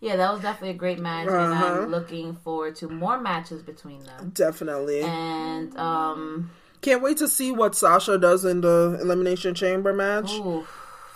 Yeah, 0.00 0.16
that 0.16 0.32
was 0.32 0.40
definitely 0.40 0.70
a 0.70 0.74
great 0.78 0.98
match, 0.98 1.26
and 1.28 1.36
Uh-huh. 1.36 1.82
I'm 1.82 1.90
looking 1.90 2.34
forward 2.36 2.74
to 2.76 2.88
more 2.88 3.20
matches 3.20 3.62
between 3.62 4.02
them. 4.04 4.30
Definitely. 4.34 5.00
And 5.02 5.76
um, 5.76 6.50
Can't 6.80 7.02
wait 7.02 7.18
to 7.18 7.28
see 7.28 7.52
what 7.52 7.74
Sasha 7.74 8.16
does 8.18 8.44
in 8.46 8.62
the 8.62 8.98
Elimination 9.02 9.54
Chamber 9.54 9.92
match. 9.92 10.30
ooh, 10.32 10.66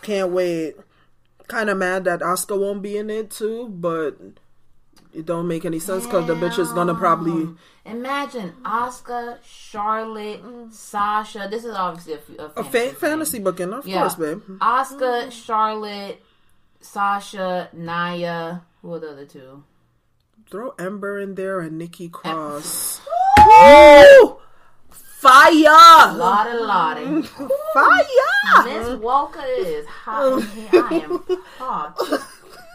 Can't 0.03 0.30
wait. 0.32 0.76
Kind 1.49 1.70
of 1.70 1.78
mad 1.78 2.05
that 2.05 2.20
Asuka 2.20 2.59
won't 2.61 2.82
be 2.82 2.99
in 2.99 3.09
it 3.09 3.30
too, 3.30 3.68
but 3.68 4.18
it 5.14 5.24
don't 5.24 5.47
make 5.49 5.64
any 5.64 5.78
sense 5.78 6.05
because 6.05 6.26
the 6.26 6.35
bitch 6.35 6.59
is 6.59 6.70
gonna 6.72 6.95
probably 6.95 7.49
imagine 7.87 8.53
Asuka, 8.64 9.39
Charlotte, 9.45 10.43
Sasha. 10.70 11.47
This 11.51 11.64
is 11.64 11.74
obviously 11.74 12.14
a 12.39 12.49
fantasy, 12.51 12.89
fa- 12.91 12.95
fantasy 12.97 13.39
booking, 13.39 13.72
of 13.72 13.87
Yeah. 13.87 14.01
course, 14.01 14.14
babe. 14.16 14.43
Asuka, 14.61 15.30
Charlotte, 15.32 16.20
Sasha, 16.80 17.68
Nia. 17.72 18.62
Who 18.85 18.93
are 18.93 18.99
the 18.99 19.12
other 19.12 19.24
two? 19.24 19.64
Throw 20.51 20.74
Ember 20.78 21.18
in 21.18 21.37
there 21.37 21.61
and 21.61 21.78
Nikki 21.78 22.11
Cross. 22.11 23.01
Woo! 23.39 24.37
Fire! 24.91 26.12
Lotta 26.14 26.61
Lotta. 26.61 27.22
Fire! 27.72 28.64
Miss 28.66 29.01
Walker 29.01 29.43
is 29.57 29.87
hot 29.87 30.22
oh. 30.22 30.37
in 30.37 30.47
here. 30.49 30.85
I 30.85 30.95
am 30.97 31.24
hot. 31.57 31.99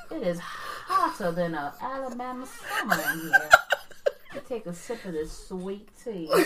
It 0.10 0.24
is 0.26 0.40
hotter 0.40 1.32
than 1.32 1.54
a 1.54 1.76
Alabama 1.80 2.48
summer 2.48 2.96
in 3.14 3.20
here. 3.20 3.50
I 4.34 4.40
take 4.50 4.66
a 4.66 4.74
sip 4.74 5.06
of 5.06 5.14
this 5.14 5.32
sweet 5.32 5.90
tea. 6.04 6.28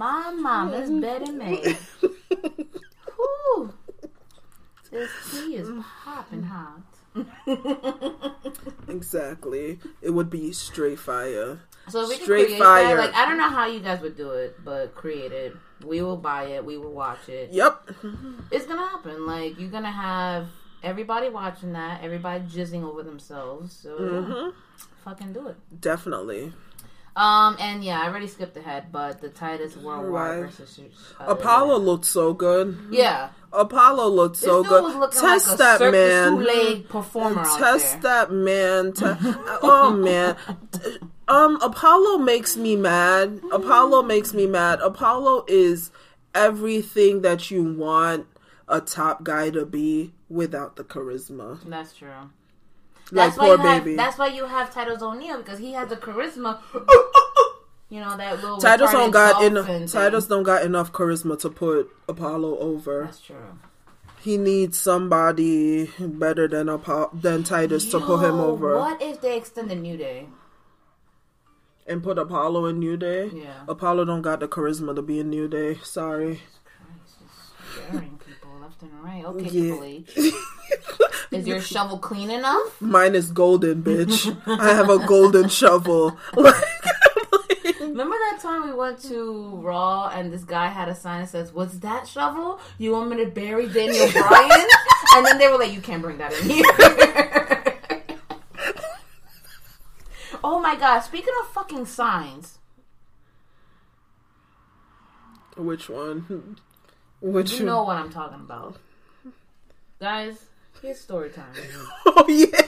My 0.00 0.30
mom 0.30 0.72
is 0.72 0.88
Betty 0.90 1.30
May. 1.30 1.76
Whew. 3.16 3.74
This 4.90 5.10
tea 5.30 5.56
is 5.56 5.68
popping 6.02 6.42
hot. 6.44 6.80
Exactly. 8.88 9.78
It 10.00 10.10
would 10.10 10.30
be 10.30 10.52
straight 10.52 10.98
fire. 10.98 11.60
So 11.88 12.02
if 12.04 12.08
we 12.08 12.14
Straight 12.16 12.46
create 12.46 12.58
fire. 12.60 12.96
that, 12.96 13.06
like 13.08 13.14
I 13.14 13.26
don't 13.28 13.36
know 13.36 13.50
how 13.50 13.66
you 13.66 13.80
guys 13.80 14.00
would 14.00 14.16
do 14.16 14.30
it, 14.30 14.64
but 14.64 14.94
create 14.94 15.32
it. 15.32 15.54
We 15.84 16.00
will 16.02 16.16
buy 16.16 16.44
it. 16.44 16.64
We 16.64 16.76
will 16.78 16.92
watch 16.92 17.28
it. 17.28 17.50
Yep. 17.52 17.90
It's 18.50 18.64
gonna 18.66 18.86
happen. 18.88 19.26
Like 19.26 19.58
you're 19.60 19.70
gonna 19.70 19.90
have 19.92 20.48
everybody 20.82 21.28
watching 21.28 21.72
that, 21.74 22.02
everybody 22.02 22.44
jizzing 22.44 22.82
over 22.84 23.02
themselves. 23.02 23.72
So 23.76 23.90
Mm-hmm. 23.98 24.50
fucking 25.04 25.32
do 25.34 25.48
it. 25.48 25.56
Definitely. 25.80 26.52
Um 27.16 27.56
and 27.58 27.82
yeah, 27.84 28.00
I 28.00 28.06
already 28.08 28.28
skipped 28.28 28.56
ahead, 28.56 28.92
but 28.92 29.20
the 29.20 29.28
Titus 29.28 29.76
Worldwide 29.76 30.10
Right. 30.42 30.50
versus 30.50 30.80
uh, 31.18 31.24
Apollo 31.26 31.78
looked 31.78 32.04
so 32.04 32.32
good. 32.32 32.78
Yeah, 32.90 33.30
Apollo 33.52 34.08
looked 34.08 34.36
this 34.36 34.44
so 34.44 34.62
good. 34.62 35.12
Test 35.12 35.48
like 35.48 35.58
that 35.58 35.92
man. 35.92 36.84
Performer 36.84 37.44
Test 37.58 38.00
that 38.02 38.30
man. 38.32 38.92
Te- 38.92 39.06
oh 39.62 39.90
man. 39.92 40.36
Um, 41.28 41.58
Apollo 41.62 42.18
makes 42.18 42.56
me 42.56 42.74
mad. 42.76 43.40
Apollo 43.52 44.02
makes 44.02 44.32
me 44.34 44.46
mad. 44.46 44.80
Apollo 44.80 45.44
is 45.48 45.90
everything 46.34 47.22
that 47.22 47.50
you 47.50 47.62
want 47.64 48.26
a 48.68 48.80
top 48.80 49.22
guy 49.24 49.50
to 49.50 49.66
be 49.66 50.12
without 50.28 50.76
the 50.76 50.84
charisma. 50.84 51.58
That's 51.68 51.94
true. 51.94 52.30
Like 53.12 53.34
That's 53.34 53.38
why 53.38 53.46
poor 53.46 53.56
you 53.56 53.62
have. 53.62 53.84
baby. 53.84 53.96
That's 53.96 54.18
why 54.18 54.26
you 54.28 54.46
have 54.46 54.72
Titus 54.72 55.02
O'Neil 55.02 55.38
because 55.38 55.58
he 55.58 55.72
has 55.72 55.88
the 55.88 55.96
charisma. 55.96 56.60
You 57.92 57.98
know 57.98 58.16
that 58.16 58.36
little 58.40 58.58
Titus 58.58 58.92
don't 58.92 59.10
got 59.10 59.42
enough. 59.42 59.66
Titus 59.90 60.28
don't 60.28 60.44
got 60.44 60.62
enough 60.62 60.92
charisma 60.92 61.36
to 61.40 61.50
put 61.50 61.90
Apollo 62.08 62.56
over. 62.58 63.02
That's 63.06 63.20
true. 63.20 63.58
He 64.20 64.36
needs 64.36 64.78
somebody 64.78 65.90
better 65.98 66.46
than 66.46 66.68
Apollo 66.68 67.10
than 67.14 67.42
Titus 67.42 67.90
to 67.90 67.98
put 67.98 68.24
him 68.24 68.38
over 68.38 68.78
What 68.78 69.02
if 69.02 69.20
they 69.20 69.36
extend 69.36 69.72
the 69.72 69.74
New 69.74 69.96
Day? 69.96 70.28
and 71.84 72.00
put 72.00 72.16
Apollo 72.16 72.66
in 72.66 72.78
New 72.78 72.96
Day. 72.96 73.28
Yeah. 73.34 73.64
Apollo 73.66 74.04
don't 74.04 74.22
got 74.22 74.38
the 74.38 74.46
charisma 74.46 74.94
to 74.94 75.02
be 75.02 75.18
in 75.18 75.28
New 75.28 75.48
Day. 75.48 75.74
Sorry. 75.82 76.42
Scaring 77.74 78.10
people 78.10 78.19
left 78.80 78.92
and 78.92 79.04
right. 79.04 79.24
Okay, 79.24 79.48
Yeah. 80.16 80.30
Is 81.38 81.46
your 81.46 81.60
shovel 81.60 81.98
clean 81.98 82.30
enough? 82.30 82.80
Mine 82.80 83.14
is 83.14 83.30
golden, 83.30 83.82
bitch. 83.82 84.36
I 84.46 84.74
have 84.74 84.90
a 84.90 84.98
golden 85.06 85.48
shovel. 85.48 86.16
Like, 86.36 86.54
Remember 87.80 88.16
that 88.30 88.38
time 88.40 88.66
we 88.66 88.72
went 88.72 89.02
to 89.04 89.56
Raw 89.62 90.08
and 90.08 90.32
this 90.32 90.44
guy 90.44 90.68
had 90.68 90.88
a 90.88 90.94
sign 90.94 91.22
that 91.22 91.28
says, 91.28 91.52
"What's 91.52 91.78
that 91.78 92.06
shovel? 92.06 92.60
You 92.78 92.92
want 92.92 93.10
me 93.10 93.16
to 93.24 93.30
bury 93.30 93.68
Daniel 93.68 94.10
Bryan?" 94.12 94.66
and 95.16 95.26
then 95.26 95.38
they 95.38 95.48
were 95.48 95.58
like, 95.58 95.72
"You 95.72 95.80
can't 95.80 96.00
bring 96.00 96.18
that 96.18 96.32
in 96.32 96.48
here." 96.48 96.64
oh 100.44 100.60
my 100.60 100.76
god! 100.76 101.00
Speaking 101.00 101.34
of 101.42 101.48
fucking 101.52 101.84
signs, 101.86 102.58
Which 105.56 105.88
one? 105.88 106.56
Which 107.20 107.58
you 107.58 107.66
know 107.66 107.82
what 107.84 107.96
I'm 107.96 108.10
talking 108.10 108.40
about, 108.40 108.76
guys. 110.00 110.36
Here's 110.80 111.00
story 111.00 111.30
time. 111.30 111.52
Oh 112.06 112.24
yeah. 112.28 112.60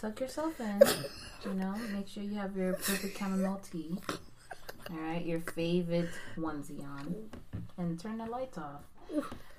Tuck 0.00 0.18
yourself 0.20 0.58
in. 0.60 0.82
You 1.44 1.54
know, 1.54 1.74
make 1.92 2.08
sure 2.08 2.22
you 2.22 2.34
have 2.34 2.56
your 2.56 2.72
perfect 2.72 3.18
chamomile 3.18 3.60
tea. 3.70 3.96
All 4.90 4.96
right, 4.96 5.24
your 5.24 5.40
favorite 5.40 6.10
onesie 6.36 6.82
on, 6.84 7.14
and 7.76 8.00
turn 8.00 8.18
the 8.18 8.26
lights 8.26 8.58
off. 8.58 8.82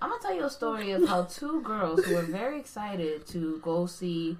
I'm 0.01 0.09
gonna 0.09 0.21
tell 0.21 0.33
you 0.33 0.45
a 0.45 0.49
story 0.49 0.91
of 0.91 1.07
how 1.07 1.23
two 1.23 1.61
girls 1.61 2.03
who 2.05 2.15
were 2.15 2.23
very 2.23 2.59
excited 2.59 3.25
to 3.27 3.59
go 3.61 3.85
see 3.85 4.37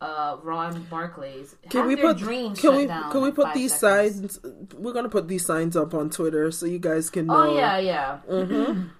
uh, 0.00 0.36
and 0.44 0.88
Barclays 0.88 1.54
Can 1.68 1.86
we 1.86 1.96
put 1.96 2.16
dreams 2.16 2.58
can 2.60 2.76
we 2.76 2.86
can 2.86 3.22
we 3.22 3.30
put 3.30 3.52
these 3.54 3.78
seconds. 3.78 4.40
signs? 4.42 4.74
We're 4.74 4.92
gonna 4.94 5.08
put 5.10 5.28
these 5.28 5.44
signs 5.44 5.76
up 5.76 5.92
on 5.94 6.10
Twitter 6.10 6.50
so 6.50 6.66
you 6.66 6.78
guys 6.78 7.10
can 7.10 7.26
know. 7.26 7.50
Oh 7.50 7.56
yeah, 7.56 7.78
yeah. 7.78 8.18
Mm-hmm. 8.28 8.88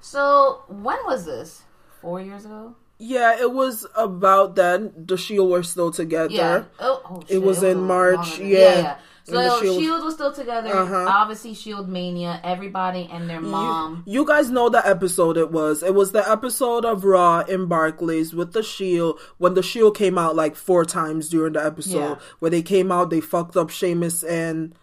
So 0.00 0.62
when 0.68 0.96
was 1.04 1.26
this? 1.26 1.62
Four 2.00 2.20
years 2.20 2.44
ago. 2.44 2.76
Yeah, 2.98 3.38
it 3.40 3.52
was 3.52 3.86
about 3.96 4.54
then. 4.54 4.92
The 4.96 5.16
Shield 5.16 5.50
were 5.50 5.62
still 5.62 5.90
together. 5.90 6.32
Yeah. 6.32 6.64
Oh, 6.80 7.02
oh, 7.04 7.24
shit, 7.28 7.42
was 7.42 7.62
in 7.62 7.80
March, 7.82 8.16
longer 8.16 8.36
than- 8.38 8.48
yeah. 8.48 8.98
So 9.28 9.60
Shield, 9.60 9.80
Shield- 9.82 10.04
was 10.04 10.14
still 10.14 10.32
together. 10.32 10.74
Uh-huh. 10.74 11.06
Obviously, 11.08 11.54
Shield 11.54 11.88
Mania. 11.88 12.40
Everybody 12.42 13.08
and 13.12 13.28
their 13.28 13.40
mom. 13.40 14.02
You 14.06 14.26
guys 14.26 14.50
know 14.50 14.68
the 14.68 14.86
episode 14.86 15.36
it 15.36 15.50
was. 15.50 15.82
It 15.82 15.94
was 15.94 16.12
the 16.12 16.28
episode 16.30 16.84
of 16.84 17.04
Raw 17.04 17.40
in 17.40 17.66
Barclays 17.66 18.34
with 18.34 18.52
the 18.52 18.62
Shield 18.62 19.20
when 19.38 19.54
the 19.54 19.62
Shield 19.62 19.96
came 19.96 20.18
out 20.18 20.34
like 20.36 20.56
four 20.56 20.84
times 20.84 21.28
during 21.28 21.52
the 21.52 21.64
episode. 21.64 21.98
Yeah. 21.98 22.18
Where 22.38 22.50
they 22.50 22.62
came 22.62 22.90
out, 22.90 23.10
they 23.10 23.20
fucked 23.20 23.56
up 23.56 23.70
Sheamus 23.70 24.22
and 24.22 24.74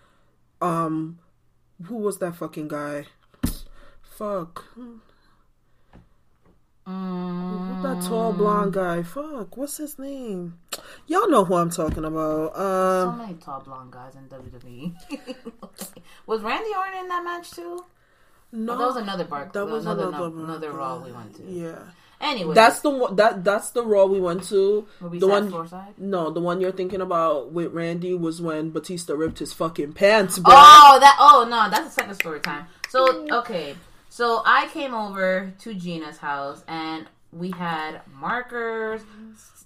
um, 0.61 1.19
who 1.83 1.95
was 1.97 2.19
that 2.19 2.35
fucking 2.35 2.67
guy? 2.67 3.05
Fuck. 4.01 4.65
Mm. 6.87 7.81
That 7.81 8.01
tall 8.07 8.33
blonde 8.33 8.73
guy. 8.73 9.01
Fuck. 9.03 9.57
What's 9.57 9.77
his 9.77 9.97
name? 9.97 10.59
Y'all 11.07 11.29
know 11.29 11.43
who 11.43 11.55
I'm 11.55 11.69
talking 11.71 12.05
about. 12.05 12.55
So 12.55 12.61
Um, 13.09 13.17
many 13.17 13.33
tall 13.35 13.61
blonde 13.61 13.91
guys 13.91 14.13
in 14.15 14.27
WWE. 14.29 14.93
was 16.27 16.41
Randy 16.41 16.69
Orton 16.77 16.99
in 17.01 17.07
that 17.07 17.23
match 17.23 17.51
too? 17.51 17.83
no, 18.51 18.73
Oh, 18.73 18.77
that 18.77 18.85
was 18.85 18.95
another 18.97 19.23
bar. 19.25 19.49
that 19.51 19.65
was 19.65 19.85
another 19.85 20.07
another, 20.09 20.29
no- 20.29 20.43
another 20.43 20.71
Raw 20.71 20.97
we 21.03 21.11
went 21.11 21.35
to. 21.37 21.43
Yeah, 21.43 21.79
Anyway, 22.21 22.53
that's 22.55 22.79
the 22.81 22.89
one. 22.91 23.15
That 23.17 23.43
that's 23.43 23.71
the 23.71 23.83
Raw 23.83 24.05
we 24.05 24.21
went 24.21 24.43
to. 24.49 24.87
We 25.01 25.19
the 25.19 25.27
one. 25.27 25.49
floor-side? 25.49 25.95
No, 25.97 26.29
the 26.29 26.39
one 26.39 26.61
you're 26.61 26.71
thinking 26.71 27.01
about 27.01 27.51
with 27.51 27.73
Randy 27.73 28.13
was 28.13 28.41
when 28.41 28.69
Batista 28.69 29.13
ripped 29.13 29.39
his 29.39 29.51
fucking 29.53 29.93
pants 29.93 30.37
back. 30.39 30.53
Oh, 30.55 30.97
that. 31.01 31.17
Oh 31.19 31.45
no, 31.49 31.67
that's 31.69 31.87
a 31.87 31.91
second 31.91 32.13
story 32.15 32.39
time. 32.39 32.67
So 32.89 33.27
okay, 33.39 33.75
so 34.15 34.41
I 34.45 34.67
came 34.77 34.93
over 34.93 35.53
to 35.63 35.73
Gina's 35.73 36.17
house 36.17 36.63
and 36.67 37.05
we 37.31 37.51
had 37.51 37.99
markers, 38.13 39.01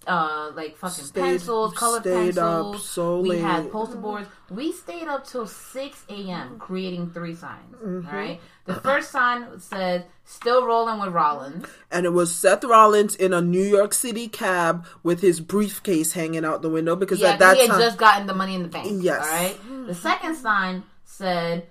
uh, 0.08 0.52
like 0.56 0.76
fucking 0.78 1.04
Stayed- 1.06 1.22
pencils, 1.22 1.74
colored 1.76 2.02
stayed 2.02 2.38
up 2.40 2.64
pencils. 2.72 2.90
so 2.90 3.20
we 3.20 3.30
late. 3.32 3.42
had 3.42 3.72
poster 3.72 3.98
boards. 3.98 4.28
We 4.50 4.72
stayed 4.72 5.08
up 5.08 5.28
till 5.28 5.46
six 5.46 6.04
a.m. 6.10 6.58
creating 6.58 7.12
three 7.12 7.36
signs. 7.36 7.76
Mm-hmm. 7.76 8.08
all 8.08 8.14
right, 8.14 8.40
the 8.66 8.74
first 8.76 9.12
sign 9.12 9.60
said 9.60 10.06
"Still 10.26 10.66
rolling 10.66 11.00
with 11.00 11.10
Rollins." 11.14 11.68
and 11.92 12.08
it 12.08 12.14
was 12.14 12.34
Seth 12.34 12.64
Rollins 12.64 13.14
in 13.16 13.34
a 13.34 13.42
New 13.42 13.62
York 13.78 13.94
City 13.94 14.28
cab 14.28 14.88
with 15.04 15.22
his 15.22 15.40
briefcase 15.40 16.14
hanging 16.14 16.44
out 16.46 16.64
the 16.64 16.70
window 16.70 16.96
because 16.96 17.20
Yeah, 17.20 17.34
at 17.34 17.40
that 17.40 17.56
he 17.58 17.62
had 17.68 17.72
time 17.72 17.82
just 17.82 17.98
gotten 18.00 18.26
the 18.26 18.34
money 18.34 18.56
in 18.56 18.64
the 18.64 18.70
bank. 18.70 18.88
Yes. 19.04 19.20
All 19.28 19.32
right. 19.32 19.86
The 19.88 19.94
second 19.96 20.36
sign 20.38 20.84
said, 21.06 21.68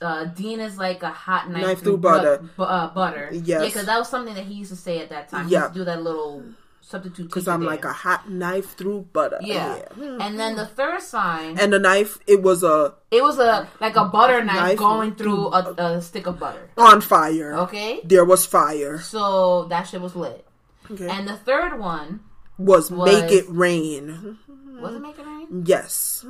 uh, 0.00 0.24
"Dean 0.26 0.60
is 0.60 0.78
like 0.78 1.02
a 1.02 1.10
hot 1.10 1.50
knife, 1.50 1.62
Knife 1.62 1.80
through, 1.80 1.98
butter. 1.98 2.44
bu- 2.56 2.62
uh, 2.62 2.92
butter." 2.94 3.30
Yes. 3.32 3.46
Yeah, 3.46 3.64
because 3.64 3.86
that 3.86 3.98
was 3.98 4.08
something 4.08 4.34
that 4.34 4.44
he 4.44 4.54
used 4.54 4.70
to 4.70 4.76
say 4.76 5.00
at 5.00 5.10
that 5.10 5.28
time. 5.28 5.48
Yeah. 5.48 5.70
do 5.72 5.84
that 5.84 6.02
little 6.02 6.44
substitute. 6.80 7.24
because 7.28 7.46
I'm 7.48 7.62
like 7.64 7.84
a 7.84 7.92
hot 7.92 8.30
knife 8.30 8.74
through 8.76 9.08
butter. 9.12 9.38
Yeah. 9.42 9.82
And 9.98 10.38
then 10.40 10.56
the 10.56 10.64
third 10.66 11.02
sign, 11.02 11.58
And 11.58 11.70
the 11.72 11.78
knife, 11.78 12.18
it 12.26 12.40
was 12.42 12.62
a 12.62 12.94
it 13.10 13.22
was 13.22 13.38
a 13.38 13.68
like 13.80 13.96
a 13.96 14.04
butter 14.06 14.42
knife, 14.42 14.56
Knife 14.56 14.78
going 14.78 15.14
through 15.14 15.48
a, 15.48 15.74
a 15.76 16.02
stick 16.02 16.26
of 16.26 16.38
butter. 16.38 16.70
on 16.78 17.00
fire. 17.02 17.54
Okay. 17.68 18.00
There 18.04 18.24
was 18.24 18.46
fire. 18.46 19.00
So 19.00 19.64
that 19.64 19.82
shit 19.88 20.00
was 20.00 20.16
lit. 20.16 20.44
Okay. 20.90 21.08
And 21.08 21.28
the 21.28 21.36
third 21.36 21.78
one 21.78 22.20
was, 22.56 22.90
was- 22.90 23.12
make 23.12 23.30
it 23.30 23.44
rain. 23.48 24.38
was 24.80 24.94
it 24.94 25.00
make 25.00 25.18
it 25.18 25.26
rain? 25.26 25.64
Yes. 25.66 26.24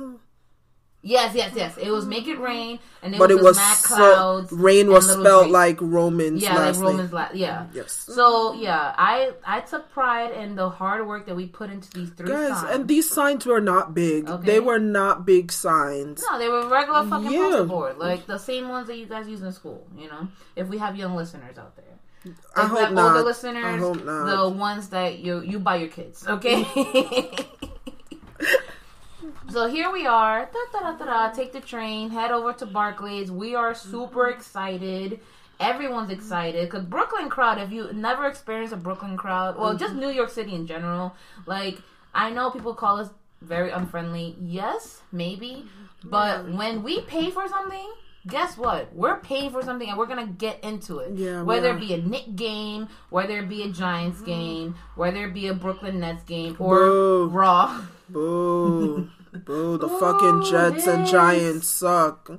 Yes, 1.01 1.33
yes, 1.33 1.53
yes. 1.55 1.77
It 1.77 1.91
was 1.91 2.05
make 2.05 2.27
it 2.27 2.35
mm-hmm. 2.35 2.43
rain, 2.43 2.79
and 3.01 3.15
it 3.15 3.19
But 3.19 3.29
was, 3.29 3.39
it 3.39 3.43
was 3.43 3.57
mad 3.57 3.77
so, 3.77 3.95
clouds. 3.95 4.51
rain 4.51 4.91
was 4.91 5.09
spelled 5.09 5.43
drakes. 5.43 5.53
like 5.53 5.77
Romans 5.79 6.43
yeah, 6.43 6.55
last 6.55 6.77
like. 6.79 6.85
Romans. 6.91 7.13
La- 7.13 7.29
yeah. 7.33 7.67
Yes. 7.73 7.93
So 7.93 8.53
yeah, 8.53 8.93
I 8.97 9.31
I 9.47 9.61
took 9.61 9.89
pride 9.91 10.31
in 10.31 10.55
the 10.55 10.69
hard 10.69 11.07
work 11.07 11.25
that 11.27 11.35
we 11.37 11.47
put 11.47 11.69
into 11.69 11.89
these 11.91 12.09
three 12.09 12.27
Guys, 12.27 12.49
signs. 12.59 12.75
and 12.75 12.87
these 12.89 13.09
signs 13.09 13.45
were 13.45 13.61
not 13.61 13.93
big. 13.93 14.27
Okay. 14.29 14.45
They 14.45 14.59
were 14.59 14.79
not 14.79 15.25
big 15.25 15.53
signs. 15.53 16.21
no, 16.29 16.37
they 16.37 16.49
were 16.49 16.67
regular 16.67 17.05
fucking 17.05 17.31
Yeah. 17.31 17.39
poster 17.43 17.63
board, 17.63 17.97
like 17.97 18.27
the 18.27 18.37
same 18.37 18.67
ones 18.67 18.87
that 18.87 18.97
you 18.97 19.05
guys 19.05 19.25
use 19.29 19.41
in 19.41 19.53
school. 19.53 19.87
You 19.97 20.09
know, 20.09 20.27
if 20.57 20.67
we 20.67 20.79
have 20.79 20.97
young 20.97 21.15
listeners 21.15 21.57
out 21.57 21.77
there. 21.77 21.85
I 22.57 22.65
hope 22.67 22.91
not. 22.91 23.15
older 23.15 23.19
I 23.19 23.21
listeners, 23.21 23.79
hope 23.79 24.03
not. 24.03 24.25
the 24.25 24.49
ones 24.49 24.89
that 24.89 25.19
you 25.19 25.39
you 25.39 25.59
buy 25.59 25.77
your 25.77 25.87
kids, 25.87 26.27
okay? 26.27 26.67
so 29.51 29.67
here 29.67 29.91
we 29.91 30.05
are. 30.05 30.49
Da, 30.51 30.79
da, 30.79 30.91
da, 30.93 31.05
da, 31.05 31.31
take 31.31 31.51
the 31.51 31.59
train, 31.59 32.09
head 32.09 32.31
over 32.31 32.53
to 32.53 32.65
Barclays. 32.65 33.31
We 33.31 33.55
are 33.55 33.73
super 33.73 34.25
mm-hmm. 34.25 34.39
excited. 34.39 35.19
Everyone's 35.59 36.09
mm-hmm. 36.09 36.19
excited 36.19 36.69
because 36.69 36.85
Brooklyn 36.85 37.29
crowd. 37.29 37.59
If 37.59 37.71
you 37.71 37.91
never 37.93 38.25
experienced 38.25 38.73
a 38.73 38.77
Brooklyn 38.77 39.17
crowd, 39.17 39.57
well, 39.57 39.75
just 39.75 39.93
mm-hmm. 39.93 40.01
New 40.01 40.09
York 40.09 40.29
City 40.29 40.53
in 40.53 40.67
general, 40.67 41.15
like 41.45 41.79
I 42.13 42.29
know 42.29 42.49
people 42.51 42.73
call 42.73 42.99
us 42.99 43.09
very 43.41 43.71
unfriendly. 43.71 44.35
Yes, 44.39 45.01
maybe, 45.11 45.65
but 46.03 46.49
when 46.51 46.83
we 46.83 47.01
pay 47.01 47.29
for 47.29 47.47
something, 47.47 47.91
guess 48.27 48.57
what? 48.57 48.93
We're 48.93 49.17
paying 49.17 49.51
for 49.51 49.61
something 49.61 49.89
and 49.89 49.97
we're 49.97 50.05
gonna 50.05 50.27
get 50.27 50.63
into 50.63 50.99
it. 50.99 51.13
Yeah, 51.15 51.43
whether 51.43 51.71
it 51.71 51.79
be 51.79 51.93
a 51.93 51.97
Knick 51.97 52.35
game, 52.35 52.87
whether 53.09 53.39
it 53.39 53.49
be 53.49 53.63
a 53.63 53.69
Giants 53.69 54.21
game, 54.21 54.75
whether 54.95 55.25
it 55.25 55.33
be 55.33 55.47
a 55.47 55.53
Brooklyn 55.53 55.99
Nets 55.99 56.23
game, 56.23 56.55
or 56.59 56.77
Boo. 56.77 57.29
Raw. 57.29 57.81
Boo. 58.09 59.09
Boo. 59.45 59.77
The 59.77 59.87
Boo, 59.87 59.99
fucking 59.99 60.43
Jets 60.49 60.87
and. 60.87 61.05
Giants 61.07 61.67
suck. 61.67 62.31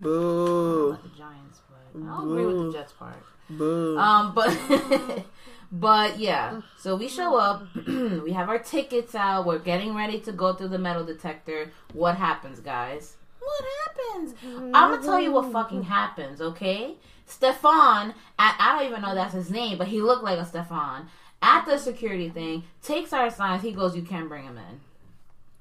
Boo. 0.00 0.98
The 1.02 1.18
Giants, 1.18 1.60
but 1.68 2.00
I 2.02 2.06
don't 2.06 2.28
agree 2.28 2.46
with 2.46 2.72
the 2.72 2.78
Jets 2.78 2.92
part. 2.92 3.22
Boo. 3.48 3.98
Um, 3.98 4.34
but 4.34 5.24
but 5.72 6.18
yeah, 6.18 6.60
so 6.78 6.96
we 6.96 7.08
show 7.08 7.36
up, 7.36 7.64
we 7.86 8.32
have 8.32 8.48
our 8.48 8.58
tickets 8.58 9.14
out, 9.14 9.46
we're 9.46 9.58
getting 9.58 9.94
ready 9.94 10.18
to 10.20 10.32
go 10.32 10.54
through 10.54 10.68
the 10.68 10.78
metal 10.78 11.04
detector. 11.04 11.70
What 11.92 12.16
happens, 12.16 12.60
guys? 12.60 13.16
What 13.40 13.64
happens? 13.84 14.34
I'm 14.44 14.72
gonna 14.72 15.02
tell 15.02 15.20
you 15.20 15.32
what 15.32 15.52
fucking 15.52 15.84
happens, 15.84 16.40
okay? 16.40 16.94
Stefan, 17.26 18.14
I, 18.38 18.54
I 18.58 18.76
don't 18.78 18.88
even 18.88 19.02
know 19.02 19.14
that's 19.14 19.34
his 19.34 19.50
name, 19.50 19.78
but 19.78 19.88
he 19.88 20.00
looked 20.00 20.24
like 20.24 20.38
a 20.38 20.44
Stefan. 20.44 21.08
At 21.40 21.64
the 21.66 21.76
security 21.76 22.28
thing, 22.28 22.62
takes 22.82 23.12
our 23.12 23.28
signs. 23.30 23.62
He 23.62 23.72
goes, 23.72 23.96
"You 23.96 24.02
can't 24.02 24.28
bring 24.28 24.44
him 24.44 24.58
in." 24.58 24.80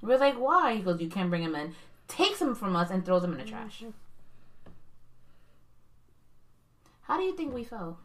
We're 0.02 0.18
like, 0.18 0.36
"Why?" 0.36 0.76
He 0.76 0.82
goes, 0.82 1.00
"You 1.00 1.10
can't 1.10 1.30
bring 1.30 1.44
him 1.44 1.56
in." 1.56 1.76
Takes 2.08 2.42
him 2.42 2.56
from 2.56 2.76
us 2.76 2.90
and 2.90 3.06
throws 3.06 3.24
him 3.24 3.32
in 3.34 3.38
the 3.40 3.46
trash. 3.46 3.80
Mm-hmm. 3.80 3.92
How 7.04 7.18
do 7.18 7.24
you 7.24 7.36
think 7.36 7.54
we 7.54 7.64
felt? 7.64 7.98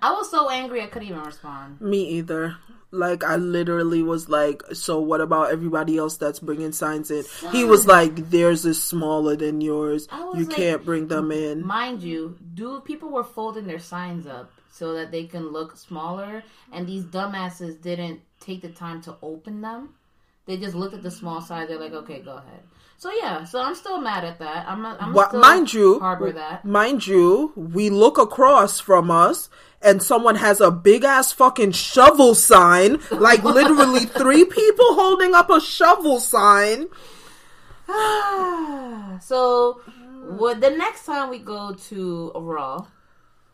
I 0.00 0.12
was 0.12 0.30
so 0.30 0.48
angry 0.48 0.80
I 0.82 0.86
couldn't 0.86 1.08
even 1.08 1.22
respond. 1.22 1.80
Me 1.80 2.04
either. 2.18 2.56
Like 2.90 3.24
I 3.24 3.36
literally 3.36 4.02
was 4.02 4.28
like, 4.28 4.62
so 4.74 5.00
what 5.00 5.20
about 5.20 5.50
everybody 5.50 5.96
else 5.96 6.18
that's 6.18 6.38
bringing 6.40 6.72
signs 6.72 7.10
in? 7.10 7.24
He 7.50 7.64
was 7.64 7.86
like, 7.86 8.30
theirs 8.30 8.66
is 8.66 8.82
smaller 8.82 9.34
than 9.34 9.60
yours. 9.60 10.08
You 10.12 10.44
like- 10.44 10.50
can't 10.50 10.84
bring 10.84 11.08
them 11.08 11.32
in. 11.32 11.66
Mind 11.66 12.02
you, 12.02 12.38
dude, 12.54 12.84
people 12.84 13.08
were 13.08 13.24
folding 13.24 13.66
their 13.66 13.78
signs 13.78 14.26
up 14.26 14.52
so 14.72 14.94
that 14.94 15.12
they 15.12 15.24
can 15.24 15.52
look 15.52 15.76
smaller, 15.76 16.42
and 16.72 16.88
these 16.88 17.04
dumbasses 17.04 17.80
didn't 17.80 18.20
take 18.40 18.62
the 18.62 18.70
time 18.70 19.02
to 19.02 19.14
open 19.22 19.60
them. 19.60 19.90
They 20.46 20.56
just 20.56 20.74
looked 20.74 20.94
at 20.94 21.02
the 21.02 21.10
small 21.10 21.40
size. 21.40 21.68
They're 21.68 21.78
like, 21.78 21.92
okay, 21.92 22.20
go 22.20 22.38
ahead. 22.38 22.62
So 22.96 23.10
yeah, 23.12 23.44
so 23.44 23.60
I'm 23.60 23.74
still 23.74 24.00
mad 24.00 24.24
at 24.24 24.38
that. 24.38 24.66
I'm, 24.68 24.80
not, 24.80 25.00
I'm 25.00 25.12
What, 25.12 25.28
still 25.28 25.40
mind 25.40 25.72
you, 25.74 26.00
harbor 26.00 26.32
that. 26.32 26.64
mind 26.64 27.06
you, 27.06 27.52
we 27.54 27.90
look 27.90 28.16
across 28.16 28.80
from 28.80 29.10
us 29.10 29.50
and 29.82 30.02
someone 30.02 30.36
has 30.36 30.60
a 30.60 30.70
big 30.70 31.04
ass 31.04 31.32
fucking 31.32 31.72
shovel 31.72 32.34
sign, 32.34 32.98
like 33.10 33.42
literally 33.42 34.00
three 34.06 34.44
people 34.44 34.94
holding 34.94 35.34
up 35.34 35.50
a 35.50 35.60
shovel 35.60 36.20
sign. 36.20 36.86
so, 39.20 39.80
mm. 39.88 40.38
what 40.38 40.60
the 40.60 40.70
next 40.70 41.04
time 41.04 41.28
we 41.28 41.40
go 41.40 41.74
to 41.88 42.32
a 42.34 42.40
Raw, 42.40 42.86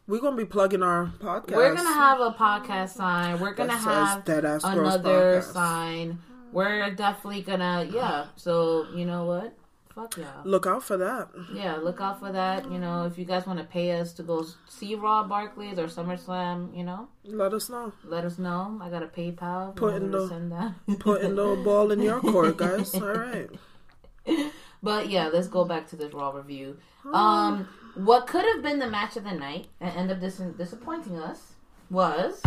We're 0.08 0.20
gonna 0.20 0.36
be 0.36 0.44
plugging 0.46 0.82
our 0.82 1.12
podcast. 1.20 1.54
We're 1.54 1.74
gonna 1.74 1.92
have 1.92 2.18
a 2.20 2.30
podcast 2.32 2.90
sign. 2.96 3.38
We're 3.38 3.52
gonna 3.54 3.76
have 3.76 4.24
Dead 4.24 4.44
Ass 4.44 4.64
another 4.64 5.40
Podcast. 5.42 5.52
sign. 5.52 6.18
We're 6.50 6.90
definitely 6.94 7.42
gonna, 7.42 7.86
yeah. 7.92 8.26
So 8.36 8.86
you 8.94 9.04
know 9.04 9.26
what? 9.26 9.54
Fuck 9.94 10.16
y'all. 10.16 10.26
look 10.44 10.64
out 10.66 10.82
for 10.84 10.96
that. 10.96 11.28
Yeah, 11.52 11.76
look 11.76 12.00
out 12.00 12.20
for 12.20 12.32
that. 12.32 12.70
You 12.70 12.78
know, 12.78 13.04
if 13.04 13.18
you 13.18 13.24
guys 13.26 13.46
want 13.46 13.58
to 13.58 13.64
pay 13.66 13.92
us 14.00 14.12
to 14.14 14.22
go 14.22 14.46
see 14.68 14.94
Raw 14.94 15.24
Barclays 15.24 15.78
or 15.78 15.88
SummerSlam, 15.88 16.74
you 16.74 16.84
know, 16.84 17.08
Let 17.24 17.52
us 17.52 17.68
know. 17.68 17.92
let 18.04 18.24
us 18.24 18.38
know. 18.38 18.78
I 18.80 18.88
got 18.90 19.02
a 19.02 19.08
PayPal. 19.08 19.74
Put 19.76 19.92
Put 19.92 20.02
in 20.02 20.10
the- 20.12 20.28
send 20.28 20.52
that. 20.52 20.74
Putting 21.00 21.34
the 21.34 21.60
ball 21.64 21.90
in 21.92 22.00
your 22.00 22.20
court, 22.20 22.56
guys. 22.56 22.94
All 22.94 23.00
right. 23.12 23.50
But 24.82 25.10
yeah, 25.10 25.28
let's 25.32 25.48
go 25.48 25.64
back 25.64 25.88
to 25.88 25.96
this 25.96 26.14
Raw 26.14 26.30
review. 26.30 26.78
Um, 27.12 27.68
what 27.94 28.26
could 28.26 28.44
have 28.44 28.62
been 28.62 28.78
the 28.78 28.88
match 28.88 29.16
of 29.16 29.24
the 29.24 29.32
night 29.32 29.66
and 29.80 29.96
end 29.96 30.10
up 30.10 30.20
dis- 30.20 30.38
disappointing 30.56 31.18
us 31.18 31.52
was 31.90 32.40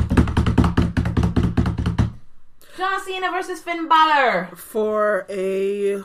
John 2.78 3.04
Cena 3.04 3.30
versus 3.32 3.62
Finn 3.62 3.88
Balor. 3.88 4.50
For 4.56 5.26
a 5.30 6.02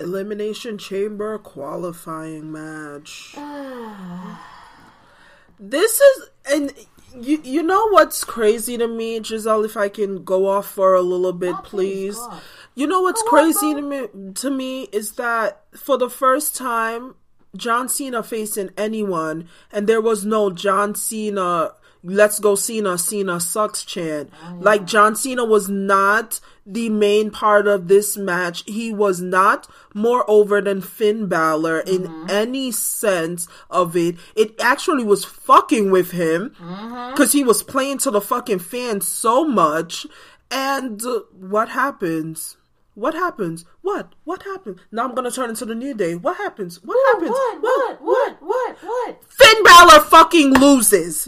elimination 0.00 0.78
chamber 0.78 1.38
qualifying 1.38 2.50
match. 2.50 3.34
this 5.60 6.00
is 6.00 6.28
and 6.50 6.72
you 7.14 7.40
you 7.44 7.62
know 7.62 7.88
what's 7.90 8.24
crazy 8.24 8.78
to 8.78 8.88
me, 8.88 9.22
Giselle, 9.22 9.64
if 9.64 9.76
I 9.76 9.88
can 9.88 10.24
go 10.24 10.48
off 10.48 10.66
for 10.66 10.94
a 10.94 11.02
little 11.02 11.32
bit, 11.32 11.54
Oh, 11.58 11.62
please, 11.62 12.18
please. 12.18 12.40
You 12.74 12.86
know 12.86 13.02
what's 13.02 13.20
off, 13.22 13.28
crazy 13.28 13.74
to 13.74 13.82
me 13.82 14.08
to 14.34 14.50
me 14.50 14.84
is 14.92 15.12
that 15.12 15.62
for 15.76 15.98
the 15.98 16.08
first 16.08 16.56
time 16.56 17.14
John 17.56 17.88
Cena 17.88 18.22
facing 18.22 18.70
anyone 18.76 19.48
and 19.72 19.86
there 19.86 20.00
was 20.00 20.24
no 20.24 20.50
John 20.50 20.94
Cena 20.94 21.72
let's 22.02 22.38
go 22.38 22.54
Cena, 22.54 22.96
Cena 22.98 23.40
sucks 23.40 23.84
chant. 23.84 24.30
Oh. 24.42 24.56
Like 24.60 24.86
John 24.86 25.16
Cena 25.16 25.44
was 25.44 25.68
not 25.68 26.40
the 26.66 26.88
main 26.88 27.30
part 27.30 27.66
of 27.66 27.88
this 27.88 28.16
match. 28.16 28.64
He 28.66 28.92
was 28.92 29.20
not 29.20 29.66
more 29.94 30.28
over 30.28 30.60
than 30.60 30.80
Finn 30.80 31.26
Balor 31.26 31.80
in 31.80 32.02
mm-hmm. 32.02 32.30
any 32.30 32.72
sense 32.72 33.48
of 33.68 33.96
it. 33.96 34.16
It 34.34 34.54
actually 34.60 35.04
was 35.04 35.24
fucking 35.24 35.90
with 35.90 36.12
him 36.12 36.50
mm-hmm. 36.50 37.10
because 37.10 37.32
he 37.32 37.44
was 37.44 37.62
playing 37.62 37.98
to 37.98 38.10
the 38.10 38.20
fucking 38.20 38.60
fans 38.60 39.06
so 39.06 39.44
much. 39.44 40.06
And 40.50 41.02
what 41.32 41.68
happens? 41.68 42.56
What 43.00 43.14
happens? 43.14 43.64
What? 43.80 44.14
What 44.24 44.42
happens? 44.42 44.78
Now 44.92 45.08
I'm 45.08 45.14
gonna 45.14 45.30
turn 45.30 45.48
into 45.48 45.64
the 45.64 45.74
New 45.74 45.94
Day. 45.94 46.16
What 46.16 46.36
happens? 46.36 46.82
What 46.84 46.98
happens? 47.14 47.30
What? 47.30 47.62
What? 47.62 48.02
What? 48.02 48.36
What? 48.42 48.76
What? 48.82 49.24
Finn 49.26 49.64
Balor 49.64 50.00
fucking 50.00 50.52
loses. 50.52 51.26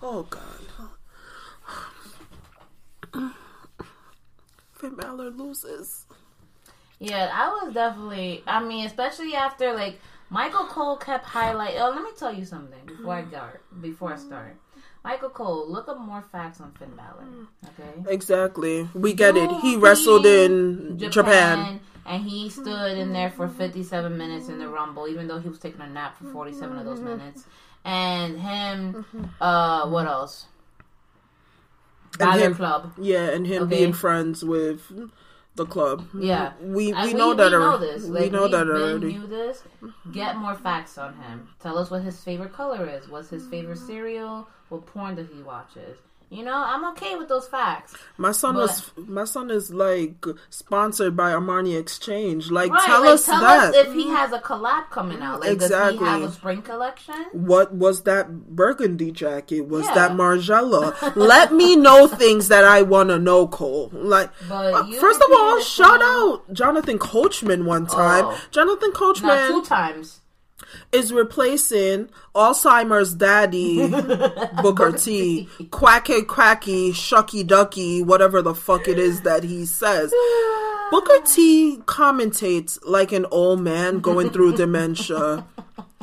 Oh 0.00 0.26
god. 0.30 0.40
Finn 4.72 4.94
Balor 4.94 5.28
loses. 5.32 6.06
Yeah, 6.98 7.30
I 7.30 7.48
was 7.48 7.74
definitely. 7.74 8.42
I 8.46 8.64
mean, 8.64 8.86
especially 8.86 9.34
after 9.34 9.74
like 9.74 10.00
Michael 10.30 10.64
Cole 10.64 10.96
kept 10.96 11.26
highlight. 11.26 11.74
Oh, 11.76 11.90
let 11.90 12.02
me 12.02 12.12
tell 12.16 12.32
you 12.32 12.46
something 12.46 12.86
before 12.86 13.16
I 13.16 13.26
start. 13.26 13.62
Before 13.82 14.14
I 14.14 14.16
start, 14.16 14.56
Michael 15.02 15.30
Cole, 15.30 15.66
look 15.70 15.88
up 15.88 15.98
more 15.98 16.22
facts 16.22 16.60
on 16.60 16.72
Finn 16.72 16.90
Balor. 16.94 17.24
Okay. 17.68 18.12
Exactly. 18.12 18.88
We 18.94 19.14
get 19.14 19.36
it. 19.36 19.50
He 19.62 19.76
wrestled 19.76 20.26
in 20.26 20.98
Japan. 20.98 21.80
And 22.06 22.22
he 22.24 22.50
stood 22.50 22.98
in 22.98 23.12
there 23.12 23.30
for 23.30 23.46
57 23.48 24.16
minutes 24.16 24.48
in 24.48 24.58
the 24.58 24.68
Rumble, 24.68 25.06
even 25.08 25.28
though 25.28 25.38
he 25.38 25.48
was 25.48 25.58
taking 25.58 25.80
a 25.80 25.88
nap 25.88 26.16
for 26.18 26.24
47 26.32 26.78
of 26.78 26.84
those 26.84 27.00
minutes. 27.00 27.44
And 27.84 28.38
him, 28.40 29.30
uh, 29.40 29.88
what 29.88 30.06
else? 30.06 30.46
Balor 32.18 32.38
him- 32.38 32.54
Club. 32.54 32.92
Yeah, 32.98 33.30
and 33.30 33.46
him 33.46 33.62
Okay. 33.64 33.76
being 33.78 33.92
friends 33.92 34.44
with 34.44 34.82
the 35.56 35.64
club. 35.66 36.04
Yeah, 36.14 36.52
We 36.60 36.92
Uh, 36.92 37.06
we 37.06 37.14
know 37.14 37.32
that 37.34 37.52
we 37.52 37.58
know 37.58 37.62
already. 37.72 37.86
this. 37.92 38.04
we 38.04 38.10
Like, 38.20 38.32
know 38.32 38.42
we've 38.42 38.50
that 38.50 38.68
already. 38.68 39.12
knew 39.12 39.26
this. 39.26 39.62
Get 40.12 40.36
more 40.36 40.54
facts 40.54 40.98
on 40.98 41.14
him. 41.14 41.48
Tell 41.60 41.78
us 41.78 41.90
what 41.90 42.02
his 42.02 42.22
favorite 42.22 42.52
color 42.52 42.86
is. 42.86 43.08
What's 43.08 43.30
his 43.30 43.46
favorite 43.46 43.78
cereal? 43.78 44.46
What 44.70 44.86
porn 44.86 45.16
does 45.16 45.28
he 45.28 45.42
watches? 45.42 45.98
You 46.32 46.44
know, 46.44 46.54
I'm 46.54 46.84
okay 46.92 47.16
with 47.16 47.28
those 47.28 47.48
facts. 47.48 47.92
My 48.16 48.30
son 48.30 48.54
But- 48.54 48.60
was 48.60 48.92
my 48.96 49.24
son 49.24 49.50
is 49.50 49.72
like 49.74 50.24
sponsored 50.48 51.16
by 51.16 51.32
Armani 51.32 51.76
Exchange. 51.76 52.52
Like 52.52 52.70
Right? 52.70 52.86
tell 52.86 53.00
like, 53.00 53.10
us 53.14 53.26
tell 53.26 53.40
that. 53.40 53.70
us 53.70 53.74
if 53.74 53.92
he 53.94 54.10
has 54.10 54.30
a 54.32 54.38
collab 54.38 54.90
coming 54.90 55.22
out. 55.22 55.40
Like, 55.40 55.58
does 55.58 55.70
he 55.70 55.74
Exactly. 55.74 56.06
have 56.06 56.22
a 56.22 56.30
spring 56.30 56.62
collection? 56.62 57.16
what 57.32 57.74
was 57.74 58.02
that 58.04 58.46
burgundy 58.54 59.10
jacket? 59.10 59.62
Was 59.62 59.86
Yeah. 59.86 59.94
that 59.94 60.12
Margiela? 60.12 60.94
Let 61.16 61.52
me 61.52 61.74
know 61.74 62.06
things 62.06 62.46
that 62.46 62.64
I 62.64 62.82
want 62.82 63.08
to 63.08 63.18
know, 63.18 63.48
Cole. 63.48 63.90
Like, 63.92 64.30
uh, 64.48 64.84
first 65.00 65.20
of 65.20 65.30
all, 65.36 65.58
shout 65.60 66.00
out 66.00 66.44
Jonathan 66.52 67.00
Coachman 67.00 67.64
one 67.64 67.86
time. 67.86 68.26
Oh. 68.26 68.38
Jonathan 68.52 68.92
Coachman 68.92 69.48
two 69.48 69.62
times. 69.64 70.19
Is 70.92 71.12
replacing 71.12 72.08
Alzheimer's 72.34 73.14
daddy 73.14 73.88
Booker 74.62 74.92
T, 74.92 75.48
quacky 75.70 76.22
quacky, 76.22 76.92
shucky 76.92 77.46
ducky, 77.46 78.02
whatever 78.02 78.42
the 78.42 78.54
fuck 78.54 78.88
it 78.88 78.98
is 78.98 79.22
that 79.22 79.44
he 79.44 79.66
says. 79.66 80.12
Booker 80.90 81.24
T 81.24 81.78
commentates 81.84 82.78
like 82.84 83.12
an 83.12 83.26
old 83.30 83.60
man 83.60 84.00
going 84.00 84.30
through 84.30 84.56
dementia. 84.56 85.46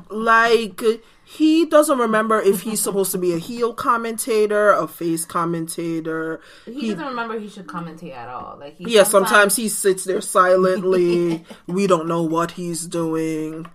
Like 0.09 0.81
he 1.25 1.65
doesn't 1.65 1.97
remember 1.97 2.39
if 2.39 2.61
he's 2.61 2.79
supposed 2.79 3.11
to 3.11 3.17
be 3.17 3.33
a 3.33 3.37
heel 3.37 3.73
commentator, 3.73 4.71
a 4.71 4.87
face 4.87 5.25
commentator. 5.25 6.39
He, 6.63 6.91
doesn't 6.91 7.05
remember 7.05 7.37
he 7.37 7.49
should 7.49 7.67
commentate 7.67 8.15
at 8.15 8.29
all. 8.29 8.57
Like 8.57 8.77
he 8.77 8.95
Yeah, 8.95 9.03
sometimes 9.03 9.57
he 9.57 9.67
sits 9.67 10.05
there 10.05 10.21
silently. 10.21 11.43
we 11.67 11.85
don't 11.85 12.07
know 12.07 12.23
what 12.23 12.51
he's 12.51 12.87
doing. 12.87 13.67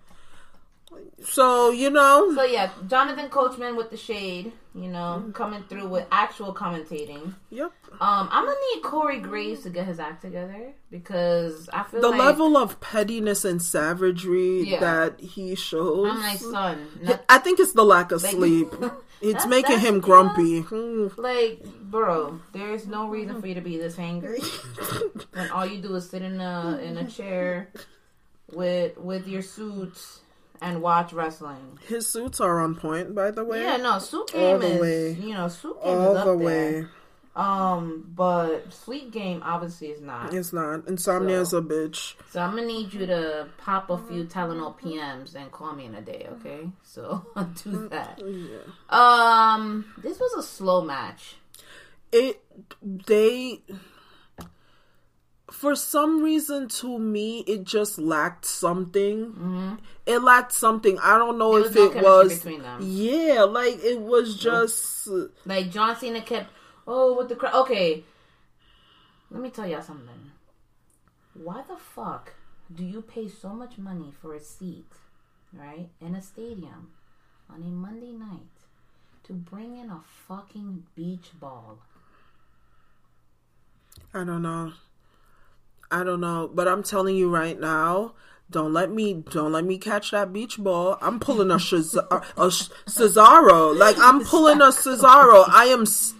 So, 1.24 1.70
you 1.70 1.90
know, 1.90 2.32
So 2.34 2.42
yeah, 2.44 2.70
Jonathan 2.88 3.28
Coachman 3.28 3.76
with 3.76 3.90
the 3.90 3.96
shade, 3.96 4.52
you 4.74 4.88
know, 4.88 5.30
coming 5.34 5.62
through 5.68 5.86
with 5.88 6.06
actual 6.10 6.54
commentating. 6.54 7.34
yep. 7.50 7.72
Um, 8.00 8.28
I'm 8.32 8.46
gonna 8.46 8.56
need 8.74 8.82
Corey 8.82 9.20
Graves 9.20 9.62
to 9.64 9.70
get 9.70 9.86
his 9.86 10.00
act 10.00 10.22
together 10.22 10.72
because 10.90 11.68
I 11.72 11.82
feel 11.84 12.00
The 12.00 12.08
like 12.08 12.18
level 12.18 12.56
of 12.56 12.80
pettiness 12.80 13.44
and 13.44 13.60
savagery 13.62 14.62
Yeah. 14.62 14.80
that 14.80 15.20
he 15.20 15.54
shows. 15.54 16.10
I'm 16.10 16.20
like 16.20 16.38
son, 16.38 16.88
not, 17.02 17.22
I 17.28 17.38
think 17.38 17.60
it's 17.60 17.72
the 17.72 17.84
lack 17.84 18.12
of 18.12 18.22
Like- 18.22 18.32
sleep. 18.32 18.68
It's 19.24 19.44
That's- 19.44 19.48
making 19.50 19.76
that's- 19.76 19.88
him 19.88 19.94
you 19.96 20.00
grumpy. 20.00 20.64
Like 21.16 21.62
bro. 21.82 22.40
There's 22.52 22.88
no 22.88 23.06
reason 23.08 23.40
for 23.40 23.46
you 23.46 23.54
to 23.54 23.60
be 23.60 23.76
this 23.78 23.96
angry 23.96 24.40
when 25.32 25.48
all 25.50 25.64
you 25.64 25.80
do 25.80 25.94
is 25.94 26.10
sit 26.10 26.22
in 26.22 26.40
a 26.40 26.80
in 26.82 26.96
a 26.96 27.04
chair 27.08 27.68
with 28.52 28.98
with 28.98 29.28
your 29.28 29.42
suits 29.42 30.21
and 30.62 30.80
watch 30.80 31.12
wrestling. 31.12 31.78
His 31.86 32.06
suits 32.06 32.40
are 32.40 32.60
on 32.60 32.74
point, 32.76 33.14
by 33.14 33.30
the 33.30 33.44
way. 33.44 33.62
Yeah, 33.62 33.76
no, 33.76 33.98
suit 33.98 34.34
All 34.34 34.58
game 34.58 34.60
the 34.60 34.66
is 34.76 34.80
way. 34.80 35.12
you 35.26 35.34
know 35.34 35.48
suit 35.48 35.82
game 35.82 35.98
All 35.98 36.12
is 36.12 36.18
up 36.18 36.24
the 36.26 36.36
there. 36.38 36.46
way. 36.46 36.86
Um, 37.34 38.12
but 38.14 38.72
sleep 38.74 39.10
game 39.10 39.40
obviously 39.42 39.88
is 39.88 40.02
not. 40.02 40.34
It's 40.34 40.52
not. 40.52 40.86
Insomnia 40.86 41.40
is 41.40 41.48
So- 41.50 41.58
a 41.58 41.62
bitch. 41.62 42.14
So 42.30 42.40
I'm 42.42 42.50
gonna 42.54 42.66
need 42.66 42.92
you 42.92 43.06
to 43.06 43.48
pop 43.56 43.88
a 43.90 43.96
few 43.96 44.24
Tylenol 44.24 44.78
PMs 44.78 45.34
and 45.34 45.50
call 45.50 45.72
me 45.74 45.86
in 45.86 45.94
a 45.94 46.02
day, 46.02 46.28
okay? 46.32 46.68
So 46.82 47.24
I'll 47.36 47.44
do 47.44 47.88
that. 47.88 48.20
Um, 48.94 49.86
this 50.02 50.20
was 50.20 50.32
a 50.34 50.42
slow 50.42 50.82
match. 50.82 51.36
It 52.12 52.42
they 52.82 53.62
for 55.52 55.74
some 55.76 56.22
reason 56.22 56.68
to 56.68 56.98
me 56.98 57.40
it 57.40 57.64
just 57.64 57.98
lacked 57.98 58.44
something. 58.44 59.78
It 60.06 60.18
lacked 60.18 60.52
something. 60.52 60.98
I 60.98 61.18
don't 61.18 61.38
know 61.38 61.56
if 61.56 61.74
no 61.74 61.84
it 61.84 62.02
was 62.02 62.38
between 62.38 62.62
them. 62.62 62.80
Yeah, 62.82 63.42
like 63.42 63.78
it 63.82 64.00
was 64.00 64.36
just 64.36 65.08
Like 65.44 65.70
John 65.70 65.96
Cena 65.96 66.20
kept, 66.22 66.50
oh, 66.86 67.16
with 67.16 67.28
the 67.28 67.36
crowd. 67.36 67.54
Okay, 67.54 68.04
let 69.30 69.42
me 69.42 69.50
tell 69.50 69.66
y'all 69.66 69.82
something. 69.82 70.32
Why 71.34 71.62
the 71.68 71.76
fuck 71.76 72.34
do 72.74 72.84
you 72.84 73.02
pay 73.02 73.28
so 73.28 73.50
much 73.50 73.78
money 73.78 74.12
for 74.20 74.34
a 74.34 74.40
seat, 74.40 74.92
right, 75.52 75.88
in 76.00 76.14
a 76.14 76.22
stadium 76.22 76.90
on 77.48 77.62
a 77.62 77.66
Monday 77.66 78.12
night 78.12 78.40
to 79.24 79.32
bring 79.32 79.76
in 79.76 79.90
a 79.90 80.00
fucking 80.26 80.84
beach 80.94 81.30
ball? 81.38 81.78
I 84.14 84.24
don't 84.24 84.42
know. 84.42 84.72
I 85.92 86.04
don't 86.04 86.20
know, 86.20 86.50
but 86.52 86.66
I'm 86.66 86.82
telling 86.82 87.16
you 87.16 87.28
right 87.30 87.58
now, 87.60 88.14
don't 88.50 88.72
let 88.72 88.90
me 88.90 89.24
don't 89.30 89.52
let 89.52 89.64
me 89.64 89.78
catch 89.78 90.10
that 90.10 90.32
beach 90.32 90.58
ball. 90.58 90.98
I'm 91.00 91.20
pulling 91.20 91.50
a, 91.50 91.56
Shaz- 91.56 91.96
a 91.96 92.46
Cesaro. 92.90 93.76
Like 93.76 93.96
I'm 93.98 94.24
pulling 94.24 94.60
a 94.60 94.66
Cesaro. 94.70 95.44
I 95.48 95.66
am 95.66 95.82
s- 95.82 96.14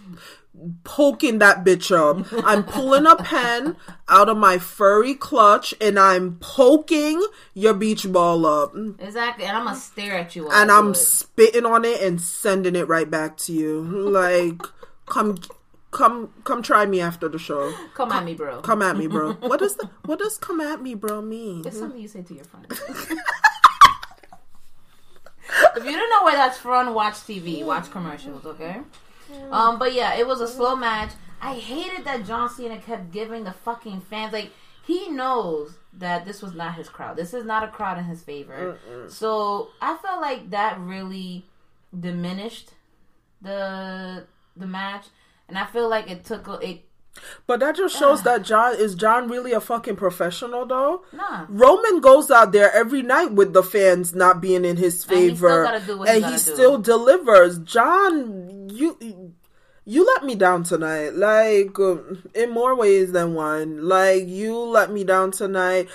poking 0.83 1.39
that 1.39 1.63
bitch 1.63 1.91
up. 1.91 2.25
I'm 2.45 2.63
pulling 2.63 3.05
a 3.05 3.15
pen 3.15 3.75
out 4.07 4.29
of 4.29 4.37
my 4.37 4.57
furry 4.57 5.15
clutch 5.15 5.73
and 5.81 5.99
I'm 5.99 6.37
poking 6.39 7.25
your 7.53 7.73
beach 7.73 8.11
ball 8.11 8.45
up. 8.45 8.75
Exactly, 8.99 9.45
and 9.45 9.57
I'm 9.57 9.65
gonna 9.65 9.75
stare 9.75 10.17
at 10.17 10.35
you. 10.35 10.49
And 10.51 10.71
I'm 10.71 10.91
it. 10.91 10.95
spitting 10.95 11.65
on 11.65 11.85
it 11.85 12.01
and 12.01 12.21
sending 12.21 12.75
it 12.75 12.87
right 12.87 13.09
back 13.09 13.37
to 13.37 13.53
you. 13.53 13.81
Like 13.81 14.61
come 15.05 15.37
come 15.93 16.33
come 16.43 16.61
try 16.61 16.85
me 16.85 16.99
after 16.99 17.29
the 17.29 17.39
show. 17.39 17.73
Come 17.93 18.11
at 18.11 18.25
me, 18.25 18.33
bro. 18.33 18.61
Come 18.61 18.81
at 18.81 18.97
me, 18.97 19.07
bro. 19.07 19.33
What 19.39 19.59
does 19.59 19.75
the 19.77 19.89
what 20.05 20.19
does 20.19 20.37
come 20.37 20.59
at 20.59 20.81
me, 20.81 20.95
bro 20.95 21.21
mean? 21.21 21.63
It's 21.65 21.79
something 21.79 22.01
you 22.01 22.07
say 22.07 22.23
to 22.23 22.33
your 22.33 22.43
friends. 22.43 22.67
if 25.77 25.85
you 25.85 25.91
don't 25.91 26.09
know 26.09 26.23
where 26.23 26.35
that's 26.35 26.57
from, 26.57 26.93
watch 26.93 27.15
TV, 27.15 27.63
watch 27.63 27.89
commercials, 27.91 28.45
okay? 28.45 28.81
Um, 29.51 29.79
but 29.79 29.93
yeah, 29.93 30.15
it 30.15 30.27
was 30.27 30.41
a 30.41 30.47
slow 30.47 30.75
match. 30.75 31.11
I 31.41 31.55
hated 31.55 32.05
that 32.05 32.25
John 32.25 32.49
Cena 32.49 32.77
kept 32.77 33.11
giving 33.11 33.43
the 33.43 33.53
fucking 33.53 34.01
fans 34.01 34.33
like 34.33 34.51
he 34.85 35.09
knows 35.09 35.77
that 35.93 36.25
this 36.25 36.41
was 36.41 36.53
not 36.53 36.75
his 36.75 36.89
crowd. 36.89 37.15
This 37.15 37.33
is 37.33 37.45
not 37.45 37.63
a 37.63 37.67
crowd 37.67 37.97
in 37.97 38.05
his 38.05 38.21
favor. 38.21 38.77
So 39.09 39.69
I 39.81 39.97
felt 39.97 40.21
like 40.21 40.49
that 40.51 40.79
really 40.79 41.45
diminished 41.97 42.71
the 43.41 44.25
the 44.55 44.67
match, 44.67 45.07
and 45.47 45.57
I 45.57 45.65
feel 45.65 45.89
like 45.89 46.09
it 46.09 46.25
took 46.25 46.47
a, 46.47 46.53
it. 46.59 46.85
But 47.45 47.59
that 47.59 47.75
just 47.75 47.95
shows 47.97 48.23
that 48.23 48.41
John 48.41 48.75
is 48.75 48.95
John 48.95 49.29
really 49.29 49.51
a 49.51 49.61
fucking 49.61 49.97
professional 49.97 50.65
though. 50.65 51.05
Nah. 51.13 51.45
Roman 51.47 52.01
goes 52.01 52.31
out 52.31 52.51
there 52.51 52.71
every 52.73 53.03
night 53.03 53.33
with 53.33 53.53
the 53.53 53.61
fans 53.61 54.15
not 54.15 54.41
being 54.41 54.65
in 54.65 54.77
his 54.77 55.05
And 55.09 55.19
he 55.19 55.35
still 55.35 55.35
favor, 55.35 55.79
he 55.79 56.09
and 56.09 56.25
he 56.25 56.31
do. 56.31 56.37
still 56.37 56.77
delivers. 56.79 57.59
John, 57.59 58.69
you 58.69 59.33
you 59.85 60.05
let 60.05 60.23
me 60.23 60.35
down 60.35 60.63
tonight, 60.63 61.13
like 61.13 61.77
uh, 61.77 61.97
in 62.33 62.51
more 62.51 62.73
ways 62.75 63.11
than 63.11 63.33
one. 63.33 63.87
Like 63.87 64.27
you 64.27 64.57
let 64.57 64.91
me 64.91 65.03
down 65.03 65.31
tonight. 65.31 65.89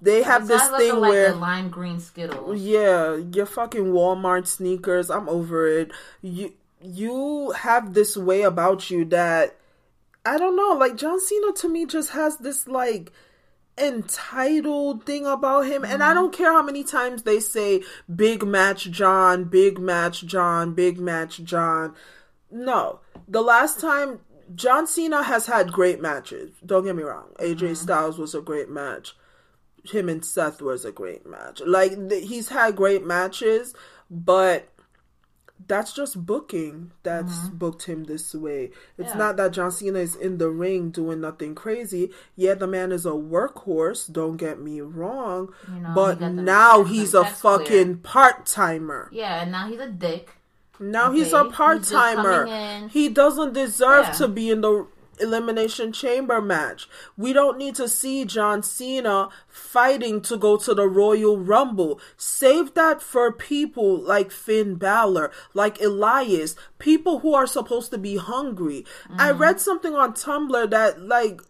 They 0.00 0.22
have 0.22 0.46
this 0.46 0.66
thing 0.68 0.96
like 0.96 1.10
where 1.10 1.32
the 1.32 1.38
lime 1.38 1.70
green 1.70 2.00
Skittles. 2.00 2.60
Yeah, 2.60 3.16
your 3.16 3.46
fucking 3.46 3.86
Walmart 3.86 4.46
sneakers. 4.46 5.10
I'm 5.10 5.28
over 5.28 5.66
it. 5.66 5.90
You 6.20 6.52
you 6.82 7.50
have 7.52 7.94
this 7.94 8.16
way 8.16 8.42
about 8.42 8.90
you 8.90 9.04
that 9.06 9.56
I 10.24 10.38
don't 10.38 10.56
know, 10.56 10.72
like 10.72 10.96
John 10.96 11.20
Cena 11.20 11.52
to 11.52 11.68
me 11.68 11.86
just 11.86 12.10
has 12.10 12.38
this 12.38 12.66
like 12.66 13.12
entitled 13.78 15.06
thing 15.06 15.24
about 15.26 15.66
him 15.66 15.84
and 15.84 16.02
I 16.02 16.08
mm-hmm. 16.08 16.14
don't 16.16 16.34
care 16.34 16.52
how 16.52 16.62
many 16.62 16.84
times 16.84 17.22
they 17.22 17.40
say 17.40 17.82
big 18.14 18.44
match 18.44 18.90
John, 18.90 19.44
big 19.44 19.78
match 19.78 20.26
John, 20.26 20.74
big 20.74 20.98
match 20.98 21.42
John. 21.42 21.94
No. 22.50 23.00
The 23.28 23.42
last 23.42 23.80
time 23.80 24.20
John 24.54 24.86
Cena 24.86 25.22
has 25.22 25.46
had 25.46 25.72
great 25.72 26.00
matches. 26.00 26.50
Don't 26.64 26.84
get 26.84 26.96
me 26.96 27.02
wrong. 27.02 27.28
AJ 27.38 27.56
mm-hmm. 27.56 27.74
Styles 27.74 28.18
was 28.18 28.34
a 28.34 28.40
great 28.40 28.68
match. 28.68 29.14
Him 29.84 30.10
and 30.10 30.22
Seth 30.22 30.60
was 30.60 30.84
a 30.84 30.92
great 30.92 31.26
match. 31.26 31.62
Like 31.64 32.08
th- 32.10 32.28
he's 32.28 32.48
had 32.48 32.76
great 32.76 33.06
matches, 33.06 33.74
but 34.10 34.68
that's 35.70 35.92
just 35.92 36.26
booking 36.26 36.90
that's 37.04 37.32
mm-hmm. 37.32 37.56
booked 37.56 37.84
him 37.84 38.02
this 38.04 38.34
way. 38.34 38.70
It's 38.98 39.12
Yeah. 39.12 39.18
not 39.18 39.36
that 39.36 39.52
John 39.52 39.70
Cena 39.70 40.00
is 40.00 40.16
in 40.16 40.38
the 40.38 40.50
ring 40.50 40.90
doing 40.90 41.20
nothing 41.20 41.54
crazy. 41.54 42.10
Yeah, 42.34 42.54
the 42.54 42.66
man 42.66 42.90
is 42.90 43.06
a 43.06 43.10
workhorse, 43.10 44.12
don't 44.12 44.36
get 44.36 44.60
me 44.60 44.80
wrong. 44.80 45.54
You 45.72 45.80
know, 45.80 45.92
but 45.94 46.18
he 46.18 46.28
now 46.28 46.82
he's 46.82 47.14
a 47.14 47.24
fucking 47.24 47.98
part 47.98 48.46
timer. 48.46 49.08
Yeah, 49.12 49.42
and 49.42 49.52
now 49.52 49.68
he's 49.68 49.78
a 49.78 49.88
dick. 49.88 50.30
Now 50.80 51.12
he's 51.12 51.32
a 51.32 51.44
part 51.44 51.84
timer. 51.84 52.88
He 52.88 53.08
doesn't 53.08 53.52
deserve 53.52 54.06
Yeah. 54.06 54.12
to 54.12 54.28
be 54.28 54.50
in 54.50 54.62
the 54.62 54.88
elimination 55.20 55.92
chamber 55.92 56.40
match. 56.40 56.88
We 57.16 57.32
don't 57.32 57.58
need 57.58 57.74
to 57.76 57.88
see 57.88 58.24
John 58.24 58.62
Cena 58.62 59.28
fighting 59.48 60.20
to 60.22 60.36
go 60.36 60.56
to 60.56 60.74
the 60.74 60.88
Royal 60.88 61.38
Rumble. 61.38 62.00
Save 62.16 62.74
that 62.74 63.02
for 63.02 63.30
people 63.32 63.98
like 63.98 64.30
Finn 64.30 64.76
Balor, 64.76 65.30
like 65.54 65.80
Elias, 65.80 66.56
people 66.78 67.20
who 67.20 67.34
are 67.34 67.46
supposed 67.46 67.90
to 67.90 67.98
be 67.98 68.16
hungry. 68.16 68.84
I 69.18 69.30
Mm. 69.32 69.38
read 69.38 69.60
something 69.60 69.94
on 69.94 70.14
Tumblr 70.14 70.70
that 70.70 71.02
like 71.02 71.40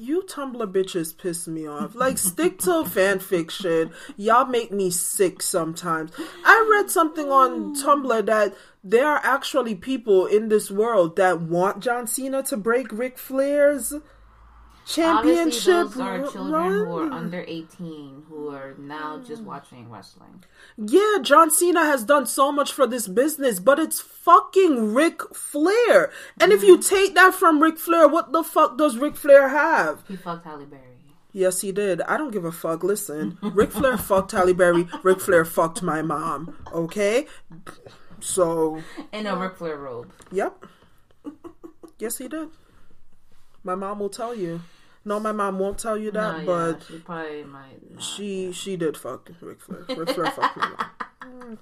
you 0.00 0.22
Tumblr 0.22 0.72
bitches 0.72 1.16
piss 1.16 1.46
me 1.46 1.66
off. 1.66 1.94
Like, 1.94 2.16
stick 2.16 2.58
to 2.60 2.84
fan 2.84 3.18
fiction. 3.18 3.92
Y'all 4.16 4.46
make 4.46 4.72
me 4.72 4.90
sick 4.90 5.42
sometimes. 5.42 6.12
I 6.44 6.68
read 6.70 6.90
something 6.90 7.30
on 7.30 7.74
Tumblr 7.74 8.24
that 8.26 8.54
there 8.82 9.06
are 9.06 9.20
actually 9.22 9.74
people 9.74 10.26
in 10.26 10.48
this 10.48 10.70
world 10.70 11.16
that 11.16 11.42
want 11.42 11.80
John 11.80 12.06
Cena 12.06 12.42
to 12.44 12.56
break 12.56 12.90
Ric 12.90 13.18
Flair's 13.18 13.92
championship 14.86 15.68
Obviously, 15.68 15.72
those 15.72 16.00
are 16.00 16.18
children 16.32 16.52
run. 16.52 16.72
who 16.86 16.98
are 16.98 17.12
under 17.12 17.44
18 17.46 18.24
who 18.28 18.48
are 18.48 18.74
now 18.78 19.18
just 19.18 19.42
watching 19.42 19.90
wrestling. 19.90 20.44
Yeah, 20.76 21.18
John 21.22 21.50
Cena 21.50 21.84
has 21.84 22.04
done 22.04 22.26
so 22.26 22.50
much 22.52 22.72
for 22.72 22.86
this 22.86 23.06
business, 23.08 23.60
but 23.60 23.78
it's 23.78 24.00
fucking 24.00 24.92
Ric 24.94 25.22
Flair. 25.34 26.10
And 26.40 26.52
if 26.52 26.62
you 26.62 26.76
Mm-hmm. 26.78 26.94
take 26.96 27.14
that 27.14 27.34
from 27.34 27.62
Ric 27.62 27.78
Flair, 27.78 28.08
what 28.08 28.32
the 28.32 28.42
fuck 28.42 28.76
does 28.78 28.96
Ric 28.98 29.16
Flair 29.16 29.48
have? 29.48 30.02
He 30.08 30.16
fucked 30.16 30.44
Halle 30.44 30.64
Berry. 30.66 30.82
Yes, 31.32 31.60
he 31.60 31.70
did. 31.70 32.02
I 32.02 32.16
don't 32.16 32.32
give 32.32 32.44
a 32.44 32.50
fuck. 32.50 32.82
Listen, 32.82 33.38
Ric 33.40 33.70
Flair 33.70 33.96
fucked 34.10 34.32
Halle 34.32 34.52
Berry. 34.52 34.88
Ric 35.04 35.20
Flair 35.20 35.44
fucked 35.44 35.80
my 35.82 36.02
mom. 36.02 36.56
Okay? 36.72 37.26
So, 38.20 38.82
In 39.12 39.26
a 39.26 39.36
Ric 39.36 39.56
Flair 39.56 39.76
robe. 39.76 40.10
yep. 40.32 40.64
Yes, 41.98 42.18
he 42.18 42.28
did. 42.28 42.48
My 43.64 43.74
mom 43.74 43.98
will 43.98 44.08
tell 44.08 44.34
you. 44.34 44.60
No, 45.04 45.18
my 45.18 45.32
mom 45.32 45.58
won't 45.58 45.78
tell 45.78 45.96
you 45.96 46.10
that, 46.10 46.40
No, 46.40 46.44
but 46.46 46.80
yeah, 46.80 46.86
she 46.88 46.98
probably 46.98 47.44
might. 47.44 47.90
Not. 47.92 48.02
she 48.02 48.52
she 48.52 48.76
did 48.76 48.96
fuck 48.96 49.30
Ric 49.40 49.60
Flair. 49.60 49.84
Ric 49.96 50.10
Flair 50.10 50.30
fucked 50.30 50.56
my 50.58 50.68
mom. 51.22 51.58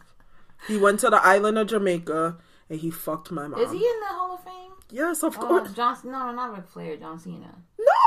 He 0.66 0.76
went 0.76 1.01
to 1.01 1.11
the 1.11 1.24
island 1.24 1.57
of 1.59 1.68
Jamaica 1.68 2.36
and 2.68 2.80
he 2.80 2.90
fucked 2.90 3.30
my 3.30 3.46
mom. 3.46 3.61
Is 3.61 3.70
he 3.70 3.78
in 3.78 4.01
the 4.01 4.07
Hall 4.09 4.34
of 4.34 4.42
Fame? 4.42 4.72
Yes, 4.90 5.22
of 5.22 5.36
Oh, 5.38 5.40
course. 5.46 5.72
John, 5.72 5.96
no, 6.05 6.32
not 6.32 6.53
Ric 6.57 6.66
Flair, 6.68 6.96
John 6.96 7.18
Cena. 7.18 7.55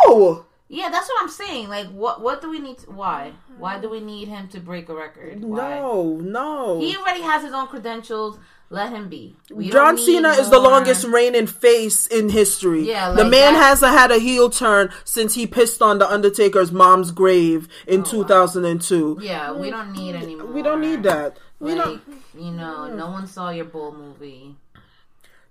No. 0.05 0.45
Yeah, 0.67 0.89
that's 0.89 1.07
what 1.09 1.23
I'm 1.23 1.29
saying. 1.29 1.69
Like, 1.69 1.87
what 1.89 2.21
what 2.21 2.41
do 2.41 2.49
we 2.49 2.59
need? 2.59 2.79
To, 2.79 2.91
why? 2.91 3.33
Why 3.57 3.79
do 3.79 3.89
we 3.89 3.99
need 3.99 4.27
him 4.27 4.47
to 4.49 4.59
break 4.59 4.89
a 4.89 4.95
record? 4.95 5.43
Why? 5.43 5.79
No, 5.79 6.17
no. 6.21 6.79
He 6.79 6.95
already 6.97 7.21
has 7.21 7.41
his 7.43 7.53
own 7.53 7.67
credentials. 7.67 8.37
Let 8.74 8.93
him 8.93 9.09
be. 9.09 9.36
We 9.51 9.69
John 9.69 9.97
Cena 9.97 10.30
is 10.30 10.49
the 10.49 10.57
longest 10.57 11.03
reigning 11.03 11.45
face 11.45 12.07
in 12.07 12.30
history. 12.30 12.88
Yeah, 12.88 13.11
the 13.11 13.26
man 13.26 13.53
that- 13.53 13.61
hasn't 13.63 13.91
had 13.91 14.11
a 14.11 14.17
heel 14.17 14.49
turn 14.49 14.91
since 15.03 15.34
he 15.34 15.45
pissed 15.45 15.82
on 15.82 15.99
the 15.99 16.09
Undertaker's 16.09 16.72
mom's 16.72 17.11
grave 17.11 17.67
in 17.86 18.01
2002. 18.03 19.19
Yeah, 19.22 19.51
we 19.51 19.69
don't 19.72 19.91
need 19.91 20.15
any 20.15 20.36
more. 20.36 20.47
We 20.47 20.61
don't 20.61 20.80
need 20.80 21.03
that. 21.03 21.36
We 21.59 21.76
Like, 21.76 21.84
don't. 21.84 22.01
you 22.34 22.51
know, 22.51 22.88
no 22.95 23.07
one 23.11 23.28
saw 23.28 23.49
your 23.49 23.65
bull 23.65 23.91
movie. 23.93 24.55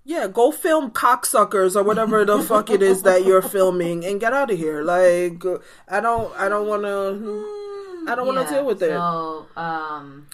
Yeah, 0.03 0.27
go 0.27 0.51
film 0.51 0.91
cocksuckers 0.91 1.77
or 1.77 1.83
whatever 1.83 2.25
the 2.25 2.43
fuck 2.51 2.71
it 2.71 2.81
is 2.83 3.03
that 3.03 3.27
you're 3.27 3.43
filming 3.43 4.03
and 4.03 4.18
get 4.18 4.33
out 4.33 4.51
of 4.51 4.57
here. 4.57 4.83
Like, 4.83 5.45
I 5.89 6.01
don't, 6.01 6.35
I 6.39 6.49
don't 6.49 6.66
want 6.66 6.83
to, 6.85 8.07
I 8.11 8.14
don't 8.14 8.27
want 8.27 8.39
to 8.39 8.45
Yeah, 8.45 8.61
deal 8.61 8.66
with 8.66 8.83
it. 8.83 8.89
So, 8.93 9.47
um, 9.59 10.27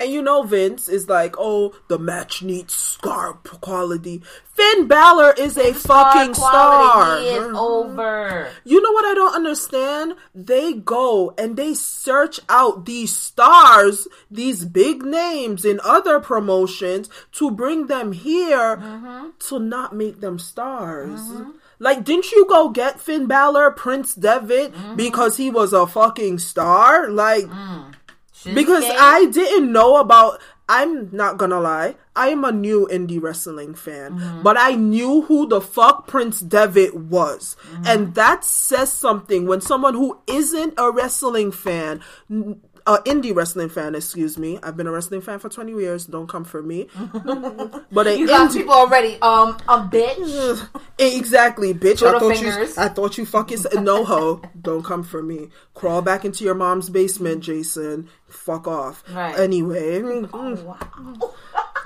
And 0.00 0.12
you 0.12 0.22
know 0.22 0.44
Vince 0.44 0.88
is 0.88 1.08
like, 1.08 1.34
oh, 1.38 1.74
the 1.88 1.98
match 1.98 2.40
needs 2.40 2.72
scar 2.72 3.34
quality. 3.34 4.22
Finn 4.54 4.86
Balor 4.86 5.32
is 5.32 5.56
a 5.56 5.74
fucking 5.74 6.34
star 6.34 6.50
star. 6.50 6.92
quality 6.92 7.26
is 7.26 7.56
over. 7.56 8.48
You 8.64 8.80
know 8.80 8.92
what 8.92 9.04
I 9.06 9.14
don't 9.14 9.34
understand? 9.34 10.14
They 10.34 10.72
go 10.72 11.34
and 11.36 11.56
they 11.56 11.74
search 11.74 12.38
out 12.48 12.84
these 12.84 13.14
stars, 13.14 14.06
these 14.30 14.64
big 14.64 15.02
names 15.02 15.64
in 15.64 15.80
other 15.82 16.20
promotions 16.20 17.10
to 17.32 17.50
bring 17.50 17.88
them 17.88 18.12
here 18.12 18.76
mm-hmm. 18.76 19.30
to 19.48 19.58
not 19.58 19.96
make 19.96 20.20
them 20.20 20.38
stars. 20.38 21.20
Mm-hmm. 21.20 21.50
Like, 21.80 22.04
didn't 22.04 22.32
you 22.32 22.46
go 22.48 22.70
get 22.70 23.00
Finn 23.00 23.26
Balor, 23.26 23.70
Prince 23.72 24.14
Devitt, 24.14 24.72
mm-hmm. 24.72 24.96
because 24.96 25.36
he 25.36 25.50
was 25.50 25.72
a 25.72 25.86
fucking 25.86 26.38
star? 26.38 27.08
Like, 27.08 27.46
because 27.46 27.97
Shinsuke? 28.38 28.54
I 28.98 29.26
didn't 29.26 29.72
know 29.72 29.96
about. 29.96 30.40
I'm 30.70 31.08
not 31.16 31.38
gonna 31.38 31.60
lie. 31.60 31.96
I 32.14 32.28
am 32.28 32.44
a 32.44 32.52
new 32.52 32.86
indie 32.90 33.22
wrestling 33.22 33.74
fan, 33.74 34.18
mm-hmm. 34.18 34.42
but 34.42 34.58
I 34.58 34.74
knew 34.74 35.22
who 35.22 35.46
the 35.48 35.62
fuck 35.62 36.06
Prince 36.06 36.40
Devitt 36.40 36.94
was, 36.94 37.56
mm-hmm. 37.70 37.84
and 37.86 38.14
that 38.16 38.44
says 38.44 38.92
something 38.92 39.46
when 39.46 39.62
someone 39.62 39.94
who 39.94 40.18
isn't 40.26 40.74
a 40.76 40.90
wrestling 40.90 41.52
fan, 41.52 42.02
n- 42.30 42.60
a 42.88 42.98
indie 43.02 43.34
wrestling 43.34 43.68
fan, 43.68 43.94
excuse 43.94 44.38
me. 44.38 44.58
I've 44.62 44.76
been 44.76 44.86
a 44.86 44.90
wrestling 44.90 45.20
fan 45.20 45.38
for 45.38 45.48
20 45.48 45.72
years. 45.72 46.06
Don't 46.06 46.26
come 46.26 46.44
for 46.44 46.62
me. 46.62 46.88
but 47.92 48.18
you 48.18 48.26
got 48.26 48.50
people 48.52 48.72
already. 48.72 49.20
Um, 49.20 49.56
a 49.68 49.78
bitch. 49.80 50.66
Exactly, 51.00 51.72
bitch. 51.72 52.04
I 52.04 52.18
thought 52.18 52.34
fingers. 52.36 52.76
you. 52.76 52.82
I 52.82 52.88
thought 52.88 53.18
you 53.18 53.24
fucking 53.24 53.58
said 53.58 53.84
no 53.84 54.04
ho. 54.04 54.42
Don't 54.60 54.84
come 54.84 55.04
for 55.04 55.22
me. 55.22 55.48
Crawl 55.74 56.02
back 56.02 56.24
into 56.24 56.42
your 56.42 56.54
mom's 56.56 56.90
basement, 56.90 57.44
Jason. 57.44 58.08
Fuck 58.26 58.66
off. 58.66 59.04
Right. 59.14 59.38
Anyway, 59.38 60.02
Wow. 60.02 61.34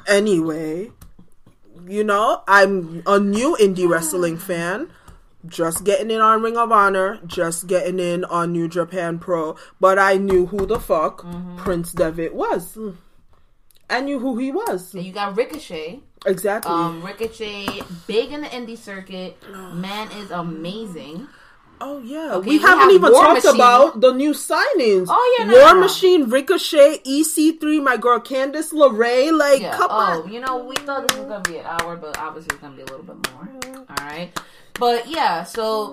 anyway, 0.06 0.90
you 1.86 2.04
know, 2.04 2.42
I'm 2.48 3.02
a 3.06 3.18
new 3.20 3.54
indie 3.60 3.86
wrestling 3.88 4.38
fan. 4.38 4.90
Just 5.46 5.84
getting 5.84 6.10
in 6.10 6.20
on 6.20 6.40
Ring 6.42 6.56
of 6.56 6.70
Honor, 6.70 7.18
just 7.26 7.66
getting 7.66 7.98
in 7.98 8.24
on 8.24 8.52
New 8.52 8.68
Japan 8.68 9.18
Pro, 9.18 9.56
but 9.80 9.98
I 9.98 10.14
knew 10.16 10.46
who 10.46 10.66
the 10.66 10.78
fuck 10.78 11.22
Mm-hmm. 11.22 11.56
Prince 11.58 11.92
Devitt 11.92 12.34
was. 12.34 12.78
I 13.90 14.00
knew 14.00 14.18
who 14.18 14.38
he 14.38 14.50
was. 14.52 14.94
And 14.94 15.04
you 15.04 15.12
got 15.12 15.36
Ricochet. 15.36 16.00
Exactly. 16.24 16.70
Um, 16.72 17.02
Ricochet, 17.04 17.82
big 18.06 18.30
in 18.32 18.40
the 18.42 18.46
indie 18.46 18.78
circuit. 18.78 19.36
Man 19.74 20.10
is 20.12 20.30
amazing. 20.30 21.26
Oh 21.84 21.98
yeah, 21.98 22.34
Okay, 22.34 22.48
we, 22.48 22.58
we 22.58 22.62
haven't 22.62 22.78
have 22.80 22.90
even 22.92 23.10
War 23.12 23.22
talked 23.24 23.44
Machine. 23.44 23.54
about 23.56 24.00
the 24.00 24.12
new 24.12 24.30
signings. 24.30 25.06
Oh, 25.08 25.36
yeah, 25.38 25.46
no, 25.46 25.52
War 25.54 25.68
no, 25.68 25.74
no. 25.74 25.80
Machine, 25.80 26.30
Ricochet, 26.30 26.98
EC3, 27.04 27.82
my 27.82 27.96
girl 27.96 28.20
Candice 28.20 28.72
LeRae. 28.72 29.36
Like, 29.36 29.62
Yeah. 29.62 29.76
come 29.76 29.90
oh, 29.90 30.22
on. 30.22 30.32
you 30.32 30.38
know, 30.38 30.58
we 30.64 30.76
thought 30.76 31.08
this 31.08 31.18
was 31.18 31.26
gonna 31.26 31.40
be 31.40 31.58
an 31.58 31.66
hour, 31.66 31.96
but 31.96 32.16
obviously 32.18 32.54
it's 32.54 32.62
gonna 32.62 32.76
be 32.76 32.82
a 32.82 32.86
little 32.86 33.02
bit 33.02 33.16
more. 33.32 33.48
All 33.90 34.06
right. 34.06 34.30
But 34.78 35.08
yeah, 35.08 35.42
so 35.42 35.92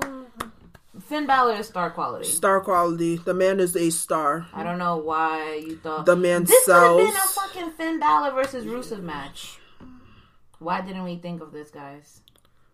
Finn 1.07 1.25
Balor 1.25 1.55
is 1.55 1.67
star 1.67 1.89
quality. 1.89 2.25
Star 2.25 2.61
quality. 2.61 3.17
The 3.17 3.33
man 3.33 3.59
is 3.59 3.75
a 3.75 3.89
star. 3.89 4.45
I 4.53 4.61
don't 4.63 4.77
know 4.77 4.97
why 4.97 5.55
you 5.65 5.77
thought 5.77 6.05
The 6.05 6.15
man 6.15 6.43
this 6.43 6.65
could 6.65 6.75
have 6.75 6.97
been 6.97 7.07
a 7.07 7.19
fucking 7.19 7.71
Finn 7.71 7.99
Balor 7.99 8.31
versus 8.35 8.65
Rusev 8.65 9.01
match. 9.01 9.57
Why 10.59 10.81
didn't 10.81 11.03
we 11.03 11.17
think 11.17 11.41
of 11.41 11.51
this, 11.51 11.71
guys? 11.71 12.21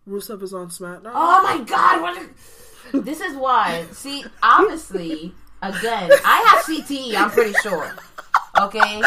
Rusev 0.07 0.43
is 0.43 0.53
on 0.53 0.67
SmackDown. 0.67 1.11
Oh 1.13 1.41
my 1.43 1.63
god! 1.63 2.01
What 2.01 2.17
is- 2.21 2.71
this 2.93 3.21
is 3.21 3.35
why. 3.35 3.85
See, 3.91 4.23
obviously, 4.43 5.33
again, 5.61 6.09
I 6.25 6.45
have 6.49 6.63
CTE. 6.65 7.15
I'm 7.15 7.29
pretty 7.31 7.53
sure. 7.61 7.93
Okay, 8.61 9.01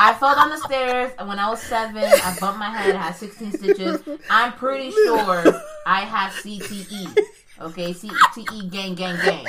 I 0.00 0.14
fell 0.14 0.34
down 0.34 0.48
the 0.50 0.58
stairs 0.58 1.12
when 1.18 1.38
I 1.38 1.50
was 1.50 1.60
seven. 1.62 2.04
I 2.04 2.36
bumped 2.40 2.58
my 2.58 2.70
head. 2.70 2.94
I 2.96 3.02
had 3.02 3.16
16 3.16 3.52
stitches. 3.52 4.00
I'm 4.30 4.52
pretty 4.54 4.90
sure 4.92 5.44
I 5.86 6.00
have 6.02 6.32
CTE. 6.32 7.18
Okay, 7.60 7.92
CTE 7.92 8.70
gang 8.70 8.94
gang 8.94 9.16
gang. 9.22 9.46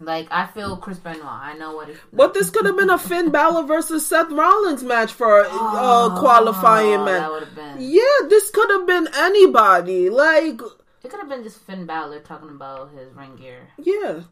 Like 0.00 0.26
I 0.32 0.46
feel 0.48 0.76
Chris 0.76 0.98
Benoit. 0.98 1.22
I 1.24 1.54
know 1.58 1.76
what 1.76 1.88
it. 1.88 1.96
But 2.12 2.34
this 2.34 2.50
could 2.50 2.66
have 2.66 2.76
been 2.76 2.90
a 2.90 2.98
Finn 2.98 3.30
Balor 3.30 3.62
versus 3.64 4.04
Seth 4.04 4.30
Rollins 4.32 4.82
match 4.82 5.12
for 5.12 5.44
uh, 5.48 6.18
qualifying 6.18 7.00
Oh, 7.00 7.04
match. 7.04 7.30
would 7.30 7.54
been. 7.54 7.76
Yeah, 7.78 8.28
this 8.28 8.50
could 8.50 8.68
have 8.70 8.86
been 8.86 9.06
anybody. 9.14 10.10
Like, 10.10 10.60
It 11.04 11.10
could 11.10 11.20
have 11.20 11.28
been 11.28 11.42
just 11.42 11.60
Finn 11.66 11.84
Balor 11.86 12.20
talking 12.20 12.50
about 12.50 12.92
his 12.92 13.12
ring 13.14 13.36
gear. 13.36 13.68
yeah. 13.78 14.22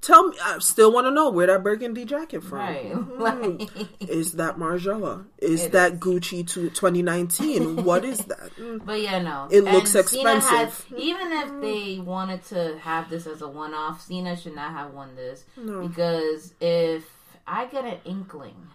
Tell 0.00 0.28
me, 0.28 0.36
I 0.42 0.58
still 0.60 0.90
want 0.90 1.06
to 1.06 1.10
know 1.10 1.28
where 1.28 1.46
that 1.46 1.62
burgundy 1.62 2.06
jacket 2.06 2.42
from. 2.42 2.58
Right. 2.58 2.94
Like, 3.18 3.68
Is 4.00 4.32
that 4.32 4.56
Margiela? 4.56 5.26
Is 5.36 5.64
It 5.64 5.72
that 5.72 5.92
is. 5.94 5.98
Gucci 5.98 6.46
to 6.48 6.70
2019? 6.70 7.84
what 7.84 8.02
is 8.02 8.18
that? 8.20 8.50
Mm. 8.58 8.86
but 8.86 8.98
yeah, 9.02 9.18
no. 9.20 9.46
It 9.50 9.60
looks 9.64 9.90
Cena 9.92 10.40
had- 10.40 10.68
expensive. 10.68 10.86
even 10.96 11.32
if 11.32 11.60
they 11.60 11.98
wanted 12.00 12.42
to 12.46 12.78
have 12.78 13.10
this 13.10 13.26
as 13.26 13.42
a 13.42 13.48
one-off, 13.48 14.00
Cena 14.00 14.38
should 14.38 14.54
not 14.54 14.72
have 14.72 14.94
won 14.94 15.16
this 15.16 15.44
No. 15.54 15.86
because 15.86 16.54
if 16.60 17.04
I 17.46 17.66
get 17.66 17.84
an 17.84 17.98
inkling 18.06 18.68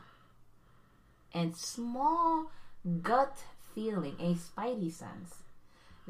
and 1.34 1.55
small 1.57 2.51
gut 3.01 3.36
feeling, 3.74 4.16
a 4.20 4.36
spidey 4.36 4.91
sense. 4.91 5.38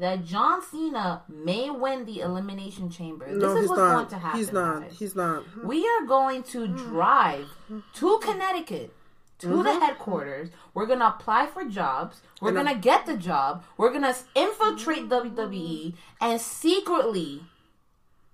That 0.00 0.24
John 0.24 0.62
Cena 0.62 1.22
may 1.28 1.68
win 1.70 2.06
the 2.06 2.20
Elimination 2.20 2.88
Chamber. 2.90 3.28
No, 3.30 3.54
this 3.54 3.64
is 3.64 3.68
what's 3.68 3.80
going 3.80 4.06
to 4.08 4.18
happen. 4.18 4.38
He's 4.40 4.50
not. 4.52 4.80
guys. 4.82 4.96
He's 4.98 5.14
not. 5.14 5.44
We 5.64 5.86
are 5.86 6.06
going 6.06 6.42
to 6.44 6.66
drive 6.68 7.46
to 7.94 8.18
Connecticut 8.22 8.94
to 9.40 9.48
the 9.48 9.54
Mm-hmm. 9.56 9.80
headquarters. 9.80 10.48
We're 10.74 10.86
going 10.86 10.98
to 11.00 11.08
apply 11.08 11.46
for 11.48 11.64
jobs. 11.64 12.22
We're 12.40 12.52
going 12.52 12.66
to 12.66 12.74
get 12.76 13.04
the 13.06 13.16
job. 13.16 13.62
We're 13.76 13.90
going 13.90 14.02
to 14.02 14.16
infiltrate 14.34 15.08
WWE 15.10 15.94
and 16.20 16.40
secretly 16.40 17.42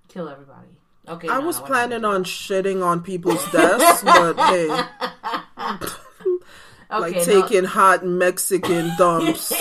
kill 0.09 0.29
everybody. 0.29 0.69
Okay. 1.09 1.29
I 1.29 1.41
no, 1.41 1.47
was 1.47 1.59
no, 1.61 1.67
planning 1.67 2.05
on 2.05 2.25
shitting 2.25 2.85
on 2.85 3.03
people's 3.03 3.45
desks, 3.53 4.03
but 4.03 4.35
hey, 4.51 4.67
not. 4.69 6.01
like 6.91 7.17
Okay, 7.17 7.27
no. 7.27 7.43
taking 7.43 7.65
hot 7.65 8.05
Mexican 8.07 8.91
dumps. 8.99 9.53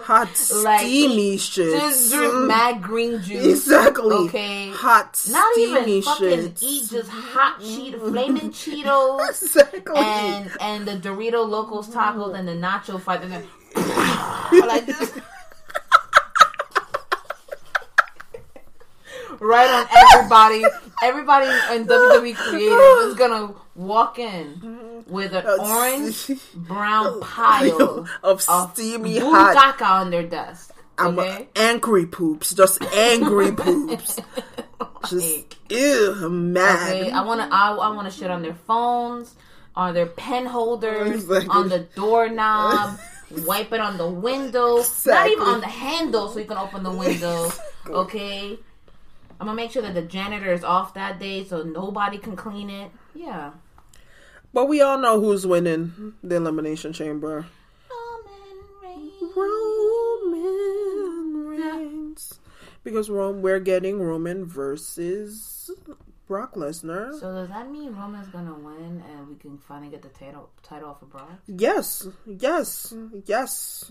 Hot 0.00 0.28
Like, 0.62 0.80
steamy 0.80 1.36
shit. 1.36 1.72
Just 1.80 2.12
drink 2.12 2.32
mm. 2.32 2.46
mad 2.48 2.82
green 2.82 3.22
juice. 3.22 3.66
Exactly. 3.66 4.14
Okay. 4.28 4.70
Hot 4.70 5.20
Not 5.30 5.52
steamy 5.54 5.80
even 5.92 6.02
fucking 6.02 6.28
shit. 6.28 6.62
eat 6.62 6.90
just 6.90 7.10
hot 7.10 7.60
mm. 7.60 7.92
Cheeto, 7.92 8.10
flaming 8.10 8.50
Cheetos. 8.50 9.42
Exactly. 9.42 9.96
and 9.96 10.50
and 10.60 10.86
the 10.86 10.92
Dorito 11.08 11.48
Locos 11.48 11.88
tacos 11.88 12.38
and 12.38 12.48
the 12.48 12.52
nacho 12.52 13.00
fries 13.00 13.22
like 14.66 14.86
this. 14.86 15.12
Right 19.42 19.70
on 19.70 19.86
everybody. 20.14 20.64
Everybody 21.02 21.46
in 21.76 21.86
WWE 21.86 22.34
Creative 22.34 23.08
is 23.10 23.14
gonna 23.14 23.54
walk 23.74 24.18
in 24.18 25.04
with 25.08 25.32
an 25.34 25.44
orange 25.46 26.30
brown 26.54 27.20
pile 27.20 28.06
of 28.22 28.40
steamy 28.42 29.18
of 29.18 29.24
hot 29.24 29.82
on 29.82 30.10
their 30.10 30.22
desk. 30.26 30.72
I'm 30.98 31.18
Okay, 31.18 31.48
angry 31.56 32.06
poops, 32.06 32.54
just 32.54 32.82
angry 32.94 33.50
poops. 33.56 34.20
Just 35.08 35.56
ew, 35.68 36.28
mad. 36.30 36.92
Okay, 36.92 37.10
I 37.10 37.22
wanna 37.24 37.48
I, 37.50 37.72
I 37.72 37.88
wanna 37.94 38.10
shit 38.10 38.30
on 38.30 38.42
their 38.42 38.54
phones, 38.54 39.34
on 39.74 39.94
their 39.94 40.06
pen 40.06 40.46
holders, 40.46 41.24
Exactly. 41.24 41.48
on 41.48 41.68
the 41.68 41.80
doorknob, 41.96 42.98
wipe 43.46 43.72
it 43.72 43.80
on 43.80 43.96
the 43.96 44.08
window, 44.08 44.84
not 45.06 45.28
even 45.28 45.42
on 45.42 45.60
the 45.60 45.66
handle 45.66 46.28
so 46.28 46.38
you 46.38 46.44
can 46.44 46.58
open 46.58 46.82
the 46.84 46.92
window. 46.92 47.50
Okay. 47.88 48.58
I'm 49.42 49.46
gonna 49.46 49.56
make 49.56 49.72
sure 49.72 49.82
that 49.82 49.94
the 49.94 50.02
janitor 50.02 50.52
is 50.52 50.62
off 50.62 50.94
that 50.94 51.18
day 51.18 51.42
so 51.42 51.64
nobody 51.64 52.16
can 52.16 52.36
clean 52.36 52.70
it. 52.70 52.92
Yeah. 53.12 53.50
But 54.52 54.66
we 54.66 54.80
all 54.80 54.98
know 54.98 55.20
who's 55.20 55.44
winning 55.44 56.14
the 56.22 56.36
elimination 56.36 56.92
chamber. 56.92 57.46
Roman 59.34 60.68
Reigns. 61.48 62.38
Because 62.84 63.10
Rome, 63.10 63.42
we're 63.42 63.58
getting 63.58 64.00
Roman 64.00 64.46
versus 64.46 65.72
Brock 66.28 66.54
Lesnar. 66.54 67.18
So 67.18 67.34
does 67.34 67.48
that 67.48 67.68
mean 67.68 67.96
Roman's 67.96 68.28
gonna 68.28 68.54
win 68.54 69.02
and 69.10 69.28
we 69.28 69.34
can 69.34 69.58
finally 69.58 69.90
get 69.90 70.02
the 70.02 70.08
title 70.10 70.50
title 70.62 70.90
off 70.90 71.02
of 71.02 71.10
Brock? 71.10 71.42
Yes, 71.48 72.06
yes, 72.26 72.94
yes. 73.26 73.90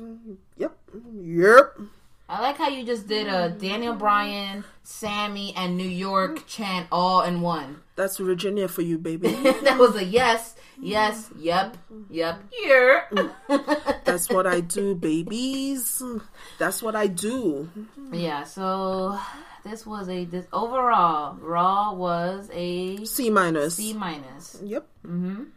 Yep, 0.56 0.78
yep. 1.14 1.78
I 2.32 2.40
like 2.40 2.58
how 2.58 2.70
you 2.70 2.86
just 2.86 3.08
did 3.08 3.28
a 3.28 3.50
Daniel 3.50 3.94
Bryan, 3.94 4.64
Sammy, 4.84 5.54
and 5.58 5.76
New 5.76 5.84
York 5.88 6.48
chant 6.48 6.88
all 6.90 7.24
in 7.24 7.42
one. 7.42 7.82
That's 7.98 8.18
Virginia 8.20 8.70
for 8.70 8.84
you, 8.84 8.98
baby. 8.98 9.28
that 9.64 9.78
was 9.78 9.98
a 9.98 10.04
yes, 10.06 10.56
yes, 10.80 11.30
yep, 11.38 11.76
yep, 12.10 12.40
yeah. 12.64 13.02
That's 14.06 14.30
what 14.30 14.48
I 14.48 14.62
do, 14.62 14.96
babies. 14.96 16.02
That's 16.58 16.82
what 16.82 16.96
I 16.96 17.08
do. 17.08 17.70
yeah. 18.14 18.46
So 18.46 19.20
this 19.66 19.86
was 19.86 20.08
a 20.08 20.24
this 20.24 20.46
overall 20.54 21.36
Raw 21.36 21.94
was 21.94 22.50
a 22.54 23.04
C 23.04 23.30
minus. 23.30 23.76
C 23.76 23.92
minus. 23.94 24.58
Yep. 24.64 24.88
Mhm. 25.06 25.48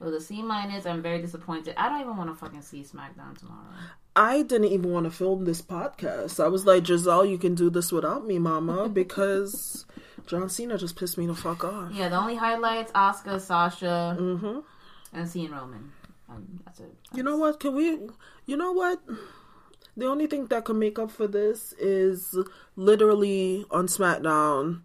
It 0.00 0.04
was 0.04 0.14
a 0.14 0.20
C 0.20 0.40
minus. 0.40 0.86
I'm 0.86 1.02
very 1.02 1.20
disappointed. 1.20 1.74
I 1.76 1.88
don't 1.88 2.00
even 2.00 2.16
want 2.16 2.30
to 2.30 2.36
fucking 2.36 2.62
see 2.62 2.82
SmackDown 2.82 3.36
tomorrow. 3.36 3.74
I 4.14 4.42
didn't 4.42 4.68
even 4.68 4.92
want 4.92 5.04
to 5.04 5.10
film 5.10 5.44
this 5.44 5.62
podcast. 5.62 6.42
I 6.42 6.48
was 6.48 6.66
like, 6.66 6.86
Giselle, 6.86 7.24
you 7.24 7.38
can 7.38 7.54
do 7.54 7.70
this 7.70 7.90
without 7.90 8.26
me, 8.26 8.38
mama, 8.38 8.88
because 9.00 9.86
John 10.26 10.48
Cena 10.50 10.76
just 10.76 10.96
pissed 10.96 11.16
me 11.16 11.26
the 11.26 11.34
fuck 11.34 11.64
off. 11.64 11.92
Yeah, 11.92 12.08
the 12.08 12.16
only 12.18 12.36
highlights: 12.36 12.92
Oscar, 12.94 13.38
Sasha, 13.38 14.16
Mm-hmm. 14.20 14.58
and 15.14 15.28
seeing 15.28 15.50
Roman. 15.50 15.92
Um, 16.28 16.60
that's 16.64 16.80
it. 16.80 16.94
You 17.14 17.22
know 17.22 17.36
what? 17.36 17.58
Can 17.60 17.74
we? 17.74 17.98
You 18.46 18.56
know 18.56 18.72
what? 18.72 19.00
The 19.96 20.06
only 20.06 20.26
thing 20.26 20.46
that 20.46 20.64
can 20.64 20.78
make 20.78 20.98
up 20.98 21.10
for 21.10 21.26
this 21.26 21.72
is 21.78 22.36
literally 22.76 23.64
on 23.70 23.86
SmackDown. 23.86 24.82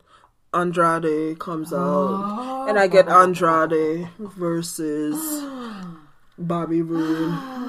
Andrade 0.53 1.37
comes 1.39 1.73
out, 1.73 2.67
and 2.69 2.79
I 2.79 2.87
get 2.87 3.07
Andrade 3.09 4.07
versus 4.19 5.17
Bobby 6.37 6.81
Roode. 6.81 7.33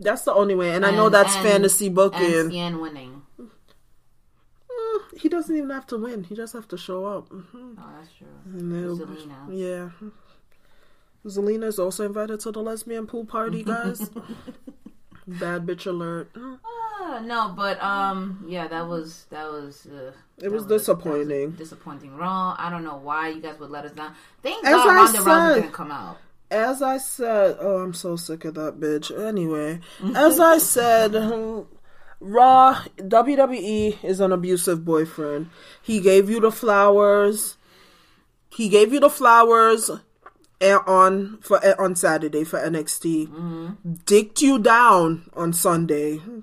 That's 0.00 0.22
the 0.22 0.32
only 0.34 0.54
way, 0.54 0.70
and 0.74 0.86
I 0.86 0.90
know 0.90 1.08
that's 1.08 1.34
and- 1.36 1.44
fantasy 1.46 1.86
And 1.86 1.94
booking. 1.94 2.50
Cien 2.50 2.80
winning. 2.80 3.22
He 5.16 5.28
doesn't 5.28 5.54
even 5.54 5.70
have 5.70 5.86
to 5.88 5.98
win; 5.98 6.24
he 6.24 6.34
just 6.34 6.52
have 6.54 6.66
to 6.68 6.76
show 6.78 7.04
up. 7.04 7.28
Mhm. 7.28 7.74
Oh, 7.78 7.82
that's 7.98 8.12
true. 8.16 8.26
And 8.46 8.72
Zelina. 8.98 9.48
Yeah. 9.50 9.90
Zelina 11.26 11.64
is 11.64 11.78
also 11.78 12.06
invited 12.06 12.40
to 12.40 12.50
the 12.52 12.62
lesbian 12.62 13.06
pool 13.06 13.24
party, 13.26 13.62
guys. 13.62 14.08
Bad 15.26 15.66
bitch 15.66 15.86
alert. 15.86 16.30
Uh, 16.34 17.20
no, 17.20 17.52
but 17.56 17.82
um, 17.82 18.44
yeah, 18.48 18.66
that 18.68 18.88
was 18.88 19.26
that 19.30 19.50
was. 19.50 19.86
Uh, 19.86 20.12
It 20.38 20.50
was 20.50 20.62
that 20.64 20.68
that 20.70 20.78
disappointing. 20.78 21.50
disappointing. 21.52 22.16
Wrong. 22.16 22.56
I 22.58 22.70
don't 22.70 22.84
know 22.84 22.96
why 22.96 23.28
you 23.28 23.40
guys 23.42 23.58
would 23.60 23.70
let 23.70 23.84
us 23.84 23.92
down. 23.92 24.14
Thank 24.42 24.64
As 24.64 24.72
God 24.72 24.88
I 24.88 24.94
Ronda 24.96 25.18
Rousey 25.18 25.54
didn't 25.56 25.72
come 25.72 25.90
out. 25.92 26.16
As 26.50 26.82
I 26.82 26.98
said, 26.98 27.56
oh, 27.60 27.78
I'm 27.78 27.94
so 27.94 28.16
sick 28.16 28.44
of 28.44 28.54
that 28.54 28.80
bitch. 28.80 29.16
Anyway, 29.16 29.80
as 30.16 30.40
I 30.40 30.58
said, 30.58 31.14
Raw, 32.20 32.82
WWE 32.98 34.04
is 34.04 34.20
an 34.20 34.32
abusive 34.32 34.84
boyfriend. 34.84 35.50
He 35.80 36.00
gave 36.00 36.28
you 36.28 36.40
the 36.40 36.50
flowers. 36.52 37.56
He 38.50 38.68
gave 38.68 38.92
you 38.92 39.00
the 39.00 39.10
flowers 39.10 39.90
on 40.60 41.38
for 41.40 41.80
on 41.80 41.96
Saturday 41.96 42.44
for 42.44 42.58
NXT. 42.58 43.28
Mm-hmm. 43.28 43.92
Dicked 44.04 44.42
you 44.42 44.58
down 44.58 45.30
on 45.34 45.52
Sunday. 45.52 46.20
No, 46.26 46.42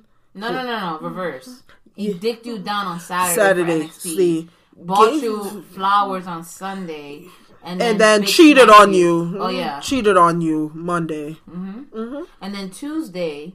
no, 0.52 0.64
no, 0.64 0.64
no. 0.64 1.00
Reverse. 1.02 1.64
He 1.96 2.14
dicked 2.14 2.46
you 2.46 2.60
down 2.60 2.86
on 2.86 3.00
Saturday. 3.00 3.36
Saturday, 3.36 3.88
see. 3.90 4.50
Bought 4.76 5.14
Gave- 5.14 5.24
you 5.24 5.64
flowers 5.74 6.28
on 6.28 6.44
Sunday, 6.44 7.26
and 7.68 7.82
then, 7.82 7.92
and 7.92 8.02
then 8.02 8.24
cheated 8.24 8.64
smacked 8.64 8.80
on 8.80 8.94
you. 8.94 9.36
Oh 9.38 9.48
mm-hmm. 9.48 9.58
yeah, 9.58 9.80
cheated 9.82 10.16
on 10.16 10.42
you 10.42 10.72
Monday. 10.74 11.38
Mm-hmm. 11.50 11.82
Mm-hmm. 11.98 12.24
and 12.42 12.56
then 12.56 12.70
Tuesday, 12.70 13.54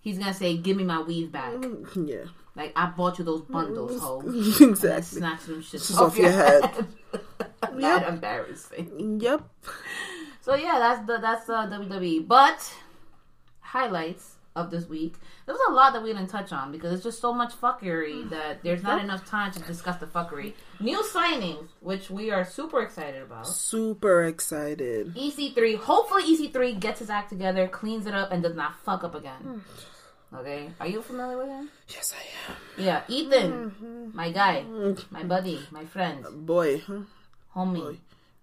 he's 0.00 0.18
gonna 0.18 0.34
say, 0.34 0.56
"Give 0.56 0.76
me 0.76 0.84
my 0.84 1.00
weave 1.00 1.32
back." 1.32 1.54
Mm, 1.54 2.08
yeah, 2.08 2.24
Like 2.54 2.72
I 2.76 2.86
bought 2.86 3.18
you 3.18 3.24
those 3.24 3.42
bundles, 3.42 3.92
mm, 3.92 4.00
ho. 4.00 4.20
And 4.20 4.34
then 4.60 4.70
exactly. 4.70 5.18
snatch 5.18 5.44
them 5.44 5.62
shit 5.62 5.80
It's 5.80 5.96
off 5.96 6.16
your 6.18 6.30
head. 6.30 6.86
That 7.72 8.08
embarrassing. 8.08 9.20
Yep. 9.20 9.42
So 10.40 10.54
yeah, 10.54 10.78
that's 10.78 11.06
the 11.06 11.18
that's 11.18 11.48
uh, 11.48 11.66
WWE. 11.66 12.26
But 12.26 12.72
highlights 13.60 14.35
of 14.56 14.70
this 14.70 14.88
week. 14.88 15.14
There 15.44 15.54
was 15.54 15.62
a 15.68 15.72
lot 15.72 15.92
that 15.92 16.02
we 16.02 16.12
didn't 16.12 16.28
touch 16.28 16.52
on 16.52 16.72
because 16.72 16.92
it's 16.92 17.04
just 17.04 17.20
so 17.20 17.32
much 17.32 17.52
fuckery 17.60 18.24
mm. 18.24 18.30
that 18.30 18.62
there's 18.64 18.82
not 18.82 19.00
enough 19.00 19.24
time 19.26 19.52
to 19.52 19.60
discuss 19.60 19.98
the 19.98 20.06
fuckery. 20.06 20.54
New 20.80 21.02
signings, 21.02 21.68
which 21.80 22.10
we 22.10 22.30
are 22.30 22.44
super 22.44 22.82
excited 22.82 23.22
about. 23.22 23.46
Super 23.46 24.24
excited. 24.24 25.14
EC3. 25.14 25.76
Hopefully 25.76 26.24
EC3 26.24 26.80
gets 26.80 26.98
his 27.00 27.10
act 27.10 27.28
together, 27.28 27.68
cleans 27.68 28.06
it 28.06 28.14
up, 28.14 28.32
and 28.32 28.42
does 28.42 28.56
not 28.56 28.80
fuck 28.80 29.04
up 29.04 29.14
again. 29.14 29.40
Hmm. 29.40 29.58
Okay, 30.34 30.68
are 30.80 30.88
you 30.88 31.00
familiar 31.02 31.38
with 31.38 31.46
him? 31.46 31.70
Yes, 31.88 32.12
I 32.12 32.50
am. 32.50 32.84
Yeah, 32.84 33.02
Ethan, 33.08 33.52
mm-hmm. 33.70 34.16
my 34.16 34.32
guy, 34.32 34.64
mm. 34.68 35.00
my 35.10 35.22
buddy, 35.22 35.60
my 35.70 35.84
friend, 35.84 36.26
Boy, 36.44 36.82
homie, 37.54 37.98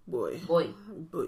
boy, 0.08 0.40
boy. 0.48 0.70
boy. 1.12 1.28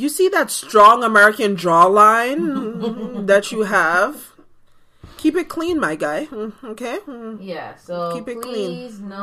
you 0.00 0.08
see 0.08 0.28
that 0.28 0.50
strong 0.50 1.02
American 1.04 1.56
jawline 1.56 3.26
that 3.26 3.52
you 3.52 3.62
have? 3.62 4.32
Keep 5.16 5.36
it 5.36 5.48
clean, 5.48 5.80
my 5.80 5.94
guy. 5.96 6.26
Mm, 6.26 6.52
Okay. 6.64 6.98
Mm. 7.06 7.38
Yeah, 7.40 7.76
so 7.76 8.12
Keep 8.14 8.28
it 8.28 8.42
clean. 8.42 8.52
please, 8.88 9.00
no, 9.00 9.16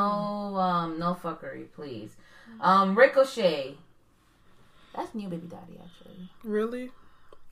um, 0.56 0.98
no 0.98 1.14
fuckery, 1.22 1.66
please. 1.74 2.16
Um, 2.60 2.96
Ricochet. 2.98 3.76
That's 4.96 5.14
new 5.14 5.28
baby 5.28 5.46
daddy, 5.46 5.78
actually. 5.82 6.28
Really? 6.44 6.90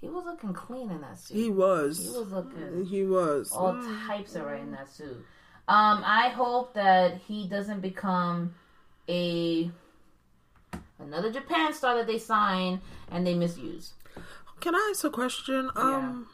He 0.00 0.08
was 0.08 0.24
looking 0.24 0.52
clean 0.52 0.90
in 0.90 1.00
that 1.02 1.18
suit. 1.18 1.36
He 1.36 1.50
was. 1.50 1.98
He 1.98 2.08
was. 2.18 2.32
looking 2.32 2.84
He 2.86 3.04
was. 3.04 3.52
all 3.52 3.74
types 4.06 4.34
of 4.34 4.44
right 4.46 4.60
in 4.60 4.72
that 4.72 4.90
suit. 4.90 5.24
Um, 5.68 6.02
I 6.04 6.30
hope 6.30 6.74
that 6.74 7.18
he 7.28 7.46
doesn't 7.46 7.80
become 7.80 8.54
a 9.08 9.70
another 11.02 11.30
Japan 11.32 11.72
star 11.72 11.96
that 11.96 12.06
they 12.06 12.18
sign 12.18 12.80
and 13.10 13.26
they 13.26 13.34
misuse. 13.34 13.92
Can 14.60 14.74
I 14.74 14.88
ask 14.90 15.04
a 15.04 15.10
question? 15.10 15.70
Um, 15.76 16.28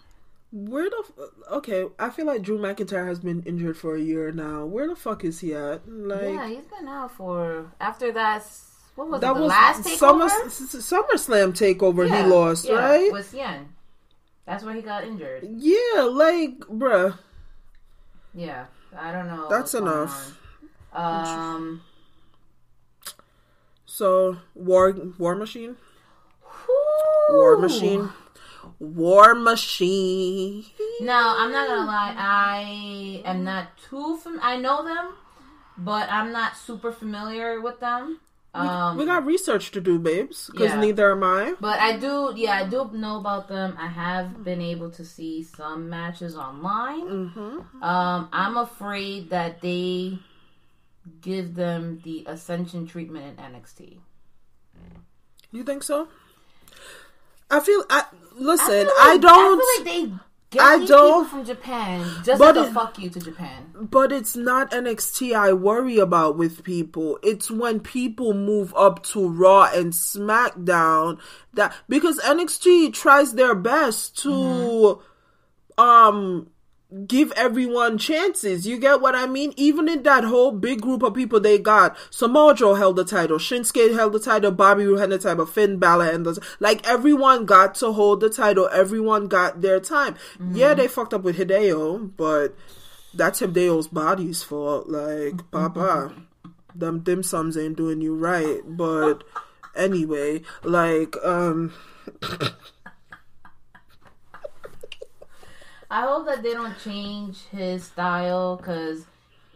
where 0.53 0.89
the 0.91 1.03
f- 1.07 1.29
okay? 1.53 1.85
I 1.99 2.11
feel 2.11 2.27
like 2.27 2.43
Drew 2.43 2.59
McIntyre 2.59 3.07
has 3.07 3.21
been 3.21 3.43
injured 3.45 3.77
for 3.77 3.95
a 3.95 4.01
year 4.01 4.33
now. 4.33 4.65
Where 4.65 4.89
the 4.89 4.97
fuck 4.97 5.25
is 5.25 5.41
he 5.41 5.55
at? 5.55 5.89
Like 5.89 6.23
yeah, 6.23 6.49
he's 6.49 6.65
been 6.65 6.89
out 6.89 7.13
for 7.13 7.73
after 7.81 8.13
that. 8.13 8.45
What 8.97 9.09
was 9.09 9.21
that 9.21 9.33
it? 9.33 9.35
The 9.35 9.41
was 9.43 9.49
last 9.51 9.85
Summer 9.99 10.29
takeover. 10.29 11.03
SummerSlam 11.05 11.53
takeover. 11.53 12.09
Yeah, 12.09 12.23
he 12.25 12.29
lost, 12.31 12.65
yeah, 12.67 12.75
right? 12.75 13.13
With 13.13 13.31
Cien. 13.31 13.67
That's 14.47 14.65
where 14.65 14.75
he 14.75 14.81
got 14.83 15.05
injured. 15.05 15.47
yeah, 15.51 16.03
like 16.03 16.59
bruh. 16.61 17.19
Yeah, 18.35 18.67
I 18.97 19.13
don't 19.13 19.27
know. 19.29 19.49
That's 19.49 19.75
enough. 19.75 20.39
Um, 20.93 21.83
So 23.97 24.37
War 24.55 24.93
War 25.17 25.35
Machine, 25.35 25.77
War. 27.31 27.57
Machine, 27.57 28.11
War 28.79 29.35
Machine. 29.35 30.67
No, 31.01 31.35
I'm 31.39 31.51
not 31.51 31.67
gonna 31.67 31.87
lie. 31.87 32.15
I 32.15 33.23
am 33.25 33.43
not 33.43 33.79
too. 33.89 34.19
Fam- 34.19 34.39
I 34.43 34.59
know 34.59 34.85
them, 34.85 35.15
but 35.79 36.13
I'm 36.13 36.31
not 36.31 36.59
super 36.59 36.93
familiar 36.93 37.59
with 37.63 37.81
them. 37.81 38.21
Um, 38.53 38.99
we 38.99 39.07
got 39.07 39.25
research 39.25 39.71
to 39.71 39.81
do, 39.81 39.99
babes, 39.99 40.51
because 40.53 40.73
yeah. 40.73 40.81
neither 40.81 41.13
am 41.13 41.25
I. 41.25 41.55
but 41.59 41.81
I 41.81 41.97
do. 41.97 42.35
Yeah, 42.37 42.53
I 42.53 42.69
do 42.69 42.91
know 42.93 43.17
about 43.17 43.49
them. 43.49 43.79
I 43.81 43.87
have 43.89 44.45
been 44.45 44.61
able 44.61 44.91
to 44.91 45.07
see 45.07 45.43
some 45.43 45.89
matches 45.89 46.37
online. 46.37 47.33
Mm-hmm. 47.33 47.83
Um, 47.83 48.29
I'm 48.31 48.59
afraid 48.59 49.31
that 49.31 49.63
they 49.63 50.19
give 51.21 51.55
them 51.55 52.01
the 52.05 52.25
ascension 52.27 52.87
treatment 52.87 53.39
in 53.39 53.45
NXT. 53.45 53.99
You 55.53 55.63
think 55.65 55.83
so? 55.83 56.09
I 57.51 57.61
feel. 57.61 57.85
I 57.89 58.05
listen. 58.35 58.89
I, 58.99 59.13
like- 59.13 59.21
don't. 59.23 59.61
I 59.61 59.85
feel 59.85 59.95
like 59.95 60.11
they 60.11 60.19
get 60.51 60.63
I 60.63 60.85
don't- 60.85 60.89
people 60.89 61.25
from 61.25 61.45
Japan 61.45 62.01
just 62.25 62.39
But 62.39 62.57
it- 62.57 62.73
fuck 62.73 62.99
you 62.99 63.09
to 63.11 63.21
Japan. 63.21 63.73
But 63.81 64.11
it's 64.13 64.35
not 64.37 64.71
NXT 64.73 65.35
I 65.35 65.53
worry 65.53 65.99
about 65.99 66.37
with 66.37 66.65
people. 66.65 67.19
It's 67.23 67.51
when 67.51 67.81
people 67.81 68.35
move 68.35 68.75
up 68.77 69.03
to 69.07 69.29
Raw 69.29 69.71
and 69.73 69.93
SmackDown 69.93 71.21
that 71.55 71.75
because 71.89 72.19
NXT 72.21 72.93
tries 72.93 73.35
their 73.35 73.55
best 73.55 74.19
to 74.23 75.01
um 75.79 76.49
give 77.07 77.33
everyone 77.33 77.99
chances. 77.99 78.67
You 78.67 78.79
get 78.79 79.01
what 79.01 79.15
I 79.15 79.27
mean? 79.27 79.53
Even 79.57 79.89
in 79.89 80.03
that 80.05 80.25
whole 80.25 80.53
big 80.53 80.81
group 80.81 81.03
of 81.03 81.15
people 81.15 81.41
they 81.41 81.59
got, 81.59 81.97
Samoa 82.11 82.55
Joe 82.55 82.75
held 82.75 82.97
the 82.97 83.05
title, 83.05 83.39
Shinsuke 83.39 83.95
held 83.95 84.13
the 84.13 84.21
title, 84.21 84.51
Bobby 84.51 84.87
Roode 84.87 85.01
had 85.01 85.11
the 85.11 85.19
title, 85.19 85.47
Finn 85.47 85.79
Balor 85.79 86.11
and 86.11 86.27
the 86.27 86.41
like 86.61 86.87
everyone 86.87 87.45
got 87.47 87.75
to 87.77 87.93
hold 87.93 88.21
the 88.21 88.31
title. 88.31 88.69
Everyone 88.73 89.27
got 89.27 89.61
their 89.63 89.81
time. 89.81 90.17
Yeah, 90.53 90.75
they 90.75 90.89
fucked 90.89 91.15
up 91.15 91.23
with 91.23 91.37
Hideo, 91.37 92.11
but 92.17 92.55
that's 93.15 93.41
Hideo's 93.41 93.89
body's 93.89 94.43
fault. 94.43 94.89
Like, 94.89 95.51
Papa, 95.51 96.15
them 96.75 97.01
dim 97.01 97.23
sums 97.23 97.57
ain't 97.57 97.77
doing 97.77 98.01
you 98.01 98.15
right. 98.15 98.61
But 98.65 99.25
anyway, 99.75 100.43
like, 100.63 101.17
um, 101.25 101.73
I 105.91 106.03
hope 106.03 106.27
that 106.27 106.43
they 106.43 106.53
don't 106.53 106.79
change 106.83 107.39
his 107.51 107.85
style 107.85 108.57
because 108.57 109.05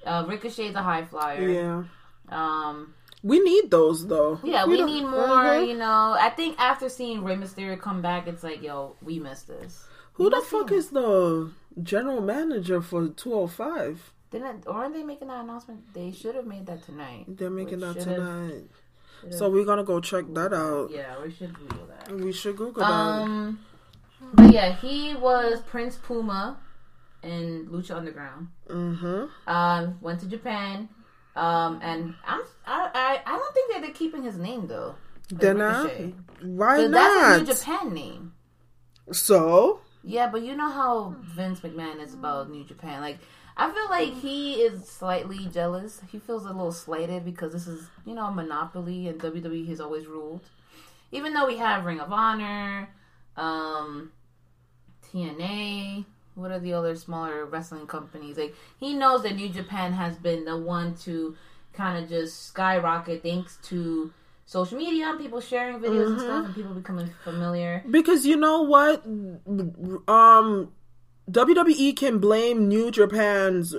uh, 0.06 0.24
Ricochet's 0.28 0.74
a 0.76 0.82
high 0.82 1.04
flyer. 1.04 1.48
yeah. 1.48 1.84
Um, 2.28 2.94
We 3.22 3.38
need 3.40 3.70
those 3.70 4.06
though. 4.06 4.38
yeah, 4.42 4.64
we 4.64 4.78
don't- 4.78 4.86
need 4.86 5.02
more. 5.04 5.20
Mhm. 5.20 5.68
You 5.68 5.76
know, 5.76 6.16
I 6.18 6.30
think 6.30 6.58
after 6.58 6.88
seeing 6.88 7.22
Rey 7.24 7.36
Mysterio 7.36 7.78
come 7.78 8.00
back, 8.00 8.26
it's 8.26 8.42
like, 8.42 8.62
yo, 8.62 8.96
we 9.02 9.18
missed 9.18 9.48
this. 9.48 9.86
Who 10.14 10.30
the 10.30 10.40
fuck 10.40 10.70
is 10.72 10.90
the 10.90 11.50
general 11.82 12.20
manager 12.20 12.80
for 12.80 13.08
205? 13.08 14.12
Didn't 14.30 14.66
aren't 14.66 14.94
they 14.94 15.02
making 15.02 15.28
that 15.28 15.42
announcement? 15.44 15.92
They 15.92 16.12
should 16.12 16.34
have 16.36 16.46
made 16.46 16.66
that 16.66 16.82
tonight. 16.84 17.24
They're 17.28 17.50
making 17.50 17.80
We 17.80 17.86
that 17.86 18.00
tonight. 18.00 18.64
So 19.30 19.50
we're 19.50 19.64
gonna 19.66 19.84
go 19.84 20.00
check 20.00 20.24
that 20.34 20.52
out. 20.54 20.90
Yeah, 20.90 21.20
we 21.22 21.30
should 21.32 21.52
Google 21.52 21.86
that. 21.88 22.10
We 22.12 22.32
should 22.32 22.56
Google 22.56 22.82
that. 22.82 22.90
Um, 22.90 23.58
but 24.34 24.52
yeah, 24.52 24.72
he 24.76 25.14
was 25.14 25.60
Prince 25.62 25.96
Puma 25.96 26.58
in 27.22 27.68
Lucha 27.70 27.96
Underground. 27.96 28.48
Mm-hmm. 28.68 29.50
Um, 29.50 29.98
went 30.00 30.20
to 30.20 30.26
Japan. 30.26 30.88
Um, 31.36 31.78
and 31.82 32.14
I'm 32.26 32.40
I, 32.66 32.90
I 32.92 33.20
I 33.24 33.36
don't 33.36 33.54
think 33.54 33.72
that 33.72 33.82
they're 33.82 33.92
keeping 33.94 34.22
his 34.24 34.36
name 34.36 34.66
though. 34.66 34.96
I, 35.32 35.44
Ricochet. 35.46 36.14
why 36.42 36.76
'Cause 36.76 36.90
That's 36.90 37.16
a 37.16 37.20
not? 37.20 37.38
New 37.40 37.46
Japan 37.54 37.94
name. 37.94 38.32
So 39.12 39.80
Yeah, 40.02 40.28
but 40.28 40.42
you 40.42 40.56
know 40.56 40.70
how 40.70 41.14
Vince 41.22 41.60
McMahon 41.60 42.00
is 42.00 42.14
about 42.14 42.50
New 42.50 42.64
Japan. 42.64 43.00
Like, 43.00 43.18
I 43.56 43.70
feel 43.70 43.88
like 43.90 44.12
he 44.14 44.54
is 44.54 44.86
slightly 44.88 45.46
jealous. 45.52 46.00
He 46.10 46.18
feels 46.18 46.44
a 46.44 46.48
little 46.48 46.72
slighted 46.72 47.24
because 47.24 47.52
this 47.52 47.66
is, 47.66 47.88
you 48.06 48.14
know, 48.14 48.26
a 48.26 48.30
monopoly 48.32 49.08
and 49.08 49.20
WWE 49.20 49.68
has 49.68 49.80
always 49.80 50.06
ruled. 50.06 50.40
Even 51.12 51.34
though 51.34 51.46
we 51.46 51.58
have 51.58 51.84
Ring 51.84 52.00
of 52.00 52.12
Honor, 52.12 52.88
um, 53.36 54.12
TNA, 55.12 56.04
what 56.34 56.50
are 56.50 56.58
the 56.58 56.72
other 56.72 56.94
smaller 56.96 57.44
wrestling 57.44 57.86
companies? 57.86 58.36
Like, 58.36 58.54
he 58.78 58.94
knows 58.94 59.22
that 59.22 59.36
New 59.36 59.48
Japan 59.48 59.92
has 59.92 60.16
been 60.16 60.44
the 60.44 60.56
one 60.56 60.94
to 60.98 61.36
kind 61.72 62.02
of 62.02 62.08
just 62.08 62.46
skyrocket 62.46 63.22
thanks 63.22 63.58
to 63.64 64.12
social 64.46 64.78
media 64.78 65.08
and 65.08 65.18
people 65.20 65.40
sharing 65.40 65.78
videos 65.78 66.10
and 66.10 66.20
stuff 66.20 66.44
and 66.46 66.54
people 66.54 66.74
becoming 66.74 67.08
familiar. 67.22 67.84
because 67.90 68.26
you 68.26 68.36
know 68.36 68.62
what, 68.62 69.04
um, 70.08 70.72
WWE 71.30 71.96
can 71.96 72.18
blame 72.18 72.68
New 72.68 72.90
Japan's 72.90 73.76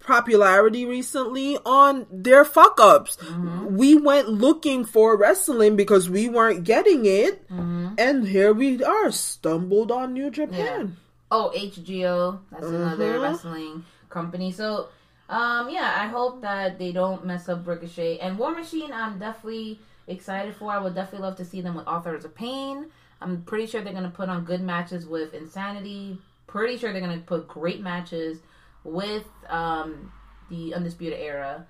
popularity 0.00 0.84
recently 0.86 1.58
on 1.64 2.06
their 2.10 2.44
fuck 2.44 2.78
ups. 2.80 3.16
Mm-hmm. 3.16 3.76
We 3.76 3.94
went 3.96 4.28
looking 4.28 4.84
for 4.84 5.16
wrestling 5.16 5.76
because 5.76 6.08
we 6.08 6.28
weren't 6.28 6.64
getting 6.64 7.04
it, 7.06 7.46
Mm-hmm. 7.48 7.94
and 7.98 8.26
here 8.28 8.52
we 8.52 8.82
are, 8.82 9.10
stumbled 9.10 9.90
on 9.90 10.12
New 10.14 10.30
Japan. 10.30 10.96
Oh, 11.30 11.52
HGO. 11.54 12.38
That's 12.50 12.66
another 12.66 13.20
wrestling 13.20 13.84
company. 14.08 14.50
So, 14.52 14.88
um, 15.28 15.68
yeah, 15.68 15.94
I 15.98 16.06
hope 16.06 16.40
that 16.42 16.78
they 16.78 16.90
don't 16.92 17.26
mess 17.26 17.48
up 17.48 17.66
Ricochet 17.66 18.18
and 18.18 18.38
War 18.38 18.52
Machine. 18.52 18.92
I'm 18.92 19.18
definitely 19.18 19.78
excited 20.06 20.54
for. 20.56 20.70
I 20.70 20.78
would 20.78 20.94
definitely 20.94 21.26
love 21.26 21.36
to 21.36 21.44
see 21.44 21.60
them 21.60 21.74
with 21.74 21.86
Authors 21.86 22.24
of 22.24 22.34
Pain. 22.34 22.86
I'm 23.20 23.42
pretty 23.42 23.66
sure 23.66 23.82
they're 23.82 23.92
gonna 23.92 24.08
put 24.10 24.28
on 24.30 24.44
good 24.44 24.62
matches 24.62 25.04
with 25.06 25.34
Insanity. 25.34 26.18
Pretty 26.46 26.78
sure 26.78 26.92
they're 26.92 27.02
gonna 27.02 27.18
put 27.26 27.46
great 27.46 27.82
matches 27.82 28.38
with 28.88 29.26
um, 29.48 30.12
the 30.50 30.74
Undisputed 30.74 31.18
Era. 31.18 31.66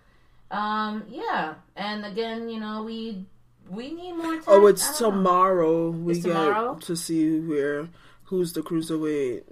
Um, 0.51 1.05
yeah, 1.09 1.55
and 1.77 2.05
again, 2.07 2.49
you 2.49 2.59
know, 2.61 2.83
we 2.85 3.27
we 3.69 3.93
need 3.93 4.13
more 4.13 4.35
time. 4.37 4.45
Oh, 4.47 4.67
it's 4.67 4.99
don't 4.99 5.11
know. 5.13 5.17
tomorrow. 5.19 5.91
We 5.91 6.13
It's 6.15 6.25
get 6.25 6.33
tomorrow? 6.33 6.75
to 6.77 6.97
see 6.97 7.39
where 7.41 7.89
who's 8.25 8.53
the 8.55 8.63
cruiserweight 8.63 9.43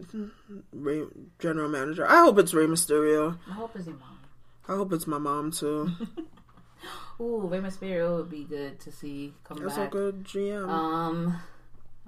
Ray, 0.72 1.05
general 1.38 1.68
manager. 1.68 2.06
I 2.09 2.20
hope 2.22 2.38
it's 2.38 2.55
Rey 2.55 2.66
Mysterio. 2.66 3.38
I 3.48 3.52
hope 3.52 3.76
it's 3.76 3.86
your 3.86 3.97
mom. 3.97 4.18
I 4.68 4.74
hope 4.76 4.93
it's 4.93 5.06
my 5.06 5.18
mom 5.18 5.51
too. 5.52 5.93
Ooh, 7.20 7.47
Rey 7.47 7.60
Mysterio 7.60 8.16
would 8.18 8.30
be 8.30 8.44
good 8.44 8.78
to 8.80 8.93
see 8.93 9.32
come 9.44 9.59
That's 9.59 9.76
a 9.78 9.86
good 9.86 10.24
GM. 10.24 10.68
Um, 10.68 11.36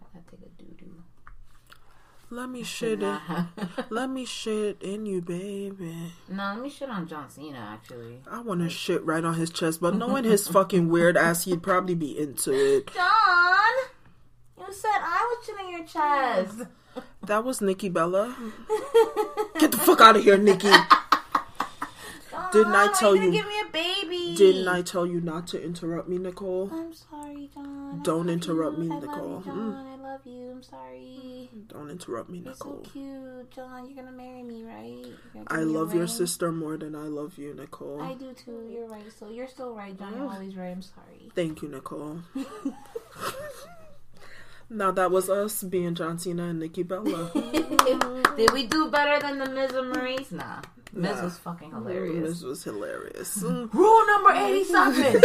I 0.01 0.18
gotta 0.18 0.30
take 0.30 0.40
a. 0.57 0.57
Let 2.30 2.50
me 2.50 2.62
shit 2.74 3.02
it. 3.02 3.20
Let 3.90 4.10
me 4.10 4.24
shit 4.24 4.82
in 4.82 5.06
you, 5.06 5.20
baby. 5.22 6.12
no, 6.28 6.52
let 6.55 6.60
me 6.60 6.68
shit 6.70 6.90
on 6.90 7.06
John 7.09 7.30
Cena. 7.30 7.59
Actually, 7.59 8.20
I 8.30 8.40
want 8.40 8.60
to 8.60 8.68
shit 8.68 9.05
right 9.05 9.24
on 9.24 9.34
his 9.34 9.50
chest, 9.50 9.80
but 9.80 9.94
knowing 9.96 10.24
his 10.34 10.46
fucking 10.48 10.88
weird 10.88 11.16
ass, 11.16 11.44
he'd 11.44 11.62
probably 11.62 11.94
be 11.94 12.18
into 12.18 12.52
it. 12.52 12.92
John, 12.92 13.74
you 14.59 14.72
said 14.72 14.90
I 14.92 15.36
was 15.38 15.48
shitting 15.48 15.70
your 15.72 15.86
chest. 15.86 16.68
That 17.22 17.44
was 17.44 17.60
Nikki 17.60 17.88
Bella. 17.88 18.34
Get 19.59 19.70
the 19.72 19.78
fuck 19.78 20.00
out 20.00 20.16
of 20.16 20.24
here, 20.24 20.36
Nikki. 20.36 20.70
Didn't 22.52 22.74
I 22.74 22.92
tell 22.98 23.14
you? 23.16 23.22
you- 23.24 23.32
Give 23.32 23.46
me 23.46 23.60
a 23.66 23.70
baby. 23.72 24.34
Didn't 24.36 24.68
I 24.68 24.82
tell 24.82 25.06
you 25.06 25.20
not 25.20 25.46
to 25.48 25.62
interrupt 25.62 26.09
me, 26.09 26.18
Nicole? 26.18 26.70
I'm 26.72 26.92
sorry, 26.92 27.50
John. 27.55 28.00
Don't 28.02 28.28
interrupt 28.30 28.78
you. 28.78 28.84
me, 28.84 28.96
I 28.96 29.00
Nicole. 29.00 29.42
Love 30.09 30.20
you. 30.24 30.32
I 30.32 30.36
love 30.40 30.48
you. 30.48 30.51
I'm 30.52 30.62
sorry. 30.62 31.51
Don't 31.68 31.90
interrupt 31.90 32.30
me, 32.30 32.39
You're 32.39 32.55
so 32.55 32.64
Nicole. 32.64 32.82
cute, 32.93 33.51
John. 33.51 33.86
You're 33.86 33.97
gonna 34.02 34.16
marry 34.16 34.43
me, 34.43 34.64
right? 34.64 35.05
I 35.48 35.56
give 35.59 35.66
me 35.68 35.74
a 35.74 35.78
love 35.78 35.94
your 35.94 36.06
sister 36.06 36.51
more 36.51 36.76
than 36.78 36.94
I 36.94 37.02
love 37.09 37.36
you, 37.36 37.52
Nicole. 37.55 38.01
I 38.01 38.14
do 38.14 38.32
too. 38.32 38.66
You're 38.72 38.86
right. 38.89 39.05
So 39.18 39.28
you're 39.28 39.48
still 39.48 39.74
right, 39.74 39.97
John. 39.98 40.14
You're 40.16 40.30
always 40.32 40.56
right. 40.56 40.68
I'm 40.70 40.80
sorry. 40.82 41.30
Thank 41.35 41.60
you, 41.62 41.68
Nicole. 41.68 42.20
now 44.70 44.90
that 44.93 45.10
was 45.10 45.28
us 45.30 45.62
being 45.62 45.94
John 45.94 46.18
Cena 46.18 46.44
and 46.44 46.60
Nikki 46.60 46.82
Bella. 46.85 47.30
Did 48.36 48.52
we 48.52 48.66
do 48.66 48.90
better 48.90 49.20
than 49.20 49.39
the 49.39 49.48
Miz 49.51 49.72
and 49.72 49.94
Maryse? 49.94 50.32
Nah. 50.32 50.62
Miz 50.93 51.16
Nah. 51.16 51.24
was 51.24 51.39
fucking 51.39 51.70
hilarious. 51.70 52.28
this 52.28 52.43
was 52.43 52.64
hilarious. 52.64 53.43
Rule 53.43 54.06
number 54.06 54.30
87. 54.32 55.20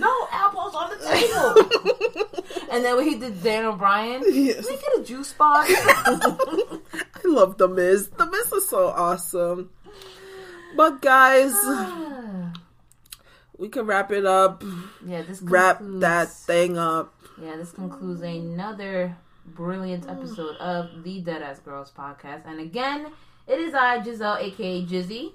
no 0.00 0.26
apples 0.32 0.74
on 0.74 0.90
the 0.90 0.96
table. 1.06 2.28
And 2.70 2.84
then 2.84 2.96
when 2.96 3.06
he 3.08 3.16
did 3.16 3.42
Daniel 3.42 3.74
Bryan, 3.74 4.22
Yes. 4.30 4.68
he 4.68 4.76
get 4.76 4.98
a 4.98 5.02
juice 5.04 5.32
box. 5.32 5.70
I 5.76 7.20
love 7.24 7.58
the 7.58 7.68
Miz. 7.68 8.08
The 8.08 8.26
Miz 8.26 8.52
is 8.52 8.68
so 8.68 8.88
awesome. 8.88 9.70
But 10.76 11.02
guys, 11.02 11.54
we 13.58 13.68
can 13.68 13.86
wrap 13.86 14.10
it 14.12 14.26
up. 14.26 14.62
yeah, 15.06 15.22
this 15.22 15.42
Wrap 15.42 15.78
that 15.82 16.28
thing 16.30 16.78
up. 16.78 17.14
Yeah, 17.40 17.56
this 17.56 17.72
concludes 17.72 18.22
another 18.22 19.16
brilliant 19.44 20.08
episode 20.08 20.56
of 20.56 21.02
the 21.04 21.22
Deadass 21.22 21.62
Girls 21.64 21.92
podcast. 21.96 22.46
And 22.46 22.60
again, 22.60 23.08
it 23.46 23.58
is 23.58 23.74
I, 23.74 24.02
Giselle, 24.02 24.36
aka 24.38 24.84
Gizzy. 24.86 25.32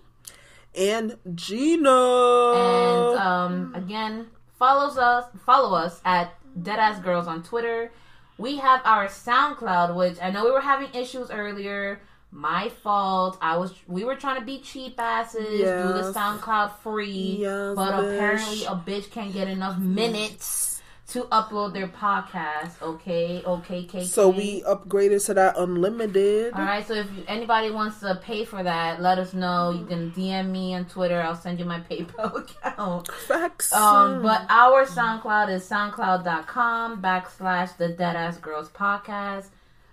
And 0.75 1.17
Gina. 1.35 1.89
And 1.89 3.19
um, 3.19 3.73
again, 3.75 4.27
follows 4.59 4.97
us 4.97 5.25
follow 5.45 5.75
us 5.75 5.99
at 6.05 6.33
Deadass 6.61 7.03
Girls 7.03 7.27
on 7.27 7.43
Twitter. 7.43 7.91
We 8.37 8.57
have 8.57 8.81
our 8.85 9.07
SoundCloud, 9.07 9.95
which 9.95 10.17
I 10.21 10.29
know 10.29 10.45
we 10.45 10.51
were 10.51 10.61
having 10.61 10.93
issues 10.93 11.31
earlier. 11.31 11.99
My 12.31 12.69
fault. 12.69 13.37
I 13.41 13.57
was 13.57 13.73
we 13.87 14.03
were 14.03 14.15
trying 14.15 14.39
to 14.39 14.45
be 14.45 14.59
cheap 14.59 14.95
asses, 14.99 15.47
do 15.47 15.63
the 15.63 16.11
SoundCloud 16.13 16.77
free, 16.79 17.37
Yes, 17.39 17.75
but 17.75 17.91
bitch. 17.93 18.15
apparently 18.15 18.65
a 18.65 18.71
bitch 18.75 19.09
can't 19.11 19.33
get 19.33 19.47
enough 19.47 19.77
minutes 19.79 20.76
to 21.07 21.23
upload 21.23 21.73
their 21.73 21.87
podcast. 21.87 22.81
Okay, 22.81 23.41
okay, 23.45 23.83
KK. 23.85 24.05
so 24.05 24.27
we 24.29 24.61
upgraded 24.63 25.25
to 25.25 25.33
that 25.35 25.57
unlimited. 25.57 26.53
All 26.53 26.61
right, 26.61 26.85
so 26.85 26.95
if 26.95 27.07
anybody 27.27 27.71
wants 27.71 28.01
to 28.01 28.19
pay 28.21 28.43
for 28.43 28.61
that, 28.61 29.01
let 29.01 29.17
us 29.17 29.33
know. 29.33 29.71
You 29.71 29.85
can 29.85 30.11
DM 30.11 30.49
me 30.49 30.75
on 30.75 30.85
Twitter. 30.85 31.21
I'll 31.21 31.35
send 31.35 31.59
you 31.59 31.65
my 31.65 31.79
PayPal 31.89 32.39
account. 32.39 33.11
Facts. 33.11 33.71
Um, 33.71 34.21
but 34.21 34.45
our 34.49 34.85
SoundCloud 34.85 35.49
is 35.49 35.67
soundcloud.com 35.69 37.01
backslash 37.01 37.77
the 37.77 37.89
Deadass 37.89 38.41
Girls 38.41 38.69
Podcast. 38.69 39.47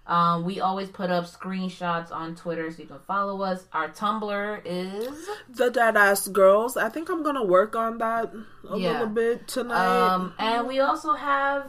Um, 0.06 0.44
we 0.44 0.60
always 0.60 0.90
put 0.90 1.10
up 1.10 1.24
screenshots 1.24 2.12
on 2.12 2.34
Twitter 2.34 2.70
so 2.70 2.82
you 2.82 2.88
can 2.88 2.98
follow 3.06 3.40
us. 3.42 3.64
Our 3.72 3.88
Tumblr 3.88 4.60
is 4.64 5.26
the 5.48 5.70
dead 5.70 5.96
ass 5.96 6.28
girls. 6.28 6.76
I 6.76 6.90
think 6.90 7.08
I'm 7.08 7.22
gonna 7.22 7.44
work 7.44 7.74
on 7.74 7.98
that 7.98 8.32
a 8.68 8.76
Yeah. 8.76 8.92
little 8.92 9.06
bit 9.06 9.48
tonight. 9.48 10.08
um, 10.08 10.34
and 10.38 10.66
we 10.68 10.80
also 10.80 11.14
have 11.14 11.68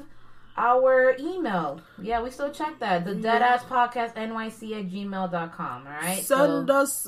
our 0.58 1.16
email. 1.20 1.80
Yeah, 2.02 2.22
we 2.22 2.30
still 2.32 2.52
check 2.52 2.80
that. 2.80 3.06
The 3.06 3.14
Deadass 3.16 3.60
Podcast 3.68 4.16
NYC 4.16 4.74
at 4.80 4.90
gmail.com. 4.90 5.88
All 5.88 5.94
right. 5.94 6.24
Send 6.24 6.68
so, 6.68 6.74
us. 6.76 7.08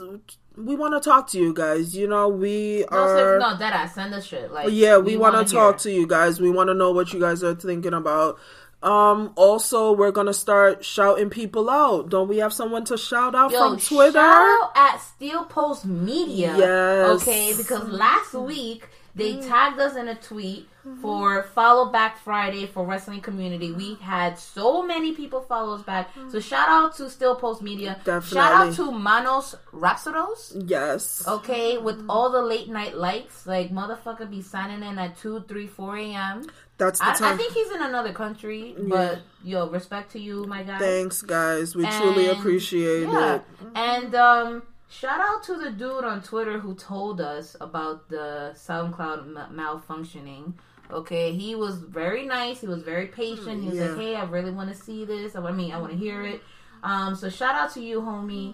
We 0.58 0.76
want 0.76 1.02
to 1.02 1.08
talk 1.08 1.30
to 1.32 1.38
you 1.38 1.54
guys. 1.54 1.96
You 1.96 2.08
know, 2.08 2.30
we 2.30 2.86
no, 2.92 2.98
are. 2.98 3.40
no, 3.40 3.56
Deadass. 3.56 3.94
Send 3.94 4.14
us 4.14 4.26
shit. 4.26 4.52
Like, 4.52 4.70
yeah, 4.72 4.98
we, 4.98 5.16
want 5.16 5.36
wanna 5.36 5.46
to 5.46 5.52
hear 5.52 5.62
talk 5.62 5.78
to 5.80 5.92
you 5.92 6.08
guys. 6.08 6.42
We 6.42 6.50
want 6.50 6.70
to 6.70 6.74
know 6.74 6.92
what 6.92 7.14
you 7.14 7.20
guys 7.20 7.44
are 7.44 7.54
thinking 7.56 7.94
about. 7.94 8.38
Um. 8.84 9.34
Also, 9.36 9.92
we're 9.92 10.12
gonna 10.12 10.34
start 10.34 10.86
shouting 10.86 11.30
people 11.30 11.70
out. 11.70 12.10
Don't 12.10 12.28
we 12.28 12.38
have 12.38 12.54
someone 12.54 12.86
to 12.86 12.98
shout 12.98 13.34
out 13.34 13.52
Yo, 13.52 13.58
from 13.58 13.80
Twitter? 13.80 14.14
Shout 14.14 14.62
out 14.64 14.72
at 14.76 14.98
Steel 14.98 15.46
Post 15.46 15.86
Media. 15.86 16.56
Yes. 16.58 17.22
Okay, 17.22 17.54
because 17.58 17.88
last 17.90 18.34
week 18.34 18.88
they 19.16 19.42
tagged 19.42 19.80
us 19.80 19.96
in 19.96 20.08
a 20.08 20.16
tweet 20.16 20.70
for 21.02 21.44
Follow 21.44 21.92
Back 21.92 22.18
Friday 22.18 22.66
for 22.68 22.86
Wrestling 22.86 23.22
Community. 23.22 23.72
We 23.72 23.96
had 23.96 24.38
so 24.40 24.84
many 24.84 25.14
people 25.14 25.42
follow 25.42 25.76
us 25.76 25.84
back. 25.84 26.10
So 26.30 26.40
shout 26.40 26.70
out 26.70 26.96
to 26.98 27.10
Still 27.10 27.36
Post 27.36 27.62
Media. 27.62 28.00
Shout 28.06 28.36
out 28.36 28.74
to 28.76 28.92
Manos 28.92 29.56
Rapsodos. 29.72 30.64
Yes. 30.68 31.28
Okay, 31.28 31.78
with 31.78 32.06
all 32.10 32.32
the 32.32 32.42
late 32.42 32.70
night 32.70 32.96
likes, 32.96 33.46
like 33.46 33.72
motherfucker 33.72 34.30
be 34.30 34.42
signing 34.42 34.84
in 34.84 34.98
at 34.98 35.18
2, 35.18 35.46
3, 35.48 35.68
4 35.68 35.98
a.m. 35.98 36.48
That's 36.78 37.00
the 37.00 37.10
I, 37.10 37.14
time. 37.14 37.34
I 37.34 37.38
think 37.38 37.54
he's 37.54 37.72
in 37.72 37.82
another 37.82 38.14
country, 38.14 38.76
but 38.78 39.22
yo, 39.44 39.68
respect 39.68 40.12
to 40.12 40.20
you, 40.20 40.46
my 40.46 40.64
guy. 40.64 40.78
Thanks, 40.78 41.22
guys. 41.22 41.76
We 41.76 41.88
truly 41.88 42.28
appreciate 42.28 43.08
yeah. 43.08 43.36
it. 43.36 43.42
And 43.74 44.14
um, 44.14 44.64
shout 44.88 45.20
out 45.20 45.44
to 45.46 45.56
the 45.58 45.72
dude 45.72 46.04
on 46.04 46.22
Twitter 46.22 46.60
who 46.60 46.76
told 46.76 47.20
us 47.20 47.56
about 47.60 48.10
the 48.10 48.54
SoundCloud 48.56 49.36
m- 49.36 49.58
malfunctioning. 49.58 50.54
Okay, 50.92 51.34
he 51.34 51.56
was 51.56 51.78
very 51.78 52.26
nice. 52.26 52.62
He 52.62 52.68
was 52.68 52.82
very 52.82 53.08
patient. 53.08 53.64
He 53.64 53.70
was 53.70 53.78
Yeah. 53.78 53.90
like, 53.90 53.98
"Hey, 53.98 54.16
I 54.16 54.24
really 54.26 54.52
want 54.52 54.70
to 54.70 54.76
see 54.76 55.06
this. 55.06 55.36
I 55.36 55.52
mean, 55.52 55.72
I 55.72 55.80
want 55.80 55.92
to 55.92 55.98
hear 55.98 56.24
it." 56.24 56.42
Um, 56.84 57.16
so 57.16 57.30
shout 57.30 57.56
out 57.56 57.74
to 57.74 57.82
you, 57.82 58.02
homie, 58.02 58.54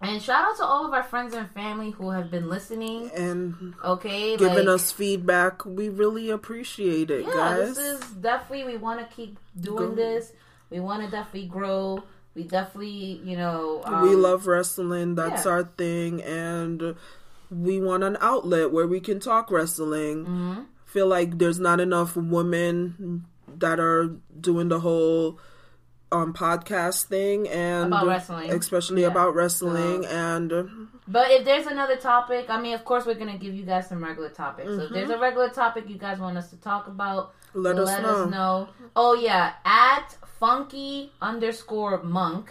and 0.00 0.20
shout 0.20 0.44
out 0.44 0.56
to 0.56 0.64
all 0.64 0.84
of 0.86 0.92
our 0.92 1.02
friends 1.02 1.34
and 1.34 1.48
family 1.50 1.90
who 1.90 2.10
have 2.10 2.30
been 2.30 2.48
listening. 2.48 3.10
And 3.14 3.74
Okay, 3.84 4.36
giving 4.36 4.66
like, 4.66 4.74
us 4.74 4.90
feedback. 4.90 5.64
We 5.64 5.88
really 5.88 6.30
appreciate 6.30 7.10
it, 7.10 7.24
yeah, 7.26 7.32
guys. 7.32 7.76
this 7.76 7.78
is 7.78 8.10
definitely 8.10 8.72
we 8.72 8.76
want 8.78 9.00
to 9.00 9.14
keep 9.14 9.38
doing 9.60 9.90
Go. 9.90 9.94
this. 9.94 10.32
We 10.70 10.80
want 10.80 11.04
to 11.04 11.10
definitely 11.10 11.48
grow. 11.48 12.02
We 12.34 12.42
definitely, 12.42 13.20
you 13.22 13.36
know, 13.36 13.82
we 14.02 14.14
um, 14.14 14.22
love 14.22 14.46
wrestling. 14.48 15.14
That's 15.14 15.44
yeah. 15.44 15.52
our 15.52 15.62
thing, 15.62 16.20
and 16.22 16.96
we 17.50 17.80
want 17.80 18.02
an 18.02 18.16
outlet 18.20 18.72
where 18.72 18.86
we 18.88 18.98
can 18.98 19.20
talk 19.20 19.50
wrestling. 19.52 20.24
Mm-hmm. 20.24 20.60
Feel 20.94 21.08
like 21.08 21.38
there's 21.38 21.58
not 21.58 21.80
enough 21.80 22.14
women 22.16 23.24
that 23.58 23.80
are 23.80 24.14
doing 24.40 24.68
the 24.68 24.78
whole 24.78 25.40
um 26.12 26.32
podcast 26.32 27.06
thing 27.10 27.48
and 27.48 27.86
About 27.86 28.06
wrestling. 28.06 28.50
especially 28.52 29.02
Yeah. 29.02 29.08
about 29.14 29.34
wrestling 29.34 30.06
and 30.06 30.46
But 31.08 31.26
if 31.32 31.44
there's 31.44 31.66
another 31.66 31.96
topic, 31.96 32.46
I 32.48 32.60
mean, 32.62 32.74
of 32.74 32.84
course, 32.84 33.04
we're 33.06 33.18
gonna 33.22 33.38
give 33.38 33.54
you 33.54 33.64
guys 33.64 33.88
some 33.88 34.02
regular 34.04 34.28
topics. 34.30 34.68
So 34.76 34.82
if 34.86 34.90
there's 34.90 35.10
a 35.10 35.18
regular 35.18 35.48
topic 35.50 35.88
you 35.88 35.98
guys 35.98 36.20
want 36.20 36.38
us 36.38 36.48
to 36.50 36.56
talk 36.70 36.86
about, 36.86 37.22
Mm-hmm. 37.54 37.62
Let 37.66 37.78
us 37.78 38.02
know. 38.02 38.24
know. 38.36 38.68
Oh 38.96 39.14
yeah, 39.14 39.52
at 39.64 40.06
funky 40.40 41.10
underscore 41.20 42.02
monk 42.04 42.46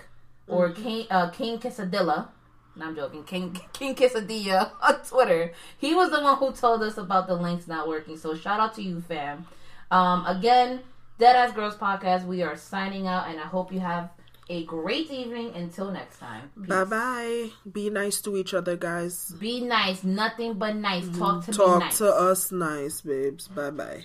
or 0.47 0.63
Mm-hmm. 0.69 0.83
King 0.83 1.07
uh, 1.15 1.29
King 1.29 1.59
Quesadilla. 1.59 2.27
No, 2.75 2.87
I'm 2.87 2.95
joking. 2.95 3.23
King 3.23 3.59
King 3.73 3.95
Quesadilla 3.95 4.71
on 4.81 4.95
Twitter. 5.07 5.51
He 5.77 5.93
was 5.93 6.09
the 6.11 6.21
one 6.21 6.37
who 6.37 6.51
told 6.53 6.81
us 6.83 6.97
about 6.97 7.27
the 7.27 7.35
links 7.35 7.67
not 7.67 7.87
working. 7.87 8.17
So 8.17 8.35
shout 8.35 8.59
out 8.59 8.73
to 8.75 8.81
you, 8.81 9.01
fam. 9.01 9.45
Um, 9.91 10.25
again, 10.25 10.79
Deadass 11.19 11.53
Girls 11.53 11.75
podcast. 11.75 12.25
We 12.25 12.41
are 12.41 12.57
signing 12.57 13.05
out, 13.07 13.27
and 13.29 13.39
I 13.39 13.43
hope 13.43 13.71
you 13.71 13.79
have 13.79 14.09
a 14.49 14.63
great 14.65 15.11
evening. 15.11 15.53
Until 15.55 15.91
next 15.91 16.17
time. 16.17 16.49
Bye 16.57 16.83
bye. 16.85 17.49
Be 17.71 17.91
nice 17.91 18.21
to 18.21 18.35
each 18.37 18.53
other, 18.55 18.75
guys. 18.75 19.31
Be 19.39 19.61
nice, 19.61 20.03
nothing 20.03 20.55
but 20.55 20.75
nice. 20.75 21.07
Talk 21.15 21.45
to 21.45 21.51
me 21.51 21.57
Talk 21.57 21.79
nice. 21.79 21.97
to 21.99 22.07
us 22.11 22.51
nice, 22.51 23.01
babes. 23.01 23.47
Bye 23.49 23.69
bye. 23.69 24.03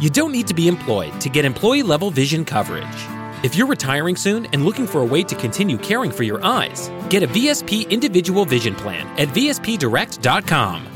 You 0.00 0.08
don't 0.10 0.30
need 0.30 0.46
to 0.46 0.54
be 0.54 0.68
employed 0.68 1.20
to 1.20 1.28
get 1.28 1.44
employee 1.44 1.82
level 1.82 2.12
vision 2.12 2.44
coverage. 2.44 3.17
If 3.44 3.54
you're 3.54 3.68
retiring 3.68 4.16
soon 4.16 4.46
and 4.46 4.64
looking 4.64 4.84
for 4.84 5.00
a 5.00 5.04
way 5.04 5.22
to 5.22 5.34
continue 5.36 5.78
caring 5.78 6.10
for 6.10 6.24
your 6.24 6.44
eyes, 6.44 6.90
get 7.08 7.22
a 7.22 7.28
VSP 7.28 7.88
individual 7.88 8.44
vision 8.44 8.74
plan 8.74 9.06
at 9.16 9.28
VSPDirect.com. 9.28 10.88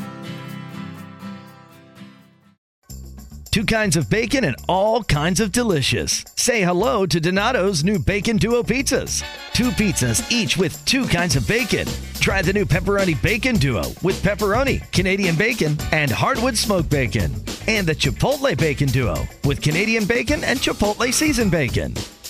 Two 3.53 3.65
kinds 3.65 3.97
of 3.97 4.11
bacon 4.11 4.45
and 4.45 4.57
all 4.67 5.05
kinds 5.05 5.39
of 5.39 5.53
delicious. 5.53 6.25
Say 6.35 6.63
hello 6.63 7.07
to 7.07 7.21
Donato's 7.21 7.85
new 7.85 7.99
Bacon 8.01 8.39
Duo 8.39 8.65
pizzas. 8.65 9.23
Two 9.53 9.71
pizzas, 9.71 10.29
each 10.33 10.57
with 10.57 10.83
two 10.85 11.07
kinds 11.07 11.37
of 11.37 11.47
bacon. 11.47 11.87
Try 12.15 12.43
the 12.43 12.53
new 12.53 12.65
Pepperoni 12.65 13.23
Bacon 13.23 13.57
Duo 13.57 13.83
with 14.03 14.21
pepperoni, 14.23 14.91
Canadian 14.91 15.37
bacon, 15.37 15.77
and 15.93 16.11
hardwood 16.11 16.57
smoked 16.57 16.89
bacon. 16.89 17.31
And 17.69 17.87
the 17.87 17.95
Chipotle 17.95 18.59
Bacon 18.59 18.89
Duo 18.89 19.29
with 19.45 19.61
Canadian 19.61 20.07
bacon 20.07 20.43
and 20.43 20.59
Chipotle 20.59 21.13
seasoned 21.13 21.51
bacon. 21.53 21.95